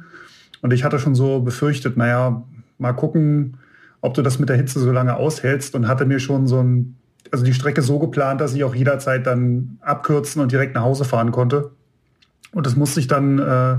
Und 0.61 0.73
ich 0.73 0.83
hatte 0.83 0.99
schon 0.99 1.15
so 1.15 1.41
befürchtet, 1.41 1.97
naja, 1.97 2.43
mal 2.77 2.93
gucken, 2.93 3.57
ob 4.01 4.13
du 4.13 4.21
das 4.21 4.39
mit 4.39 4.49
der 4.49 4.57
Hitze 4.57 4.79
so 4.79 4.91
lange 4.91 5.15
aushältst. 5.15 5.75
Und 5.75 5.87
hatte 5.87 6.05
mir 6.05 6.19
schon 6.19 6.47
so 6.47 6.61
ein, 6.61 6.95
also 7.31 7.43
die 7.43 7.53
Strecke 7.53 7.81
so 7.81 7.99
geplant, 7.99 8.41
dass 8.41 8.53
ich 8.53 8.63
auch 8.63 8.75
jederzeit 8.75 9.25
dann 9.25 9.77
abkürzen 9.81 10.41
und 10.41 10.51
direkt 10.51 10.75
nach 10.75 10.83
Hause 10.83 11.05
fahren 11.05 11.31
konnte. 11.31 11.71
Und 12.51 12.65
das 12.65 12.75
musste 12.75 12.99
ich 12.99 13.07
dann 13.07 13.39
äh, 13.39 13.77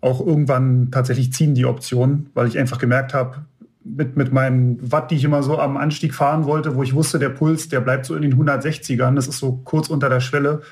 auch 0.00 0.24
irgendwann 0.24 0.90
tatsächlich 0.90 1.32
ziehen, 1.32 1.54
die 1.54 1.66
Option, 1.66 2.30
weil 2.34 2.46
ich 2.46 2.58
einfach 2.58 2.78
gemerkt 2.78 3.14
habe, 3.14 3.44
mit, 3.84 4.16
mit 4.16 4.32
meinen 4.32 4.78
Watt, 4.92 5.10
die 5.10 5.16
ich 5.16 5.24
immer 5.24 5.42
so 5.42 5.58
am 5.58 5.76
Anstieg 5.76 6.14
fahren 6.14 6.44
wollte, 6.44 6.76
wo 6.76 6.82
ich 6.82 6.94
wusste, 6.94 7.18
der 7.18 7.30
Puls, 7.30 7.68
der 7.68 7.80
bleibt 7.80 8.06
so 8.06 8.14
in 8.14 8.22
den 8.22 8.34
160ern, 8.34 9.14
das 9.14 9.28
ist 9.28 9.38
so 9.38 9.60
kurz 9.64 9.88
unter 9.88 10.08
der 10.08 10.20
Schwelle. 10.20 10.62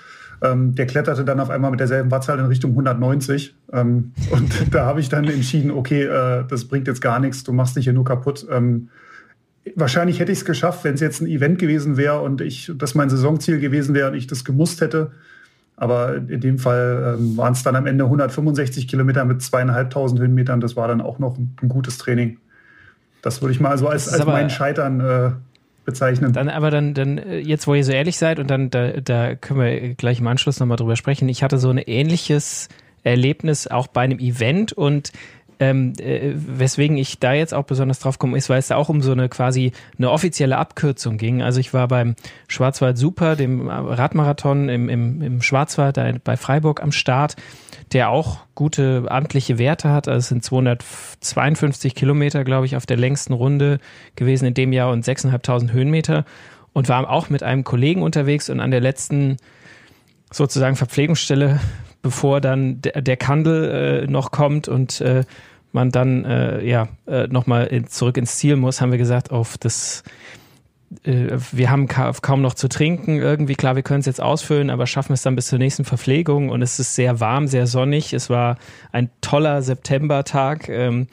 Ähm, 0.42 0.74
der 0.74 0.86
kletterte 0.86 1.24
dann 1.24 1.38
auf 1.38 1.50
einmal 1.50 1.70
mit 1.70 1.80
derselben 1.80 2.10
Wattzahl 2.10 2.38
in 2.38 2.46
Richtung 2.46 2.70
190. 2.70 3.54
Ähm, 3.72 4.12
und 4.30 4.74
da 4.74 4.86
habe 4.86 5.00
ich 5.00 5.08
dann 5.08 5.24
entschieden, 5.24 5.70
okay, 5.70 6.04
äh, 6.04 6.44
das 6.48 6.66
bringt 6.66 6.86
jetzt 6.86 7.02
gar 7.02 7.20
nichts, 7.20 7.44
du 7.44 7.52
machst 7.52 7.76
dich 7.76 7.84
hier 7.84 7.92
nur 7.92 8.04
kaputt. 8.04 8.46
Ähm, 8.50 8.88
wahrscheinlich 9.74 10.18
hätte 10.18 10.32
ich 10.32 10.38
es 10.38 10.44
geschafft, 10.44 10.84
wenn 10.84 10.94
es 10.94 11.00
jetzt 11.00 11.20
ein 11.20 11.26
Event 11.26 11.58
gewesen 11.58 11.96
wäre 11.96 12.20
und 12.20 12.40
ich 12.40 12.72
das 12.74 12.94
mein 12.94 13.10
Saisonziel 13.10 13.58
gewesen 13.60 13.94
wäre 13.94 14.08
und 14.08 14.14
ich 14.14 14.26
das 14.26 14.44
gemusst 14.44 14.80
hätte. 14.80 15.10
Aber 15.76 16.16
in 16.16 16.40
dem 16.40 16.58
Fall 16.58 17.16
ähm, 17.18 17.36
waren 17.36 17.52
es 17.52 17.62
dann 17.62 17.76
am 17.76 17.86
Ende 17.86 18.04
165 18.04 18.88
Kilometer 18.88 19.24
mit 19.24 19.42
zweieinhalbtausend 19.42 20.20
Höhenmetern. 20.20 20.60
Das 20.60 20.76
war 20.76 20.88
dann 20.88 21.00
auch 21.00 21.18
noch 21.18 21.36
ein, 21.36 21.56
ein 21.62 21.68
gutes 21.68 21.98
Training. 21.98 22.38
Das 23.22 23.42
würde 23.42 23.52
ich 23.52 23.60
mal 23.60 23.76
so 23.78 23.88
als, 23.88 24.08
als 24.08 24.24
mein 24.24 24.50
Scheitern 24.50 25.00
äh, 25.00 25.30
bezeichnen. 25.84 26.32
Dann 26.32 26.48
aber 26.48 26.70
dann, 26.70 26.94
dann, 26.94 27.18
äh, 27.18 27.38
jetzt 27.38 27.66
wo 27.66 27.74
ihr 27.74 27.84
so 27.84 27.92
ehrlich 27.92 28.16
seid 28.16 28.38
und 28.38 28.50
dann, 28.50 28.70
da, 28.70 28.92
da 29.00 29.34
können 29.34 29.60
wir 29.60 29.94
gleich 29.94 30.20
im 30.20 30.26
Anschluss 30.26 30.60
nochmal 30.60 30.76
drüber 30.76 30.96
sprechen. 30.96 31.28
Ich 31.28 31.42
hatte 31.42 31.58
so 31.58 31.70
ein 31.70 31.78
ähnliches 31.78 32.68
Erlebnis 33.02 33.66
auch 33.66 33.86
bei 33.86 34.02
einem 34.02 34.18
Event 34.18 34.72
und 34.72 35.12
ähm, 35.60 35.92
äh, 35.98 36.32
weswegen 36.34 36.96
ich 36.96 37.20
da 37.20 37.34
jetzt 37.34 37.52
auch 37.52 37.64
besonders 37.64 38.00
drauf 38.00 38.18
komme, 38.18 38.36
ist, 38.36 38.48
weil 38.48 38.58
es 38.58 38.68
da 38.68 38.76
auch 38.76 38.88
um 38.88 39.02
so 39.02 39.12
eine 39.12 39.28
quasi 39.28 39.72
eine 39.98 40.10
offizielle 40.10 40.56
Abkürzung 40.56 41.18
ging. 41.18 41.42
Also 41.42 41.60
ich 41.60 41.74
war 41.74 41.86
beim 41.86 42.16
Schwarzwald 42.48 42.96
Super, 42.96 43.36
dem 43.36 43.68
Radmarathon 43.68 44.70
im, 44.70 44.88
im, 44.88 45.20
im 45.20 45.42
Schwarzwald 45.42 45.98
da 45.98 46.12
bei 46.24 46.38
Freiburg 46.38 46.82
am 46.82 46.92
Start, 46.92 47.36
der 47.92 48.08
auch 48.08 48.38
gute 48.54 49.04
amtliche 49.08 49.58
Werte 49.58 49.90
hat. 49.90 50.08
Also 50.08 50.18
es 50.18 50.28
sind 50.28 50.42
252 50.42 51.94
Kilometer, 51.94 52.42
glaube 52.42 52.64
ich, 52.64 52.74
auf 52.74 52.86
der 52.86 52.96
längsten 52.96 53.34
Runde 53.34 53.80
gewesen 54.16 54.46
in 54.46 54.54
dem 54.54 54.72
Jahr 54.72 54.90
und 54.90 55.04
6.500 55.04 55.72
Höhenmeter 55.72 56.24
und 56.72 56.88
war 56.88 57.08
auch 57.10 57.28
mit 57.28 57.42
einem 57.42 57.64
Kollegen 57.64 58.02
unterwegs 58.02 58.48
und 58.48 58.60
an 58.60 58.70
der 58.70 58.80
letzten 58.80 59.36
sozusagen 60.32 60.76
Verpflegungsstelle, 60.76 61.60
bevor 62.02 62.40
dann 62.40 62.80
der, 62.82 63.02
der 63.02 63.16
Kandel 63.16 64.04
äh, 64.04 64.10
noch 64.10 64.30
kommt 64.30 64.68
und 64.68 65.00
äh, 65.00 65.24
man 65.72 65.90
dann 65.90 66.24
äh, 66.24 66.64
ja 66.64 66.88
äh, 67.06 67.26
nochmal 67.28 67.66
in, 67.66 67.86
zurück 67.86 68.16
ins 68.16 68.36
Ziel 68.36 68.56
muss, 68.56 68.80
haben 68.80 68.90
wir 68.90 68.98
gesagt, 68.98 69.30
auf 69.30 69.58
das 69.58 70.02
äh, 71.04 71.38
wir 71.52 71.70
haben 71.70 71.86
ka 71.86 72.12
kaum 72.20 72.42
noch 72.42 72.54
zu 72.54 72.68
trinken. 72.68 73.18
Irgendwie, 73.18 73.54
klar, 73.54 73.76
wir 73.76 73.82
können 73.82 74.00
es 74.00 74.06
jetzt 74.06 74.20
ausfüllen, 74.20 74.70
aber 74.70 74.86
schaffen 74.86 75.12
es 75.12 75.22
dann 75.22 75.36
bis 75.36 75.46
zur 75.46 75.58
nächsten 75.58 75.84
Verpflegung. 75.84 76.48
Und 76.48 76.62
es 76.62 76.78
ist 76.78 76.94
sehr 76.94 77.20
warm, 77.20 77.46
sehr 77.46 77.66
sonnig. 77.66 78.12
Es 78.12 78.30
war 78.30 78.56
ein 78.92 79.10
toller 79.20 79.62
Septembertag. 79.62 80.68
Ähm, 80.68 81.06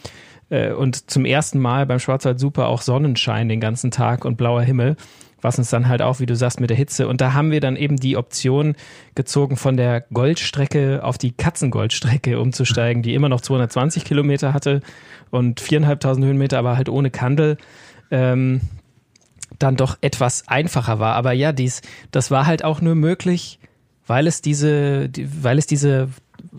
äh, 0.50 0.72
und 0.72 1.10
zum 1.10 1.26
ersten 1.26 1.60
Mal 1.60 1.86
beim 1.86 2.00
Schwarzwald 2.00 2.40
Super 2.40 2.68
auch 2.68 2.82
Sonnenschein 2.82 3.50
den 3.50 3.60
ganzen 3.60 3.92
Tag 3.92 4.26
und 4.26 4.38
blauer 4.38 4.62
Himmel 4.62 4.96
was 5.48 5.58
uns 5.58 5.70
dann 5.70 5.88
halt 5.88 6.02
auch, 6.02 6.20
wie 6.20 6.26
du 6.26 6.36
sagst, 6.36 6.60
mit 6.60 6.70
der 6.70 6.78
Hitze. 6.78 7.08
Und 7.08 7.22
da 7.22 7.34
haben 7.34 7.52
wir 7.52 7.62
dann 7.62 7.78
eben 7.78 7.98
die 7.98 8.18
Option 8.18 8.76
gezogen, 9.16 9.56
von 9.56 9.78
der 9.78 10.02
Goldstrecke 10.02 11.04
auf 11.04 11.18
die 11.18 11.32
Katzengoldstrecke 11.32 12.40
umzusteigen, 12.40 13.02
die 13.02 13.16
immer 13.16 13.30
noch 13.30 13.42
220 13.42 14.04
Kilometer 14.04 14.54
hatte 14.54 14.82
und 15.32 15.60
viereinhalbtausend 15.60 16.26
Höhenmeter, 16.26 16.60
aber 16.60 16.76
halt 16.76 16.90
ohne 16.90 17.10
Kandel. 17.10 17.58
Ähm, 18.12 18.62
dann 19.60 19.76
doch 19.76 19.98
etwas 20.02 20.48
einfacher 20.48 21.00
war. 21.00 21.16
Aber 21.16 21.32
ja, 21.32 21.52
dies, 21.52 21.82
das 22.12 22.30
war 22.30 22.46
halt 22.46 22.64
auch 22.64 22.82
nur 22.82 22.96
möglich, 22.96 23.60
weil 24.06 24.28
es 24.28 24.42
diese, 24.42 25.10
weil 25.42 25.58
es 25.58 25.66
diese 25.66 26.10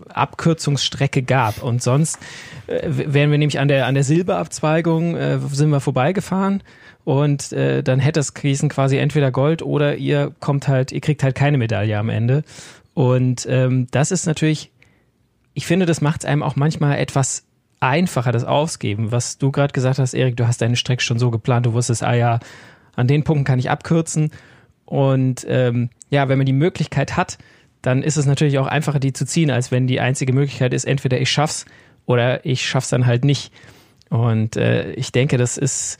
Abkürzungsstrecke 0.09 1.23
gab. 1.23 1.63
Und 1.63 1.81
sonst 1.81 2.19
äh, 2.67 2.81
wären 2.85 3.31
wir 3.31 3.37
nämlich 3.37 3.59
an 3.59 3.67
der, 3.67 3.85
an 3.85 3.95
der 3.95 4.03
Silberabzweigung, 4.03 5.15
äh, 5.15 5.39
sind 5.51 5.69
wir 5.69 5.79
vorbeigefahren 5.79 6.63
und 7.03 7.53
äh, 7.53 7.81
dann 7.81 7.99
hätte 7.99 8.19
es 8.19 8.33
Krisen 8.33 8.69
quasi 8.69 8.97
entweder 8.97 9.31
Gold 9.31 9.61
oder 9.61 9.95
ihr 9.95 10.31
kommt 10.39 10.67
halt, 10.67 10.91
ihr 10.91 11.01
kriegt 11.01 11.23
halt 11.23 11.35
keine 11.35 11.57
Medaille 11.57 11.97
am 11.97 12.09
Ende. 12.09 12.43
Und 12.93 13.47
ähm, 13.49 13.87
das 13.91 14.11
ist 14.11 14.25
natürlich, 14.25 14.71
ich 15.53 15.65
finde, 15.65 15.85
das 15.85 16.01
macht 16.01 16.21
es 16.21 16.25
einem 16.25 16.43
auch 16.43 16.55
manchmal 16.55 16.99
etwas 16.99 17.45
einfacher, 17.79 18.31
das 18.31 18.43
Ausgeben. 18.43 19.11
Was 19.11 19.37
du 19.37 19.51
gerade 19.51 19.73
gesagt 19.73 19.99
hast, 19.99 20.13
Erik, 20.13 20.37
du 20.37 20.47
hast 20.47 20.61
deine 20.61 20.75
Strecke 20.75 21.01
schon 21.01 21.17
so 21.19 21.31
geplant, 21.31 21.65
du 21.65 21.73
wusstest, 21.73 22.03
ah 22.03 22.13
ja, 22.13 22.39
an 22.95 23.07
den 23.07 23.23
Punkten 23.23 23.45
kann 23.45 23.59
ich 23.59 23.69
abkürzen. 23.69 24.31
Und 24.85 25.45
ähm, 25.47 25.89
ja, 26.09 26.29
wenn 26.29 26.37
man 26.37 26.45
die 26.45 26.53
Möglichkeit 26.53 27.15
hat, 27.15 27.37
dann 27.81 28.03
ist 28.03 28.17
es 28.17 28.25
natürlich 28.25 28.59
auch 28.59 28.67
einfacher, 28.67 28.99
die 28.99 29.13
zu 29.13 29.25
ziehen, 29.25 29.51
als 29.51 29.71
wenn 29.71 29.87
die 29.87 29.99
einzige 29.99 30.33
Möglichkeit 30.33 30.73
ist, 30.73 30.85
entweder 30.85 31.19
ich 31.19 31.31
schaff's 31.31 31.65
oder 32.05 32.45
ich 32.45 32.67
schaff's 32.67 32.89
dann 32.89 33.05
halt 33.05 33.23
nicht. 33.23 33.53
Und 34.09 34.57
äh, 34.57 34.91
ich 34.93 35.11
denke, 35.11 35.37
das 35.37 35.57
ist 35.57 35.97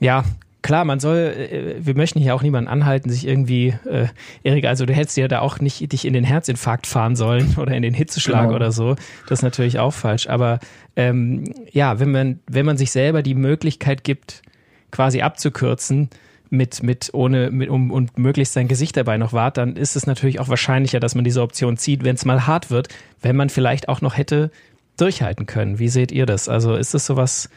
ja, 0.00 0.24
klar, 0.62 0.84
man 0.84 1.00
soll, 1.00 1.18
äh, 1.18 1.74
wir 1.78 1.96
möchten 1.96 2.20
hier 2.20 2.34
auch 2.34 2.42
niemanden 2.42 2.68
anhalten, 2.68 3.10
sich 3.10 3.26
irgendwie, 3.26 3.74
äh, 3.88 4.06
Erik, 4.42 4.64
also 4.64 4.86
du 4.86 4.94
hättest 4.94 5.16
ja 5.16 5.28
da 5.28 5.40
auch 5.40 5.60
nicht 5.60 5.92
dich 5.92 6.04
in 6.04 6.12
den 6.12 6.24
Herzinfarkt 6.24 6.86
fahren 6.86 7.16
sollen 7.16 7.56
oder 7.58 7.72
in 7.72 7.82
den 7.82 7.94
Hitzeschlag 7.94 8.44
genau. 8.44 8.56
oder 8.56 8.72
so. 8.72 8.96
Das 9.28 9.40
ist 9.40 9.42
natürlich 9.42 9.78
auch 9.78 9.92
falsch. 9.92 10.28
Aber 10.28 10.58
ähm, 10.96 11.44
ja, 11.70 12.00
wenn 12.00 12.10
man, 12.10 12.40
wenn 12.46 12.66
man 12.66 12.76
sich 12.76 12.90
selber 12.90 13.22
die 13.22 13.34
Möglichkeit 13.34 14.04
gibt, 14.04 14.42
quasi 14.90 15.22
abzukürzen, 15.22 16.08
mit, 16.50 16.82
mit, 16.82 17.10
ohne, 17.12 17.50
mit, 17.50 17.68
um, 17.68 17.90
und 17.90 18.18
möglichst 18.18 18.54
sein 18.54 18.68
Gesicht 18.68 18.96
dabei 18.96 19.18
noch 19.18 19.32
wahrt, 19.32 19.56
dann 19.56 19.76
ist 19.76 19.96
es 19.96 20.06
natürlich 20.06 20.40
auch 20.40 20.48
wahrscheinlicher, 20.48 21.00
dass 21.00 21.14
man 21.14 21.24
diese 21.24 21.42
Option 21.42 21.76
zieht, 21.76 22.04
wenn 22.04 22.14
es 22.14 22.24
mal 22.24 22.46
hart 22.46 22.70
wird, 22.70 22.88
wenn 23.20 23.36
man 23.36 23.50
vielleicht 23.50 23.88
auch 23.88 24.00
noch 24.00 24.16
hätte 24.16 24.50
durchhalten 24.96 25.46
können. 25.46 25.78
Wie 25.78 25.88
seht 25.88 26.12
ihr 26.12 26.26
das? 26.26 26.48
Also 26.48 26.74
ist 26.74 26.94
das 26.94 27.06
sowas, 27.06 27.50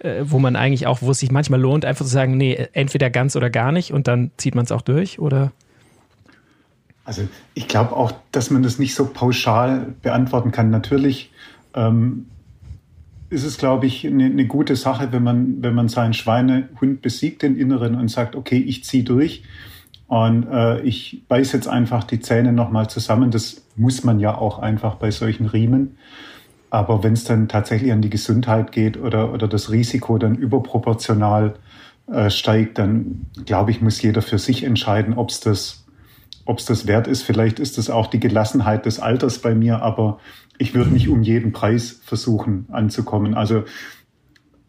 äh, 0.00 0.22
wo 0.22 0.38
man 0.38 0.56
eigentlich 0.56 0.86
auch, 0.86 1.02
wo 1.02 1.10
es 1.10 1.18
sich 1.18 1.30
manchmal 1.30 1.60
lohnt, 1.60 1.84
einfach 1.84 2.04
zu 2.04 2.10
sagen, 2.10 2.36
nee, 2.36 2.68
entweder 2.72 3.10
ganz 3.10 3.36
oder 3.36 3.50
gar 3.50 3.72
nicht 3.72 3.92
und 3.92 4.08
dann 4.08 4.30
zieht 4.36 4.54
man 4.54 4.64
es 4.64 4.72
auch 4.72 4.82
durch, 4.82 5.18
oder? 5.18 5.52
Also 7.04 7.26
ich 7.54 7.68
glaube 7.68 7.96
auch, 7.96 8.12
dass 8.32 8.50
man 8.50 8.62
das 8.62 8.78
nicht 8.78 8.94
so 8.94 9.06
pauschal 9.06 9.94
beantworten 10.02 10.52
kann. 10.52 10.70
Natürlich 10.70 11.32
ähm, 11.74 12.26
ist 13.30 13.44
es, 13.44 13.58
glaube 13.58 13.86
ich, 13.86 14.06
eine, 14.06 14.24
eine, 14.24 14.46
gute 14.46 14.76
Sache, 14.76 15.08
wenn 15.12 15.22
man, 15.22 15.62
wenn 15.62 15.74
man 15.74 15.88
seinen 15.88 16.14
Schweinehund 16.14 17.02
besiegt, 17.02 17.42
den 17.42 17.56
Inneren, 17.56 17.94
und 17.94 18.08
sagt, 18.08 18.36
okay, 18.36 18.58
ich 18.58 18.84
ziehe 18.84 19.04
durch 19.04 19.42
und 20.06 20.46
äh, 20.50 20.80
ich 20.80 21.24
beiß 21.28 21.52
jetzt 21.52 21.68
einfach 21.68 22.04
die 22.04 22.20
Zähne 22.20 22.52
nochmal 22.52 22.88
zusammen. 22.88 23.30
Das 23.30 23.62
muss 23.76 24.04
man 24.04 24.18
ja 24.20 24.36
auch 24.36 24.58
einfach 24.58 24.94
bei 24.94 25.10
solchen 25.10 25.46
Riemen. 25.46 25.98
Aber 26.70 27.02
wenn 27.02 27.12
es 27.12 27.24
dann 27.24 27.48
tatsächlich 27.48 27.92
an 27.92 28.02
die 28.02 28.10
Gesundheit 28.10 28.72
geht 28.72 28.98
oder, 28.98 29.32
oder 29.32 29.48
das 29.48 29.70
Risiko 29.70 30.18
dann 30.18 30.34
überproportional 30.34 31.54
äh, 32.10 32.30
steigt, 32.30 32.78
dann 32.78 33.26
glaube 33.44 33.70
ich, 33.70 33.80
muss 33.80 34.00
jeder 34.00 34.22
für 34.22 34.38
sich 34.38 34.64
entscheiden, 34.64 35.14
ob 35.14 35.30
es 35.30 35.40
das, 35.40 35.84
ob's 36.48 36.64
das 36.64 36.86
wert 36.86 37.06
ist. 37.06 37.22
Vielleicht 37.22 37.60
ist 37.60 37.76
es 37.76 37.90
auch 37.90 38.06
die 38.06 38.20
Gelassenheit 38.20 38.86
des 38.86 39.00
Alters 39.00 39.38
bei 39.38 39.54
mir, 39.54 39.82
aber 39.82 40.18
ich 40.56 40.74
würde 40.74 40.90
nicht 40.90 41.08
um 41.08 41.22
jeden 41.22 41.52
Preis 41.52 42.00
versuchen 42.02 42.66
anzukommen. 42.72 43.34
Also 43.34 43.64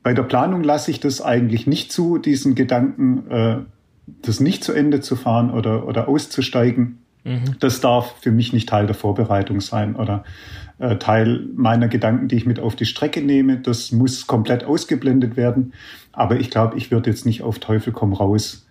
bei 0.03 0.13
der 0.13 0.23
Planung 0.23 0.61
lasse 0.61 0.91
ich 0.91 0.99
das 0.99 1.21
eigentlich 1.21 1.67
nicht 1.67 1.91
zu, 1.91 2.17
diesen 2.17 2.53
Gedanken, 2.53 3.31
äh, 3.31 3.57
das 4.21 4.41
nicht 4.41 4.63
zu 4.63 4.73
Ende 4.73 4.99
zu 4.99 5.15
fahren 5.15 5.51
oder, 5.51 5.87
oder 5.87 6.09
auszusteigen. 6.09 6.99
Mhm. 7.23 7.55
Das 7.61 7.79
darf 7.79 8.15
für 8.19 8.31
mich 8.31 8.51
nicht 8.51 8.67
Teil 8.67 8.85
der 8.85 8.95
Vorbereitung 8.95 9.61
sein 9.61 9.95
oder 9.95 10.25
äh, 10.79 10.97
Teil 10.97 11.47
meiner 11.55 11.87
Gedanken, 11.87 12.27
die 12.27 12.35
ich 12.35 12.45
mit 12.45 12.59
auf 12.59 12.75
die 12.75 12.85
Strecke 12.85 13.21
nehme. 13.21 13.57
Das 13.57 13.93
muss 13.93 14.27
komplett 14.27 14.65
ausgeblendet 14.65 15.37
werden. 15.37 15.73
Aber 16.11 16.41
ich 16.41 16.49
glaube, 16.49 16.77
ich 16.77 16.91
würde 16.91 17.09
jetzt 17.09 17.25
nicht 17.25 17.41
auf 17.41 17.59
Teufel 17.59 17.93
komm 17.93 18.11
raus 18.11 18.65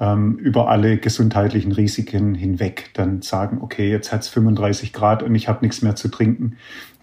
über 0.00 0.68
alle 0.68 0.98
gesundheitlichen 0.98 1.72
Risiken 1.72 2.34
hinweg 2.34 2.90
dann 2.94 3.20
sagen, 3.20 3.58
okay, 3.60 3.90
jetzt 3.90 4.12
hat 4.12 4.20
es 4.22 4.28
35 4.28 4.92
Grad 4.92 5.24
und 5.24 5.34
ich 5.34 5.48
habe 5.48 5.64
nichts 5.64 5.82
mehr 5.82 5.96
zu 5.96 6.08
trinken. 6.08 6.56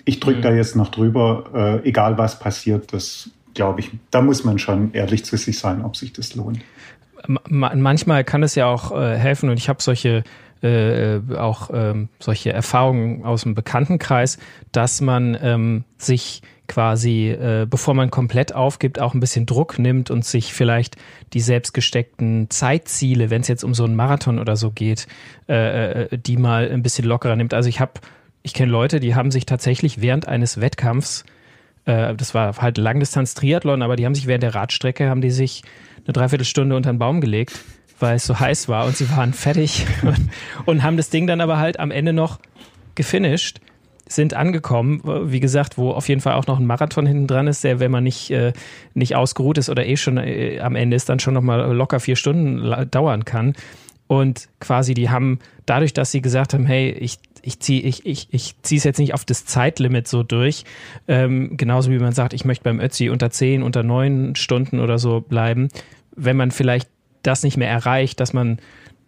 Ich 0.05 0.21
drücke 0.21 0.38
mhm. 0.38 0.43
da 0.43 0.53
jetzt 0.53 0.77
noch 0.77 0.89
drüber, 0.89 1.81
äh, 1.84 1.88
egal 1.88 2.17
was 2.17 2.39
passiert. 2.39 2.93
Das 2.93 3.29
glaube 3.53 3.81
ich, 3.81 3.91
da 4.12 4.21
muss 4.21 4.43
man 4.45 4.60
schon 4.60 4.93
ehrlich 4.93 5.25
zu 5.25 5.36
sich 5.36 5.60
sein, 5.60 5.84
ob 5.84 5.97
sich 5.97 6.13
das 6.13 6.36
lohnt. 6.36 6.60
Manchmal 7.49 8.23
kann 8.23 8.43
es 8.43 8.55
ja 8.55 8.67
auch 8.67 8.91
äh, 8.91 9.17
helfen 9.17 9.49
und 9.49 9.58
ich 9.58 9.67
habe 9.67 9.81
solche 9.81 10.23
äh, 10.62 11.19
auch 11.36 11.69
ähm, 11.73 12.10
solche 12.19 12.53
Erfahrungen 12.53 13.23
aus 13.25 13.43
dem 13.43 13.55
Bekanntenkreis, 13.55 14.38
dass 14.71 15.01
man 15.01 15.38
ähm, 15.41 15.84
sich 15.97 16.41
quasi, 16.67 17.30
äh, 17.30 17.65
bevor 17.69 17.93
man 17.93 18.12
komplett 18.12 18.54
aufgibt, 18.54 18.99
auch 18.99 19.13
ein 19.13 19.19
bisschen 19.19 19.45
Druck 19.45 19.80
nimmt 19.80 20.12
und 20.12 20.25
sich 20.25 20.54
vielleicht 20.54 20.95
die 21.34 21.39
selbstgesteckten 21.39 22.49
Zeitziele, 22.49 23.30
wenn 23.30 23.41
es 23.41 23.47
jetzt 23.47 23.63
um 23.63 23.73
so 23.73 23.84
einen 23.84 23.95
Marathon 23.95 24.39
oder 24.39 24.56
so 24.56 24.71
geht, 24.71 25.08
äh, 25.47 26.04
äh 26.04 26.17
die 26.17 26.38
mal 26.38 26.69
ein 26.69 26.84
bisschen 26.84 27.06
lockerer 27.06 27.36
nimmt. 27.36 27.54
Also 27.54 27.69
ich 27.69 27.80
habe, 27.80 27.93
ich 28.43 28.54
kenne 28.54 28.71
Leute, 28.71 28.99
die 28.99 29.15
haben 29.15 29.32
sich 29.32 29.45
tatsächlich 29.45 30.01
während 30.01 30.28
eines 30.28 30.60
Wettkampfs, 30.62 31.25
äh, 31.86 32.15
das 32.15 32.34
war 32.34 32.58
halt 32.58 32.78
Langdistanz-Triathlon, 32.78 33.82
aber 33.82 33.95
die 33.95 34.06
haben 34.06 34.15
sich 34.15 34.28
während 34.28 34.43
der 34.43 34.56
Radstrecke, 34.56 35.10
haben 35.10 35.21
die 35.21 35.32
sich 35.32 35.63
eine 36.06 36.13
Dreiviertelstunde 36.13 36.75
unter 36.75 36.91
den 36.91 36.99
Baum 36.99 37.21
gelegt 37.21 37.60
weil 37.99 38.17
es 38.17 38.25
so 38.25 38.39
heiß 38.39 38.67
war 38.67 38.86
und 38.86 38.97
sie 38.97 39.10
waren 39.12 39.34
fertig 39.34 39.86
und, 40.01 40.30
und 40.65 40.84
haben 40.84 40.97
das 40.97 41.10
Ding 41.10 41.28
dann 41.28 41.41
aber 41.41 41.58
halt 41.58 41.80
am 41.80 41.91
Ende 41.91 42.13
noch 42.13 42.39
gefinisht 42.95 43.60
sind 44.08 44.34
angekommen, 44.34 45.02
wie 45.04 45.39
gesagt, 45.39 45.78
wo 45.78 45.91
auf 45.91 46.08
jeden 46.10 46.22
Fall 46.22 46.34
auch 46.34 46.48
noch 46.48 46.60
ein 46.60 46.65
Marathon 46.65 47.06
hinten 47.06 47.28
dran 47.28 47.48
ist, 47.48 47.63
der, 47.63 47.80
wenn 47.80 47.91
man 47.91 48.04
nicht, 48.04 48.30
äh, 48.32 48.54
nicht 48.94 49.15
ausgeruht 49.15 49.58
ist 49.58 49.70
oder 49.70 49.86
eh 49.86 49.98
schon 49.98 50.18
äh, 50.18 50.60
am 50.60 50.76
Ende 50.76 50.96
ist, 50.96 51.10
dann 51.10 51.20
schon 51.20 51.34
nochmal 51.34 51.74
locker 51.74 52.00
vier 52.00 52.15
Stunden 52.15 52.89
dauern 52.91 53.26
kann. 53.26 53.54
Und 54.08 54.50
quasi 54.60 54.94
die 54.94 55.10
haben, 55.10 55.39
dadurch, 55.65 55.94
dass 55.94 56.12
sie 56.12 56.22
gesagt 56.22 56.54
haben, 56.54 56.68
hey, 56.68 56.91
ich, 56.91 57.18
ich 57.41 57.60
ziehe 57.60 57.82
ich, 57.82 58.06
ich, 58.06 58.28
ich 58.32 58.56
zieh's 58.62 58.84
jetzt 58.84 59.00
nicht 59.00 59.15
auf 59.15 59.26
das 59.26 59.46
Zeitlimit 59.46 60.08
so 60.08 60.22
durch, 60.22 60.63
ähm, 61.08 61.58
genauso 61.58 61.89
wie 61.89 61.98
man 61.98 62.13
sagt, 62.13 62.34
ich 62.34 62.46
möchte 62.46 62.63
beim 62.63 62.80
Ötzi 62.80 63.10
unter 63.10 63.32
zehn, 63.32 63.63
unter 63.63 63.82
neun 63.82 64.36
Stunden 64.36 64.80
oder 64.80 65.00
so 65.00 65.22
bleiben, 65.22 65.70
wenn 66.15 66.38
man 66.38 66.52
vielleicht 66.52 66.89
das 67.24 67.41
nicht 67.41 67.58
mehr 67.58 67.70
erreicht, 67.70 68.20
dass 68.20 68.34
man, 68.34 68.60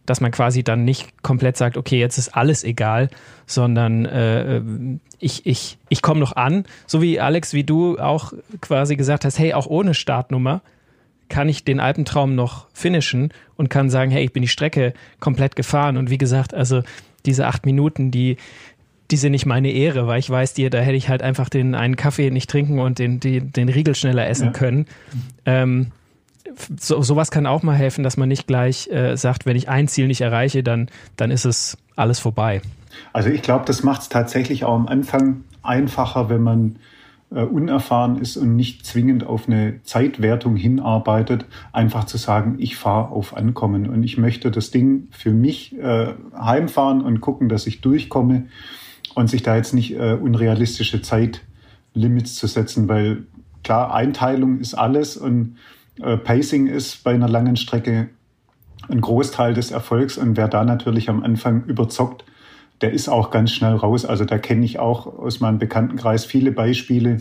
dass 0.08 0.22
man 0.22 0.32
quasi 0.32 0.64
dann 0.64 0.86
nicht 0.86 1.22
komplett 1.22 1.58
sagt, 1.58 1.78
okay, 1.78 2.00
jetzt 2.00 2.18
ist 2.18 2.36
alles 2.36 2.64
egal, 2.64 3.10
sondern 3.46 4.06
äh, 4.06 4.62
ich, 5.20 5.46
ich, 5.46 5.78
ich 5.90 6.02
komme 6.02 6.20
noch 6.20 6.36
an, 6.36 6.64
so 6.88 7.02
wie 7.02 7.20
Alex, 7.20 7.54
wie 7.54 7.66
du 7.66 8.00
auch 8.00 8.34
quasi 8.62 8.96
gesagt 8.96 9.26
hast, 9.26 9.38
hey, 9.38 9.54
auch 9.54 9.68
ohne 9.68 9.94
Startnummer 9.94 10.62
kann 11.30 11.50
ich 11.50 11.66
den 11.66 11.82
Alpentraum 11.82 12.36
noch 12.36 12.68
finishen 12.74 13.34
und 13.58 13.70
kann 13.70 13.90
sagen, 13.90 14.10
hey, 14.10 14.24
ich 14.24 14.32
bin 14.32 14.42
die 14.42 14.48
Strecke 14.48 14.94
komplett 15.20 15.58
gefahren. 15.58 15.98
Und 15.98 16.10
wie 16.10 16.18
gesagt, 16.18 16.54
also 16.54 16.84
diese 17.26 17.48
acht 17.48 17.66
Minuten, 17.66 18.10
die, 18.10 18.38
die 19.12 19.18
sind 19.18 19.34
nicht 19.34 19.46
meine 19.46 19.72
Ehre, 19.72 20.08
weil 20.08 20.20
ich 20.20 20.30
weiß, 20.30 20.54
dir, 20.54 20.70
da 20.70 20.80
hätte 20.80 20.96
ich 20.96 21.10
halt 21.10 21.22
einfach 21.22 21.50
den 21.50 21.76
einen 21.76 21.98
Kaffee 21.98 22.32
nicht 22.32 22.50
trinken 22.50 22.80
und 22.80 22.98
den, 22.98 23.20
den, 23.20 23.52
den 23.52 23.68
Riegel 23.68 23.94
schneller 23.94 24.26
essen 24.30 24.48
ja. 24.48 24.52
können. 24.54 24.86
Ähm, 25.46 25.92
so, 26.80 27.02
sowas 27.02 27.32
kann 27.32 27.46
auch 27.46 27.64
mal 27.64 27.76
helfen, 27.76 28.04
dass 28.04 28.18
man 28.18 28.30
nicht 28.30 28.48
gleich 28.48 28.90
äh, 28.90 29.16
sagt, 29.16 29.46
wenn 29.46 29.56
ich 29.56 29.70
ein 29.70 29.88
Ziel 29.88 30.08
nicht 30.08 30.22
erreiche, 30.22 30.64
dann, 30.64 30.90
dann 31.16 31.32
ist 31.32 31.46
es 31.46 31.78
alles 31.96 32.20
vorbei. 32.20 32.62
Also 33.14 33.30
ich 33.30 33.42
glaube, 33.42 33.66
das 33.66 33.84
macht 33.84 34.02
es 34.02 34.10
tatsächlich 34.10 34.64
auch 34.64 34.76
am 34.76 34.88
Anfang 34.88 35.44
einfacher, 35.62 36.30
wenn 36.30 36.42
man 36.42 36.78
äh, 37.30 37.42
unerfahren 37.42 38.20
ist 38.20 38.38
und 38.38 38.56
nicht 38.56 38.86
zwingend 38.86 39.26
auf 39.26 39.48
eine 39.48 39.82
Zeitwertung 39.84 40.56
hinarbeitet, 40.56 41.46
einfach 41.74 42.06
zu 42.06 42.18
sagen, 42.18 42.56
ich 42.60 42.78
fahre 42.78 43.10
auf 43.10 43.36
Ankommen 43.36 43.90
und 43.90 44.04
ich 44.04 44.18
möchte 44.18 44.50
das 44.52 44.72
Ding 44.72 45.08
für 45.12 45.32
mich 45.32 45.78
äh, 45.78 46.14
heimfahren 46.38 47.02
und 47.02 47.22
gucken, 47.22 47.50
dass 47.50 47.68
ich 47.68 47.82
durchkomme 47.82 48.46
und 49.14 49.30
sich 49.30 49.44
da 49.44 49.56
jetzt 49.56 49.74
nicht 49.74 49.96
äh, 49.96 50.14
unrealistische 50.14 51.02
Zeitlimits 51.02 52.36
zu 52.36 52.48
setzen, 52.48 52.88
weil 52.88 53.24
klar, 53.64 53.94
Einteilung 53.94 54.60
ist 54.60 54.74
alles 54.74 55.18
und 55.18 55.58
Pacing 56.00 56.68
ist 56.68 57.04
bei 57.04 57.14
einer 57.14 57.30
langen 57.30 57.58
Strecke 57.58 58.10
ein 58.90 59.02
Großteil 59.02 59.54
des 59.54 59.72
Erfolgs 59.72 60.18
und 60.18 60.38
wer 60.38 60.48
da 60.48 60.64
natürlich 60.64 61.10
am 61.10 61.24
Anfang 61.24 61.64
überzockt, 61.66 62.24
der 62.82 62.92
ist 62.92 63.10
auch 63.10 63.32
ganz 63.32 63.52
schnell 63.52 63.74
raus. 63.74 64.06
Also 64.06 64.26
da 64.26 64.38
kenne 64.38 64.64
ich 64.64 64.80
auch 64.80 65.08
aus 65.08 65.40
meinem 65.40 65.58
Bekanntenkreis 65.58 66.26
viele 66.26 66.52
Beispiele, 66.52 67.18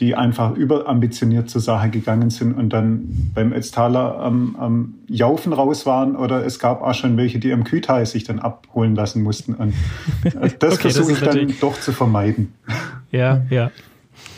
die 0.00 0.14
einfach 0.14 0.54
überambitioniert 0.54 1.50
zur 1.50 1.60
Sache 1.60 1.90
gegangen 1.90 2.30
sind 2.30 2.54
und 2.54 2.72
dann 2.72 3.32
beim 3.34 3.52
Ötztaler 3.52 4.18
am, 4.18 4.54
am 4.56 4.94
Jaufen 5.08 5.52
raus 5.52 5.86
waren 5.86 6.14
oder 6.14 6.44
es 6.44 6.58
gab 6.60 6.82
auch 6.82 6.94
schon 6.94 7.16
welche, 7.16 7.38
die 7.40 7.52
am 7.52 7.64
Kütai 7.64 8.04
sich 8.04 8.22
dann 8.22 8.38
abholen 8.38 8.94
lassen 8.94 9.22
mussten. 9.22 9.54
Und 9.54 9.74
das 10.60 10.74
okay, 10.74 10.90
versuche 10.90 11.12
ich 11.12 11.20
dann 11.20 11.52
doch 11.60 11.80
zu 11.80 11.92
vermeiden. 11.92 12.52
Ja, 13.10 13.42
ja. 13.50 13.70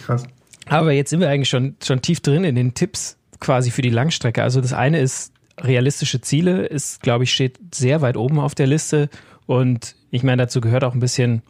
Krass. 0.06 0.24
Aber 0.66 0.92
jetzt 0.92 1.10
sind 1.10 1.20
wir 1.20 1.28
eigentlich 1.28 1.48
schon, 1.48 1.76
schon 1.82 2.00
tief 2.00 2.20
drin 2.20 2.44
in 2.44 2.54
den 2.54 2.72
Tipps 2.72 3.18
quasi 3.40 3.70
für 3.70 3.82
die 3.82 3.90
Langstrecke. 3.90 4.42
Also 4.42 4.60
das 4.60 4.72
eine 4.72 5.00
ist 5.00 5.32
realistische 5.58 6.20
Ziele, 6.20 6.66
ist, 6.66 7.02
glaube 7.02 7.24
ich, 7.24 7.32
steht 7.32 7.58
sehr 7.74 8.00
weit 8.00 8.16
oben 8.16 8.38
auf 8.38 8.54
der 8.54 8.66
Liste. 8.66 9.08
Und 9.46 9.96
ich 10.10 10.22
meine, 10.22 10.42
dazu 10.42 10.60
gehört 10.60 10.84
auch 10.84 10.94
ein 10.94 11.00
bisschen 11.00 11.42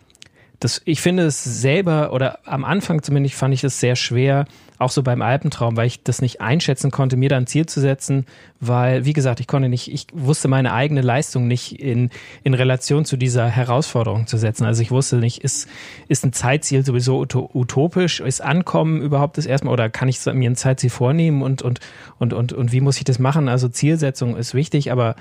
das, 0.61 0.83
ich 0.85 1.01
finde 1.01 1.25
es 1.25 1.43
selber 1.43 2.13
oder 2.13 2.41
am 2.45 2.65
Anfang 2.65 3.03
zumindest 3.03 3.35
fand 3.35 3.55
ich 3.55 3.65
es 3.65 3.81
sehr 3.81 3.97
schwer, 3.97 4.45
auch 4.81 4.91
so 4.91 5.03
beim 5.03 5.21
Alpentraum, 5.21 5.77
weil 5.77 5.87
ich 5.87 6.03
das 6.03 6.23
nicht 6.23 6.41
einschätzen 6.41 6.91
konnte, 6.91 7.17
mir 7.17 7.29
da 7.29 7.37
ein 7.37 7.47
Ziel 7.47 7.67
zu 7.67 7.81
setzen, 7.81 8.25
weil, 8.61 9.05
wie 9.05 9.13
gesagt, 9.13 9.39
ich 9.39 9.47
konnte 9.47 9.69
nicht, 9.69 9.93
ich 9.93 10.07
wusste 10.13 10.49
meine 10.49 10.73
eigene 10.73 11.03
Leistung 11.03 11.47
nicht 11.47 11.79
in, 11.79 12.09
in 12.45 12.55
Relation 12.55 13.05
zu 13.05 13.19
dieser 13.19 13.47
Herausforderung 13.47 14.27
zu 14.27 14.39
setzen. 14.39 14.65
Also 14.65 14.81
ich 14.81 14.91
wusste 14.91 15.17
nicht, 15.17 15.45
ist, 15.45 15.69
ist 16.09 16.25
ein 16.25 16.33
Zeitziel 16.33 16.85
sowieso 16.85 17.21
utopisch, 17.21 18.21
ist 18.21 18.41
Ankommen 18.41 19.03
überhaupt 19.03 19.37
das 19.37 19.45
erstmal 19.45 19.75
oder 19.75 19.91
kann 19.91 20.09
ich 20.09 20.25
mir 20.25 20.51
ein 20.51 20.57
Zeitziel 20.57 20.91
vornehmen 20.91 21.43
und, 21.43 21.61
und, 21.61 21.81
und, 22.19 22.33
und, 22.33 22.55
und 22.55 22.73
wie 22.73 22.81
muss 22.81 22.97
ich 22.97 23.05
das 23.05 23.19
machen? 23.19 23.49
Also 23.49 23.69
Zielsetzung 23.69 24.35
ist 24.35 24.55
wichtig, 24.55 24.91
aber 24.91 25.15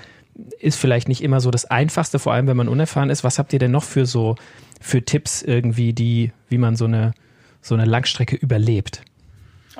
ist 0.58 0.78
vielleicht 0.78 1.08
nicht 1.08 1.22
immer 1.22 1.40
so 1.40 1.50
das 1.50 1.66
Einfachste, 1.66 2.18
vor 2.18 2.32
allem 2.32 2.46
wenn 2.46 2.56
man 2.56 2.68
unerfahren 2.68 3.10
ist. 3.10 3.24
Was 3.24 3.38
habt 3.38 3.52
ihr 3.52 3.58
denn 3.58 3.72
noch 3.72 3.84
für 3.84 4.06
so 4.06 4.36
für 4.80 5.04
Tipps 5.04 5.42
irgendwie, 5.42 5.92
die, 5.92 6.32
wie 6.48 6.56
man 6.56 6.76
so 6.76 6.86
eine, 6.86 7.12
so 7.60 7.74
eine 7.74 7.84
Langstrecke 7.84 8.36
überlebt? 8.36 9.02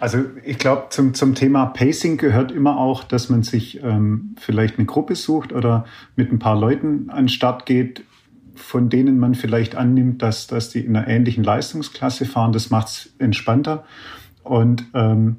Also 0.00 0.24
ich 0.44 0.56
glaube, 0.56 0.86
zum, 0.88 1.12
zum 1.12 1.34
Thema 1.34 1.66
Pacing 1.66 2.16
gehört 2.16 2.52
immer 2.52 2.78
auch, 2.78 3.04
dass 3.04 3.28
man 3.28 3.42
sich 3.42 3.82
ähm, 3.82 4.34
vielleicht 4.38 4.78
eine 4.78 4.86
Gruppe 4.86 5.14
sucht 5.14 5.52
oder 5.52 5.84
mit 6.16 6.32
ein 6.32 6.38
paar 6.38 6.58
Leuten 6.58 7.10
an 7.10 7.24
den 7.24 7.28
Start 7.28 7.66
geht, 7.66 8.02
von 8.54 8.88
denen 8.88 9.18
man 9.18 9.34
vielleicht 9.34 9.76
annimmt, 9.76 10.22
dass, 10.22 10.46
dass 10.46 10.70
die 10.70 10.80
in 10.80 10.96
einer 10.96 11.06
ähnlichen 11.06 11.44
Leistungsklasse 11.44 12.24
fahren. 12.24 12.52
Das 12.52 12.70
macht 12.70 12.88
es 12.88 13.14
entspannter. 13.18 13.84
Und 14.42 14.86
ähm, 14.94 15.36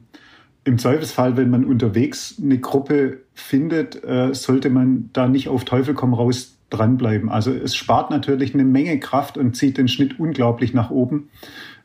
im 0.63 0.77
Zweifelsfall, 0.77 1.37
wenn 1.37 1.49
man 1.49 1.65
unterwegs 1.65 2.39
eine 2.39 2.59
Gruppe 2.59 3.21
findet, 3.33 4.03
äh, 4.03 4.31
sollte 4.35 4.69
man 4.69 5.09
da 5.11 5.27
nicht 5.27 5.49
auf 5.49 5.65
Teufel 5.65 5.95
komm 5.95 6.13
raus 6.13 6.59
dranbleiben. 6.69 7.29
Also 7.29 7.51
es 7.51 7.75
spart 7.75 8.11
natürlich 8.11 8.53
eine 8.53 8.63
Menge 8.63 8.99
Kraft 8.99 9.39
und 9.39 9.55
zieht 9.55 9.79
den 9.79 9.87
Schnitt 9.87 10.19
unglaublich 10.19 10.75
nach 10.75 10.91
oben, 10.91 11.29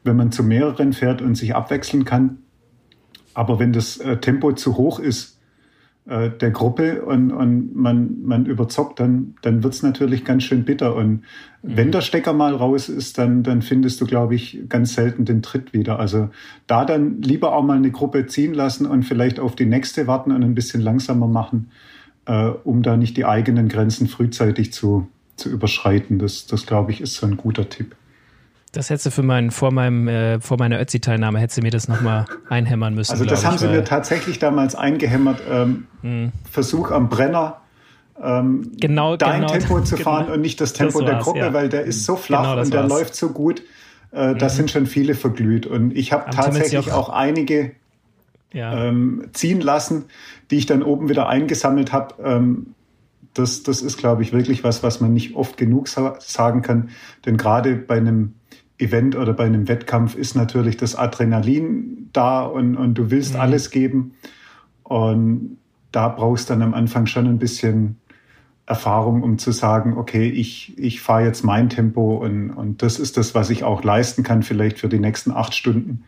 wenn 0.04 0.16
man 0.16 0.30
zu 0.30 0.44
mehreren 0.44 0.92
fährt 0.92 1.22
und 1.22 1.36
sich 1.36 1.54
abwechseln 1.54 2.04
kann. 2.04 2.38
Aber 3.36 3.58
wenn 3.58 3.72
das 3.72 3.98
äh, 3.98 4.16
Tempo 4.16 4.52
zu 4.52 4.76
hoch 4.76 4.98
ist 4.98 5.38
äh, 6.06 6.30
der 6.30 6.50
Gruppe 6.50 7.02
und, 7.02 7.30
und 7.32 7.76
man, 7.76 8.22
man 8.22 8.46
überzockt, 8.46 8.98
dann, 8.98 9.34
dann 9.42 9.62
wird's 9.62 9.82
natürlich 9.82 10.24
ganz 10.24 10.44
schön 10.44 10.64
bitter. 10.64 10.96
Und 10.96 11.10
mhm. 11.10 11.20
wenn 11.62 11.92
der 11.92 12.00
Stecker 12.00 12.32
mal 12.32 12.54
raus 12.54 12.88
ist, 12.88 13.18
dann, 13.18 13.42
dann 13.42 13.62
findest 13.62 14.00
du, 14.00 14.06
glaube 14.06 14.34
ich, 14.34 14.68
ganz 14.68 14.94
selten 14.94 15.24
den 15.24 15.42
Tritt 15.42 15.72
wieder. 15.72 15.98
Also 15.98 16.30
da 16.66 16.84
dann 16.84 17.22
lieber 17.22 17.54
auch 17.54 17.62
mal 17.62 17.76
eine 17.76 17.90
Gruppe 17.90 18.26
ziehen 18.26 18.54
lassen 18.54 18.86
und 18.86 19.02
vielleicht 19.02 19.38
auf 19.38 19.54
die 19.54 19.66
nächste 19.66 20.06
warten 20.06 20.32
und 20.32 20.42
ein 20.42 20.54
bisschen 20.54 20.80
langsamer 20.80 21.28
machen 21.28 21.70
äh, 22.26 22.48
um 22.64 22.82
da 22.82 22.96
nicht 22.96 23.16
die 23.16 23.24
eigenen 23.24 23.68
Grenzen 23.68 24.08
frühzeitig 24.08 24.72
zu, 24.72 25.08
zu 25.36 25.48
überschreiten. 25.48 26.18
Das, 26.18 26.46
das 26.46 26.66
glaube 26.66 26.92
ich, 26.92 27.00
ist 27.00 27.14
so 27.14 27.26
ein 27.26 27.36
guter 27.36 27.68
Tipp. 27.68 27.96
Das 28.76 28.90
hättest 28.90 29.06
du 29.06 29.10
für 29.10 29.22
meinen, 29.22 29.50
vor 29.50 29.72
meinem, 29.72 30.06
äh, 30.06 30.38
vor 30.38 30.58
meiner 30.58 30.78
Ötzi-Teilnahme 30.78 31.38
hättest 31.38 31.56
du 31.56 31.62
mir 31.62 31.70
das 31.70 31.88
nochmal 31.88 32.26
einhämmern 32.50 32.94
müssen. 32.94 33.12
Also 33.12 33.24
das 33.24 33.46
haben 33.46 33.54
ich, 33.54 33.62
sie 33.62 33.68
mir 33.68 33.84
tatsächlich 33.84 34.38
damals 34.38 34.74
eingehämmert. 34.74 35.40
Ähm, 35.50 35.86
hm. 36.02 36.32
Versuch 36.50 36.90
am 36.90 37.08
Brenner, 37.08 37.62
ähm, 38.22 38.72
genau, 38.78 39.16
dein 39.16 39.40
genau, 39.40 39.52
Tempo 39.52 39.80
zu 39.84 39.96
fahren 39.96 40.24
genau, 40.24 40.34
und 40.34 40.42
nicht 40.42 40.60
das 40.60 40.74
Tempo 40.74 41.00
das 41.00 41.10
der 41.10 41.18
Gruppe, 41.20 41.38
ja. 41.38 41.54
weil 41.54 41.70
der 41.70 41.84
ist 41.84 42.04
so 42.04 42.16
flach 42.16 42.42
genau 42.42 42.60
und 42.60 42.72
der 42.72 42.82
war's. 42.82 42.90
läuft 42.90 43.14
so 43.14 43.30
gut. 43.30 43.62
Äh, 44.12 44.34
da 44.34 44.46
mhm. 44.46 44.50
sind 44.50 44.70
schon 44.70 44.86
viele 44.86 45.14
verglüht. 45.14 45.66
Und 45.66 45.96
ich 45.96 46.12
habe 46.12 46.30
tatsächlich 46.30 46.92
auch, 46.92 47.08
auch 47.08 47.08
einige 47.08 47.72
ja. 48.52 48.88
ähm, 48.88 49.28
ziehen 49.32 49.62
lassen, 49.62 50.04
die 50.50 50.56
ich 50.56 50.66
dann 50.66 50.82
oben 50.82 51.08
wieder 51.08 51.30
eingesammelt 51.30 51.94
habe. 51.94 52.14
Ähm, 52.22 52.74
das, 53.32 53.62
das 53.62 53.80
ist, 53.80 53.96
glaube 53.96 54.22
ich, 54.22 54.34
wirklich 54.34 54.64
was, 54.64 54.82
was 54.82 55.00
man 55.00 55.14
nicht 55.14 55.34
oft 55.34 55.56
genug 55.56 55.88
sa 55.88 56.16
sagen 56.20 56.60
kann. 56.60 56.90
Denn 57.24 57.38
gerade 57.38 57.74
bei 57.74 57.96
einem 57.96 58.34
Event 58.78 59.16
oder 59.16 59.32
bei 59.32 59.44
einem 59.44 59.68
Wettkampf 59.68 60.14
ist 60.14 60.34
natürlich 60.34 60.76
das 60.76 60.96
Adrenalin 60.96 62.10
da 62.12 62.42
und, 62.44 62.76
und 62.76 62.94
du 62.94 63.10
willst 63.10 63.34
mhm. 63.34 63.40
alles 63.40 63.70
geben. 63.70 64.14
Und 64.82 65.58
da 65.92 66.08
brauchst 66.08 66.50
du 66.50 66.54
dann 66.54 66.62
am 66.62 66.74
Anfang 66.74 67.06
schon 67.06 67.26
ein 67.26 67.38
bisschen 67.38 67.96
Erfahrung, 68.66 69.22
um 69.22 69.38
zu 69.38 69.52
sagen, 69.52 69.96
okay, 69.96 70.28
ich, 70.28 70.76
ich 70.76 71.00
fahre 71.00 71.24
jetzt 71.24 71.44
mein 71.44 71.68
Tempo 71.68 72.16
und, 72.16 72.50
und 72.50 72.82
das 72.82 72.98
ist 72.98 73.16
das, 73.16 73.34
was 73.34 73.48
ich 73.50 73.64
auch 73.64 73.84
leisten 73.84 74.24
kann, 74.24 74.42
vielleicht 74.42 74.78
für 74.78 74.88
die 74.88 74.98
nächsten 74.98 75.30
acht 75.30 75.54
Stunden. 75.54 76.04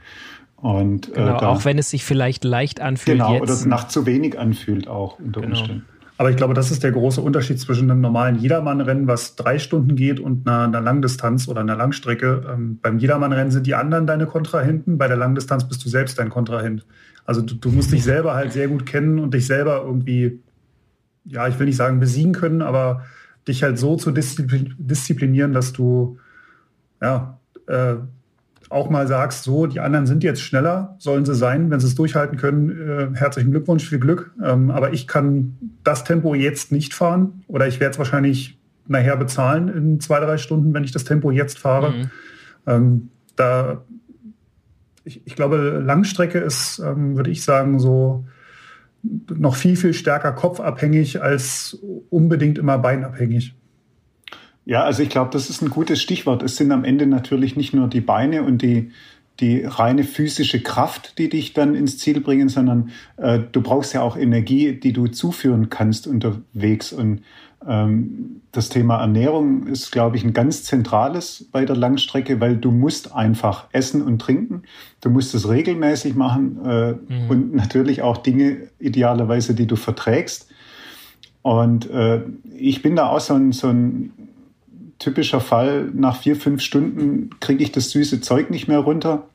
Und, 0.57 1.09
äh, 1.11 1.13
genau, 1.13 1.37
äh, 1.37 1.41
da, 1.41 1.49
auch 1.49 1.65
wenn 1.65 1.79
es 1.79 1.91
sich 1.91 2.05
vielleicht 2.05 2.43
leicht 2.43 2.81
anfühlt. 2.81 3.19
Genau, 3.19 3.35
jetzt. 3.35 3.43
oder 3.43 3.67
nach 3.69 3.87
zu 3.87 4.07
wenig 4.07 4.39
anfühlt 4.39 4.89
auch 4.89 5.21
unter 5.21 5.41
genau. 5.41 5.57
Umständen. 5.57 5.85
Aber 6.19 6.31
ich 6.31 6.37
glaube, 6.37 6.53
das 6.53 6.73
ist 6.73 6.83
der 6.83 6.91
große 6.91 7.21
Unterschied 7.21 7.61
zwischen 7.61 7.89
einem 7.89 8.01
normalen 8.01 8.41
Jedermannrennen, 8.41 9.07
was 9.07 9.37
drei 9.37 9.61
Stunden 9.61 9.95
geht, 9.95 10.19
und 10.19 10.49
einer, 10.49 10.65
einer 10.65 10.81
Langdistanz 10.81 11.47
oder 11.47 11.61
einer 11.61 11.77
Langstrecke. 11.77 12.45
Ähm, 12.53 12.81
beim 12.83 12.99
Jedermannrennen 12.99 13.53
sind 13.53 13.69
die 13.69 13.77
anderen 13.77 14.09
deine 14.09 14.27
Kontrahenten, 14.27 14.99
bei 14.99 15.07
der 15.07 15.17
Langdistanz 15.17 15.69
bist 15.69 15.85
du 15.85 15.89
selbst 15.89 16.19
dein 16.19 16.29
Kontrahent. 16.29 16.85
Also 17.25 17.41
du, 17.41 17.55
du 17.55 17.71
musst 17.71 17.93
dich 17.93 18.03
selber 18.03 18.35
halt 18.35 18.53
sehr 18.53 18.67
gut 18.67 18.85
kennen 18.85 19.21
und 19.21 19.33
dich 19.33 19.47
selber 19.47 19.83
irgendwie, 19.85 20.43
ja, 21.25 21.47
ich 21.47 21.57
will 21.59 21.67
nicht 21.67 21.77
sagen 21.77 22.01
besiegen 22.01 22.33
können, 22.33 22.63
aber 22.63 23.05
dich 23.47 23.63
halt 23.63 23.79
so 23.79 23.95
zu 23.95 24.11
disziplinieren, 24.11 25.53
dass 25.53 25.73
du 25.73 26.19
ja, 27.01 27.39
äh, 27.69 27.95
auch 28.71 28.91
mal 28.91 29.07
sagst, 29.07 29.45
so, 29.45 29.67
die 29.67 29.81
anderen 29.81 30.07
sind 30.07 30.23
jetzt 30.23 30.43
schneller, 30.43 30.97
sollen 30.99 31.25
sie 31.25 31.35
sein, 31.35 31.71
wenn 31.71 31.81
sie 31.81 31.87
es 31.87 31.95
durchhalten 31.95 32.37
können, 32.37 32.71
äh, 32.71 33.19
herzlichen 33.19 33.51
Glückwunsch, 33.51 33.89
viel 33.89 33.99
Glück. 33.99 34.33
Ähm, 34.45 34.71
aber 34.71 34.93
ich 34.93 35.07
kann 35.07 35.57
das 35.85 36.05
Tempo 36.05 36.35
jetzt 36.35 36.73
nicht 36.73 36.95
fahren 36.95 37.45
oder 37.47 37.67
ich 37.67 37.81
werde 37.81 37.93
es 37.93 37.99
wahrscheinlich 37.99 38.59
nachher 38.87 39.17
bezahlen 39.17 39.69
in 39.69 40.01
zwei, 40.01 40.21
drei 40.21 40.39
Stunden, 40.39 40.75
wenn 40.75 40.85
ich 40.85 40.93
das 40.93 41.05
Tempo 41.05 41.31
jetzt 41.31 41.59
fahre. 41.59 41.91
Mhm. 41.91 42.11
Ähm, 42.67 43.11
da, 43.37 43.85
ich, 45.05 45.23
ich, 45.25 45.35
glaube, 45.35 45.83
Langstrecke 45.85 46.39
ist, 46.39 46.79
ähm, 46.79 47.17
würde 47.17 47.31
ich 47.31 47.45
sagen, 47.45 47.79
so 47.79 48.27
noch 49.03 49.57
viel, 49.57 49.77
viel 49.77 49.95
stärker 49.95 50.33
kopfabhängig 50.33 51.23
als 51.23 51.79
unbedingt 52.11 52.59
immer 52.59 52.79
beinabhängig. 52.79 53.55
Ja, 54.69 54.85
also 54.85 55.03
ich 55.03 55.09
glaube, 55.09 55.31
das 55.33 55.49
ist 55.49 55.63
ein 55.63 55.71
gutes 55.71 56.03
Stichwort. 56.03 56.43
Es 56.43 56.57
sind 56.57 56.73
am 56.73 56.85
Ende 56.85 57.07
natürlich 57.07 57.57
nicht 57.57 57.73
nur 57.73 57.89
die 57.89 58.03
Beine 58.03 58.43
und 58.43 58.61
die, 58.61 58.91
die 59.41 59.65
reine 59.65 60.05
physische 60.05 60.61
Kraft, 60.61 61.19
die 61.19 61.31
dich 61.31 61.55
dann 61.55 61.75
ins 61.75 61.97
Ziel 61.97 62.21
bringen, 62.21 62.51
sondern 62.51 62.91
äh, 63.17 63.41
du 63.51 63.63
brauchst 63.63 63.95
ja 63.95 64.03
auch 64.03 64.15
Energie, 64.15 64.79
die 64.79 64.93
du 64.93 65.07
zuführen 65.07 65.71
kannst 65.71 66.07
unterwegs. 66.07 66.93
Und 66.93 67.23
ähm, 67.67 68.43
das 68.53 68.69
Thema 68.69 69.01
Ernährung 69.01 69.67
ist, 69.69 69.91
glaube 69.91 70.19
ich, 70.19 70.25
ein 70.25 70.35
ganz 70.35 70.65
zentrales 70.65 71.49
bei 71.51 71.65
der 71.65 71.77
Langstrecke, 71.77 72.39
weil 72.39 72.59
du 72.59 72.71
musst 72.71 73.15
einfach 73.15 73.69
essen 73.73 74.03
und 74.03 74.19
trinken. 74.19 74.65
Du 75.01 75.09
musst 75.09 75.35
es 75.35 75.49
regelmäßig 75.49 76.15
machen 76.15 76.59
äh, 76.63 76.93
mhm. 76.93 77.31
und 77.31 77.55
natürlich 77.55 78.03
auch 78.03 78.19
Dinge 78.19 78.69
idealerweise, 78.79 79.55
die 79.55 79.67
du 79.67 79.77
verträgst. 79.77 80.51
Und 81.41 81.89
äh, 81.89 82.21
ich 82.55 82.83
bin 82.83 82.97
da 82.97 83.09
auch 83.09 83.21
so 83.21 83.33
ein, 83.33 83.53
so 83.53 83.69
ein 83.69 84.13
typischer 84.99 85.41
Fall, 85.41 85.91
nach 85.95 86.21
vier, 86.21 86.37
fünf 86.37 86.63
Stunden 86.63 87.31
kriege 87.41 87.63
ich 87.63 87.73
das 87.73 87.91
süße 87.91 88.21
Zeug 88.21 88.51
nicht 88.51 88.69
mehr 88.69 88.81
runter. 88.81 89.29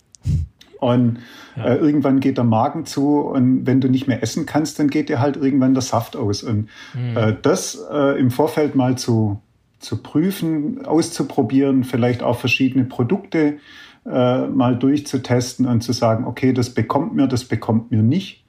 Und 0.79 1.19
ja. 1.55 1.65
äh, 1.65 1.75
irgendwann 1.77 2.19
geht 2.19 2.37
der 2.37 2.43
Magen 2.43 2.85
zu 2.85 3.19
und 3.19 3.65
wenn 3.65 3.79
du 3.79 3.89
nicht 3.89 4.07
mehr 4.07 4.21
essen 4.21 4.45
kannst, 4.45 4.79
dann 4.79 4.89
geht 4.89 5.07
dir 5.07 5.21
halt 5.21 5.37
irgendwann 5.37 5.73
der 5.73 5.81
Saft 5.81 6.17
aus. 6.17 6.43
Und 6.43 6.67
mhm. 6.93 7.15
äh, 7.15 7.35
das 7.41 7.81
äh, 7.89 8.19
im 8.19 8.31
Vorfeld 8.31 8.75
mal 8.75 8.97
zu, 8.97 9.39
zu 9.79 10.03
prüfen, 10.03 10.85
auszuprobieren, 10.85 11.85
vielleicht 11.85 12.21
auch 12.21 12.37
verschiedene 12.37 12.83
Produkte 12.83 13.59
äh, 14.05 14.47
mal 14.47 14.77
durchzutesten 14.77 15.65
und 15.65 15.81
zu 15.81 15.93
sagen, 15.93 16.25
okay, 16.25 16.51
das 16.51 16.71
bekommt 16.71 17.15
mir, 17.15 17.27
das 17.27 17.45
bekommt 17.45 17.91
mir 17.91 18.01
nicht. 18.01 18.42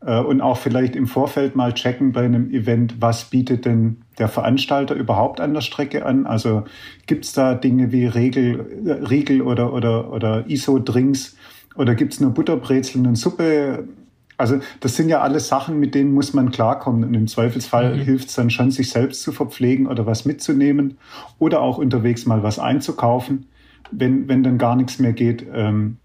Äh, 0.00 0.20
und 0.20 0.40
auch 0.40 0.58
vielleicht 0.58 0.96
im 0.96 1.06
Vorfeld 1.06 1.56
mal 1.56 1.72
checken 1.72 2.12
bei 2.12 2.24
einem 2.24 2.50
Event, 2.50 2.96
was 3.00 3.24
bietet 3.24 3.64
denn 3.64 3.98
der 4.18 4.28
Veranstalter 4.28 4.94
überhaupt 4.94 5.40
an 5.40 5.54
der 5.54 5.60
Strecke 5.60 6.06
an? 6.06 6.26
Also 6.26 6.64
gibt 7.06 7.24
es 7.24 7.32
da 7.32 7.54
Dinge 7.54 7.92
wie 7.92 8.06
Regel, 8.06 8.84
äh, 8.86 8.92
Riegel 9.04 9.42
oder, 9.42 9.72
oder, 9.72 10.12
oder 10.12 10.44
ISO-Drinks, 10.48 11.36
oder 11.76 11.94
gibt 11.94 12.14
es 12.14 12.20
nur 12.20 12.30
Butterbrezeln 12.30 13.06
und 13.06 13.16
Suppe? 13.16 13.88
Also 14.36 14.58
das 14.80 14.96
sind 14.96 15.08
ja 15.08 15.20
alles 15.20 15.48
Sachen, 15.48 15.78
mit 15.78 15.94
denen 15.94 16.12
muss 16.12 16.34
man 16.34 16.50
klarkommen. 16.50 17.04
Und 17.04 17.14
im 17.14 17.26
Zweifelsfall 17.26 17.96
mhm. 17.96 18.00
hilft 18.00 18.28
es 18.28 18.34
dann 18.34 18.50
schon, 18.50 18.70
sich 18.70 18.90
selbst 18.90 19.22
zu 19.22 19.32
verpflegen 19.32 19.86
oder 19.86 20.06
was 20.06 20.24
mitzunehmen 20.24 20.98
oder 21.38 21.60
auch 21.60 21.78
unterwegs 21.78 22.26
mal 22.26 22.42
was 22.42 22.58
einzukaufen, 22.58 23.46
wenn, 23.90 24.28
wenn 24.28 24.42
dann 24.42 24.58
gar 24.58 24.76
nichts 24.76 24.98
mehr 24.98 25.12
geht. 25.12 25.46
Ähm, 25.52 25.98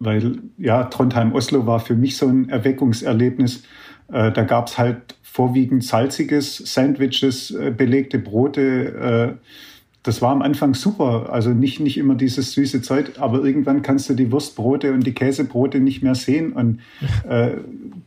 weil 0.00 0.38
ja, 0.58 0.84
Trondheim-Oslo 0.84 1.66
war 1.66 1.78
für 1.78 1.94
mich 1.94 2.16
so 2.16 2.26
ein 2.26 2.48
Erweckungserlebnis. 2.48 3.62
Äh, 4.12 4.32
da 4.32 4.42
gab 4.42 4.66
es 4.66 4.78
halt 4.78 5.14
vorwiegend 5.22 5.84
salziges, 5.84 6.56
Sandwiches, 6.56 7.52
äh, 7.52 7.70
belegte 7.70 8.18
Brote, 8.18 9.38
äh, 9.38 9.46
das 10.02 10.22
war 10.22 10.30
am 10.30 10.40
Anfang 10.40 10.74
super. 10.74 11.28
Also 11.30 11.50
nicht, 11.50 11.80
nicht 11.80 11.98
immer 11.98 12.14
dieses 12.14 12.52
süße 12.52 12.80
Zeug, 12.80 13.12
aber 13.18 13.44
irgendwann 13.44 13.82
kannst 13.82 14.08
du 14.08 14.14
die 14.14 14.32
Wurstbrote 14.32 14.92
und 14.94 15.06
die 15.06 15.12
Käsebrote 15.12 15.78
nicht 15.78 16.02
mehr 16.02 16.14
sehen. 16.14 16.52
Und 16.52 16.80
äh, 17.28 17.58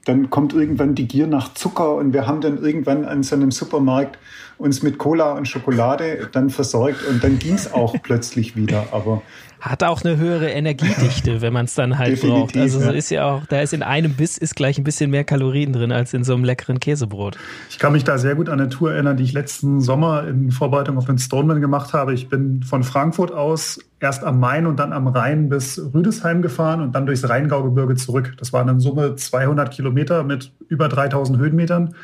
dann 0.06 0.30
kommt 0.32 0.54
irgendwann 0.54 0.96
die 0.96 1.08
Gier 1.08 1.28
nach 1.28 1.54
Zucker 1.54 1.96
und 1.96 2.14
wir 2.14 2.26
haben 2.26 2.42
dann 2.42 2.58
irgendwann 2.64 3.06
an 3.06 3.22
so 3.22 3.36
einem 3.36 3.52
Supermarkt 3.52 4.18
uns 4.64 4.82
mit 4.82 4.98
Cola 4.98 5.34
und 5.34 5.48
Schokolade 5.48 6.30
dann 6.32 6.50
versorgt 6.50 7.06
und 7.08 7.24
dann 7.24 7.38
ging 7.38 7.56
es 7.56 7.72
auch 7.72 7.96
plötzlich 8.02 8.56
wieder. 8.56 8.88
Aber 8.92 9.22
hat 9.60 9.82
auch 9.82 10.04
eine 10.04 10.18
höhere 10.18 10.50
Energiedichte, 10.50 11.42
wenn 11.42 11.54
man 11.54 11.66
es 11.66 11.74
dann 11.74 11.98
halt 11.98 12.20
braucht. 12.20 12.58
Also 12.58 12.82
so 12.82 12.92
ist 12.92 13.10
ja 13.10 13.32
auch, 13.32 13.46
da 13.46 13.62
ist 13.62 13.74
in 13.74 13.82
einem 13.82 14.14
Biss 14.14 14.38
ist 14.38 14.56
gleich 14.56 14.78
ein 14.78 14.84
bisschen 14.84 15.10
mehr 15.10 15.24
Kalorien 15.24 15.72
drin 15.72 15.92
als 15.94 16.14
in 16.14 16.26
so 16.26 16.34
einem 16.34 16.44
leckeren 16.44 16.82
Käsebrot. 16.82 17.38
Ich 17.70 17.80
kann 17.80 17.94
mich 17.94 18.04
da 18.04 18.18
sehr 18.18 18.36
gut 18.36 18.50
an 18.50 18.60
eine 18.60 18.68
Tour 18.70 18.92
erinnern, 18.92 19.16
die 19.16 19.24
ich 19.24 19.32
letzten 19.32 19.80
Sommer 19.80 20.28
in 20.28 20.52
Vorbereitung 20.52 20.98
auf 20.98 21.06
den 21.06 21.18
Stoneman 21.18 21.62
gemacht 21.62 21.94
habe. 21.94 22.14
Ich 22.14 22.28
bin 22.28 22.62
von 22.64 22.84
Frankfurt 22.84 23.32
aus 23.32 23.80
erst 24.02 24.26
am 24.26 24.40
Main 24.40 24.66
und 24.66 24.80
dann 24.80 24.92
am 24.92 25.08
Rhein 25.08 25.48
bis 25.48 25.80
Rüdesheim 25.94 26.42
gefahren 26.42 26.82
und 26.82 26.94
dann 26.94 27.06
durchs 27.06 27.28
Rheingaugebirge 27.28 27.96
zurück. 27.96 28.34
Das 28.38 28.52
waren 28.52 28.68
in 28.68 28.82
Summe 28.82 29.16
200 29.16 29.72
Kilometer 29.72 30.24
mit 30.24 30.52
über 30.68 30.90
3000 30.90 31.40
Höhenmetern. 31.40 31.96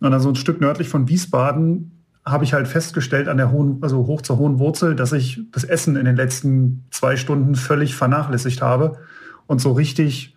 Und 0.00 0.10
dann 0.10 0.20
so 0.20 0.30
ein 0.30 0.36
Stück 0.36 0.60
nördlich 0.60 0.88
von 0.88 1.08
Wiesbaden 1.08 1.93
habe 2.26 2.44
ich 2.44 2.54
halt 2.54 2.68
festgestellt 2.68 3.28
an 3.28 3.36
der 3.36 3.50
hohen, 3.50 3.78
also 3.82 4.06
hoch 4.06 4.22
zur 4.22 4.38
hohen 4.38 4.58
Wurzel, 4.58 4.96
dass 4.96 5.12
ich 5.12 5.40
das 5.52 5.64
Essen 5.64 5.96
in 5.96 6.06
den 6.06 6.16
letzten 6.16 6.84
zwei 6.90 7.16
Stunden 7.16 7.54
völlig 7.54 7.94
vernachlässigt 7.94 8.62
habe 8.62 8.98
und 9.46 9.60
so 9.60 9.72
richtig 9.72 10.34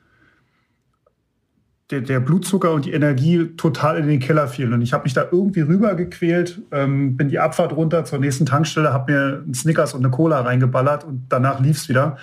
der, 1.90 2.02
der 2.02 2.20
Blutzucker 2.20 2.74
und 2.74 2.86
die 2.86 2.92
Energie 2.92 3.56
total 3.56 3.98
in 3.98 4.08
den 4.08 4.20
Keller 4.20 4.48
fielen. 4.48 4.74
Und 4.74 4.82
ich 4.82 4.92
habe 4.92 5.04
mich 5.04 5.14
da 5.14 5.26
irgendwie 5.32 5.62
rübergequält, 5.62 6.62
ähm, 6.72 7.16
bin 7.16 7.30
die 7.30 7.40
Abfahrt 7.40 7.74
runter 7.74 8.04
zur 8.04 8.20
nächsten 8.20 8.46
Tankstelle, 8.46 8.92
habe 8.92 9.14
mir 9.14 9.42
einen 9.44 9.54
Snickers 9.54 9.94
und 9.94 10.04
eine 10.04 10.12
Cola 10.12 10.42
reingeballert 10.42 11.06
und 11.06 11.28
danach 11.30 11.62
lief's 11.62 11.88
wieder. 11.88 12.18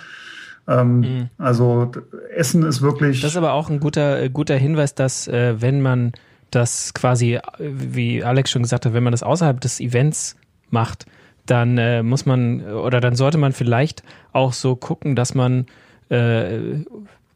Ähm, 0.67 0.99
mhm. 0.99 1.29
Also 1.39 1.91
Essen 2.35 2.63
ist 2.63 2.83
wirklich. 2.83 3.21
Das 3.21 3.31
ist 3.31 3.37
aber 3.37 3.53
auch 3.53 3.69
ein 3.69 3.79
guter, 3.79 4.29
guter 4.29 4.55
Hinweis, 4.55 4.93
dass 4.93 5.27
äh, 5.27 5.59
wenn 5.59 5.81
man 5.81 6.11
dass 6.55 6.93
quasi, 6.93 7.39
wie 7.59 8.23
Alex 8.23 8.49
schon 8.51 8.63
gesagt 8.63 8.85
hat, 8.85 8.93
wenn 8.93 9.03
man 9.03 9.11
das 9.11 9.23
außerhalb 9.23 9.59
des 9.59 9.79
Events 9.79 10.37
macht, 10.69 11.05
dann 11.45 11.77
äh, 11.77 12.01
muss 12.01 12.25
man 12.25 12.61
oder 12.63 12.99
dann 13.01 13.15
sollte 13.15 13.37
man 13.37 13.51
vielleicht 13.51 14.03
auch 14.31 14.53
so 14.53 14.75
gucken, 14.75 15.15
dass 15.15 15.35
man 15.35 15.65
äh, 16.09 16.79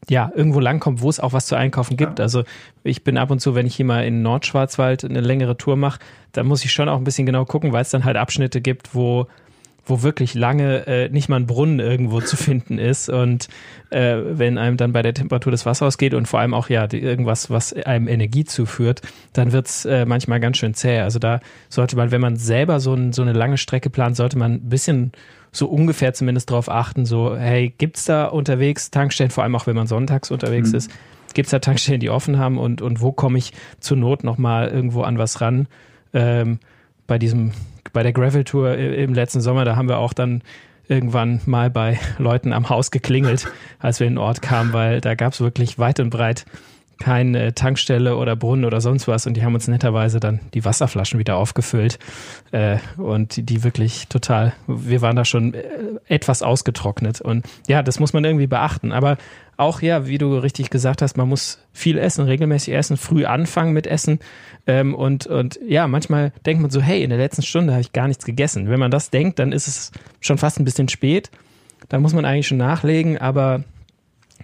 ja 0.08 0.32
irgendwo 0.34 0.58
langkommt, 0.58 1.02
wo 1.02 1.08
es 1.08 1.20
auch 1.20 1.32
was 1.32 1.46
zu 1.46 1.54
einkaufen 1.54 1.96
gibt. 1.96 2.18
Ja. 2.18 2.24
Also 2.24 2.44
ich 2.82 3.04
bin 3.04 3.18
ab 3.18 3.30
und 3.30 3.40
zu, 3.40 3.54
wenn 3.54 3.66
ich 3.66 3.76
hier 3.76 3.84
mal 3.84 4.04
in 4.04 4.22
Nordschwarzwald 4.22 5.04
eine 5.04 5.20
längere 5.20 5.56
Tour 5.56 5.76
mache, 5.76 6.00
da 6.32 6.42
muss 6.42 6.64
ich 6.64 6.72
schon 6.72 6.88
auch 6.88 6.96
ein 6.96 7.04
bisschen 7.04 7.26
genau 7.26 7.44
gucken, 7.44 7.72
weil 7.72 7.82
es 7.82 7.90
dann 7.90 8.04
halt 8.04 8.16
Abschnitte 8.16 8.60
gibt, 8.60 8.94
wo 8.94 9.26
wo 9.84 10.02
wirklich 10.02 10.34
lange 10.34 10.86
äh, 10.86 11.08
nicht 11.08 11.28
mal 11.28 11.36
ein 11.36 11.46
Brunnen 11.46 11.80
irgendwo 11.80 12.20
zu 12.20 12.36
finden 12.36 12.78
ist 12.78 13.08
und 13.08 13.48
äh, 13.90 14.16
wenn 14.24 14.58
einem 14.58 14.76
dann 14.76 14.92
bei 14.92 15.02
der 15.02 15.14
Temperatur 15.14 15.50
das 15.50 15.66
Wasser 15.66 15.86
ausgeht 15.86 16.14
und 16.14 16.26
vor 16.26 16.40
allem 16.40 16.54
auch 16.54 16.68
ja 16.68 16.86
irgendwas, 16.92 17.50
was 17.50 17.72
einem 17.72 18.08
Energie 18.08 18.44
zuführt, 18.44 19.02
dann 19.32 19.52
wird's 19.52 19.84
äh, 19.84 20.04
manchmal 20.06 20.40
ganz 20.40 20.58
schön 20.58 20.74
zäh. 20.74 21.00
Also 21.00 21.18
da 21.18 21.40
sollte 21.68 21.96
man, 21.96 22.10
wenn 22.10 22.20
man 22.20 22.36
selber 22.36 22.80
so, 22.80 22.94
ein, 22.94 23.12
so 23.12 23.22
eine 23.22 23.32
lange 23.32 23.58
Strecke 23.58 23.90
plant, 23.90 24.16
sollte 24.16 24.38
man 24.38 24.54
ein 24.54 24.68
bisschen 24.68 25.12
so 25.52 25.66
ungefähr 25.66 26.14
zumindest 26.14 26.50
darauf 26.50 26.68
achten, 26.68 27.06
so 27.06 27.36
hey, 27.36 27.74
gibt's 27.76 28.04
da 28.04 28.26
unterwegs 28.26 28.90
Tankstellen, 28.90 29.30
vor 29.30 29.42
allem 29.42 29.56
auch 29.56 29.66
wenn 29.66 29.74
man 29.74 29.88
sonntags 29.88 30.30
unterwegs 30.30 30.70
mhm. 30.70 30.76
ist, 30.76 30.90
gibt's 31.34 31.50
da 31.50 31.58
Tankstellen, 31.58 32.00
die 32.00 32.10
offen 32.10 32.38
haben 32.38 32.58
und, 32.58 32.82
und 32.82 33.00
wo 33.00 33.12
komme 33.12 33.38
ich 33.38 33.52
zur 33.80 33.96
Not 33.96 34.24
nochmal 34.24 34.68
irgendwo 34.68 35.02
an 35.02 35.18
was 35.18 35.40
ran? 35.40 35.66
Ähm, 36.12 36.58
bei 37.06 37.18
diesem 37.18 37.52
bei 37.92 38.02
der 38.02 38.12
Gravel 38.12 38.44
Tour 38.44 38.76
im 38.76 39.14
letzten 39.14 39.40
Sommer, 39.40 39.64
da 39.64 39.76
haben 39.76 39.88
wir 39.88 39.98
auch 39.98 40.12
dann 40.12 40.42
irgendwann 40.88 41.40
mal 41.46 41.70
bei 41.70 41.98
Leuten 42.18 42.52
am 42.52 42.68
Haus 42.68 42.90
geklingelt, 42.90 43.46
als 43.78 44.00
wir 44.00 44.06
in 44.06 44.14
den 44.14 44.18
Ort 44.18 44.42
kamen, 44.42 44.72
weil 44.72 45.00
da 45.00 45.14
gab 45.14 45.32
es 45.32 45.40
wirklich 45.40 45.78
weit 45.78 46.00
und 46.00 46.10
breit 46.10 46.44
keine 47.00 47.54
Tankstelle 47.54 48.16
oder 48.16 48.36
Brunnen 48.36 48.64
oder 48.64 48.80
sonst 48.80 49.08
was. 49.08 49.26
Und 49.26 49.34
die 49.34 49.42
haben 49.42 49.54
uns 49.54 49.66
netterweise 49.66 50.20
dann 50.20 50.38
die 50.54 50.64
Wasserflaschen 50.64 51.18
wieder 51.18 51.36
aufgefüllt 51.36 51.98
äh, 52.52 52.76
und 52.96 53.36
die, 53.36 53.42
die 53.42 53.64
wirklich 53.64 54.06
total, 54.08 54.52
wir 54.68 55.00
waren 55.00 55.16
da 55.16 55.24
schon 55.24 55.54
äh, 55.54 55.64
etwas 56.06 56.42
ausgetrocknet. 56.42 57.20
Und 57.20 57.46
ja, 57.66 57.82
das 57.82 57.98
muss 57.98 58.12
man 58.12 58.24
irgendwie 58.24 58.46
beachten, 58.46 58.92
aber 58.92 59.16
auch 59.56 59.82
ja, 59.82 60.06
wie 60.06 60.18
du 60.18 60.36
richtig 60.36 60.70
gesagt 60.70 61.02
hast, 61.02 61.16
man 61.16 61.28
muss 61.28 61.58
viel 61.72 61.98
essen, 61.98 62.24
regelmäßig 62.24 62.74
essen, 62.74 62.96
früh 62.96 63.24
anfangen 63.24 63.72
mit 63.72 63.86
Essen. 63.86 64.20
Ähm, 64.66 64.94
und, 64.94 65.26
und 65.26 65.58
ja, 65.66 65.88
manchmal 65.88 66.32
denkt 66.46 66.62
man 66.62 66.70
so, 66.70 66.80
hey, 66.80 67.02
in 67.02 67.10
der 67.10 67.18
letzten 67.18 67.42
Stunde 67.42 67.72
habe 67.72 67.80
ich 67.80 67.92
gar 67.92 68.08
nichts 68.08 68.24
gegessen. 68.24 68.68
Wenn 68.70 68.80
man 68.80 68.90
das 68.90 69.10
denkt, 69.10 69.38
dann 69.38 69.52
ist 69.52 69.68
es 69.68 69.92
schon 70.20 70.38
fast 70.38 70.60
ein 70.60 70.64
bisschen 70.64 70.88
spät, 70.88 71.30
da 71.88 71.98
muss 71.98 72.12
man 72.12 72.24
eigentlich 72.24 72.46
schon 72.46 72.58
nachlegen, 72.58 73.18
aber 73.18 73.64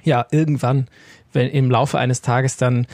ja, 0.05 0.27
irgendwann 0.31 0.87
wenn 1.37 1.49
im 1.49 1.71
Laufe 1.71 1.99
eines 1.99 2.21
Tages 2.23 2.57
dann 2.57 2.87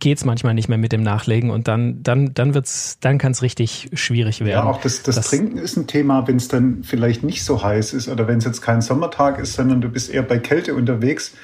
geht 0.00 0.18
es 0.18 0.24
manchmal 0.24 0.54
nicht 0.54 0.68
mehr 0.68 0.78
mit 0.78 0.92
dem 0.92 1.02
Nachlegen 1.02 1.50
und 1.50 1.66
dann, 1.66 2.02
dann, 2.02 2.32
dann 2.34 2.54
wird's, 2.54 2.98
dann 3.00 3.18
kann 3.18 3.32
es 3.32 3.42
richtig 3.42 3.90
schwierig 3.94 4.40
werden. 4.40 4.50
Ja, 4.50 4.64
auch 4.64 4.80
das, 4.80 5.02
das, 5.02 5.16
das 5.16 5.28
Trinken 5.28 5.58
ist 5.58 5.76
ein 5.76 5.86
Thema, 5.86 6.28
wenn 6.28 6.36
es 6.36 6.48
dann 6.48 6.84
vielleicht 6.84 7.24
nicht 7.24 7.44
so 7.44 7.62
heiß 7.62 7.94
ist 7.94 8.08
oder 8.08 8.28
wenn 8.28 8.38
es 8.38 8.44
jetzt 8.44 8.60
kein 8.60 8.80
Sommertag 8.80 9.38
ist, 9.38 9.54
sondern 9.54 9.80
du 9.80 9.88
bist 9.88 10.10
eher 10.10 10.22
bei 10.22 10.38
Kälte 10.38 10.74
unterwegs, 10.74 11.34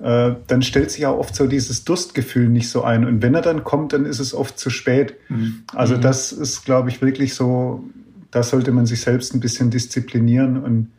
äh, 0.00 0.32
dann 0.46 0.62
stellt 0.62 0.90
sich 0.90 1.06
auch 1.06 1.18
oft 1.18 1.34
so 1.34 1.46
dieses 1.46 1.84
Durstgefühl 1.84 2.48
nicht 2.48 2.68
so 2.68 2.82
ein. 2.82 3.04
Und 3.04 3.22
wenn 3.22 3.34
er 3.34 3.42
dann 3.42 3.64
kommt, 3.64 3.92
dann 3.92 4.04
ist 4.04 4.20
es 4.20 4.34
oft 4.34 4.58
zu 4.58 4.70
spät. 4.70 5.14
Mhm. 5.28 5.64
Also 5.72 5.96
mhm. 5.96 6.00
das 6.02 6.32
ist, 6.32 6.64
glaube 6.64 6.90
ich, 6.90 7.02
wirklich 7.02 7.34
so, 7.34 7.84
da 8.30 8.42
sollte 8.42 8.70
man 8.70 8.86
sich 8.86 9.00
selbst 9.00 9.34
ein 9.34 9.40
bisschen 9.40 9.70
disziplinieren 9.70 10.62
und 10.62 10.90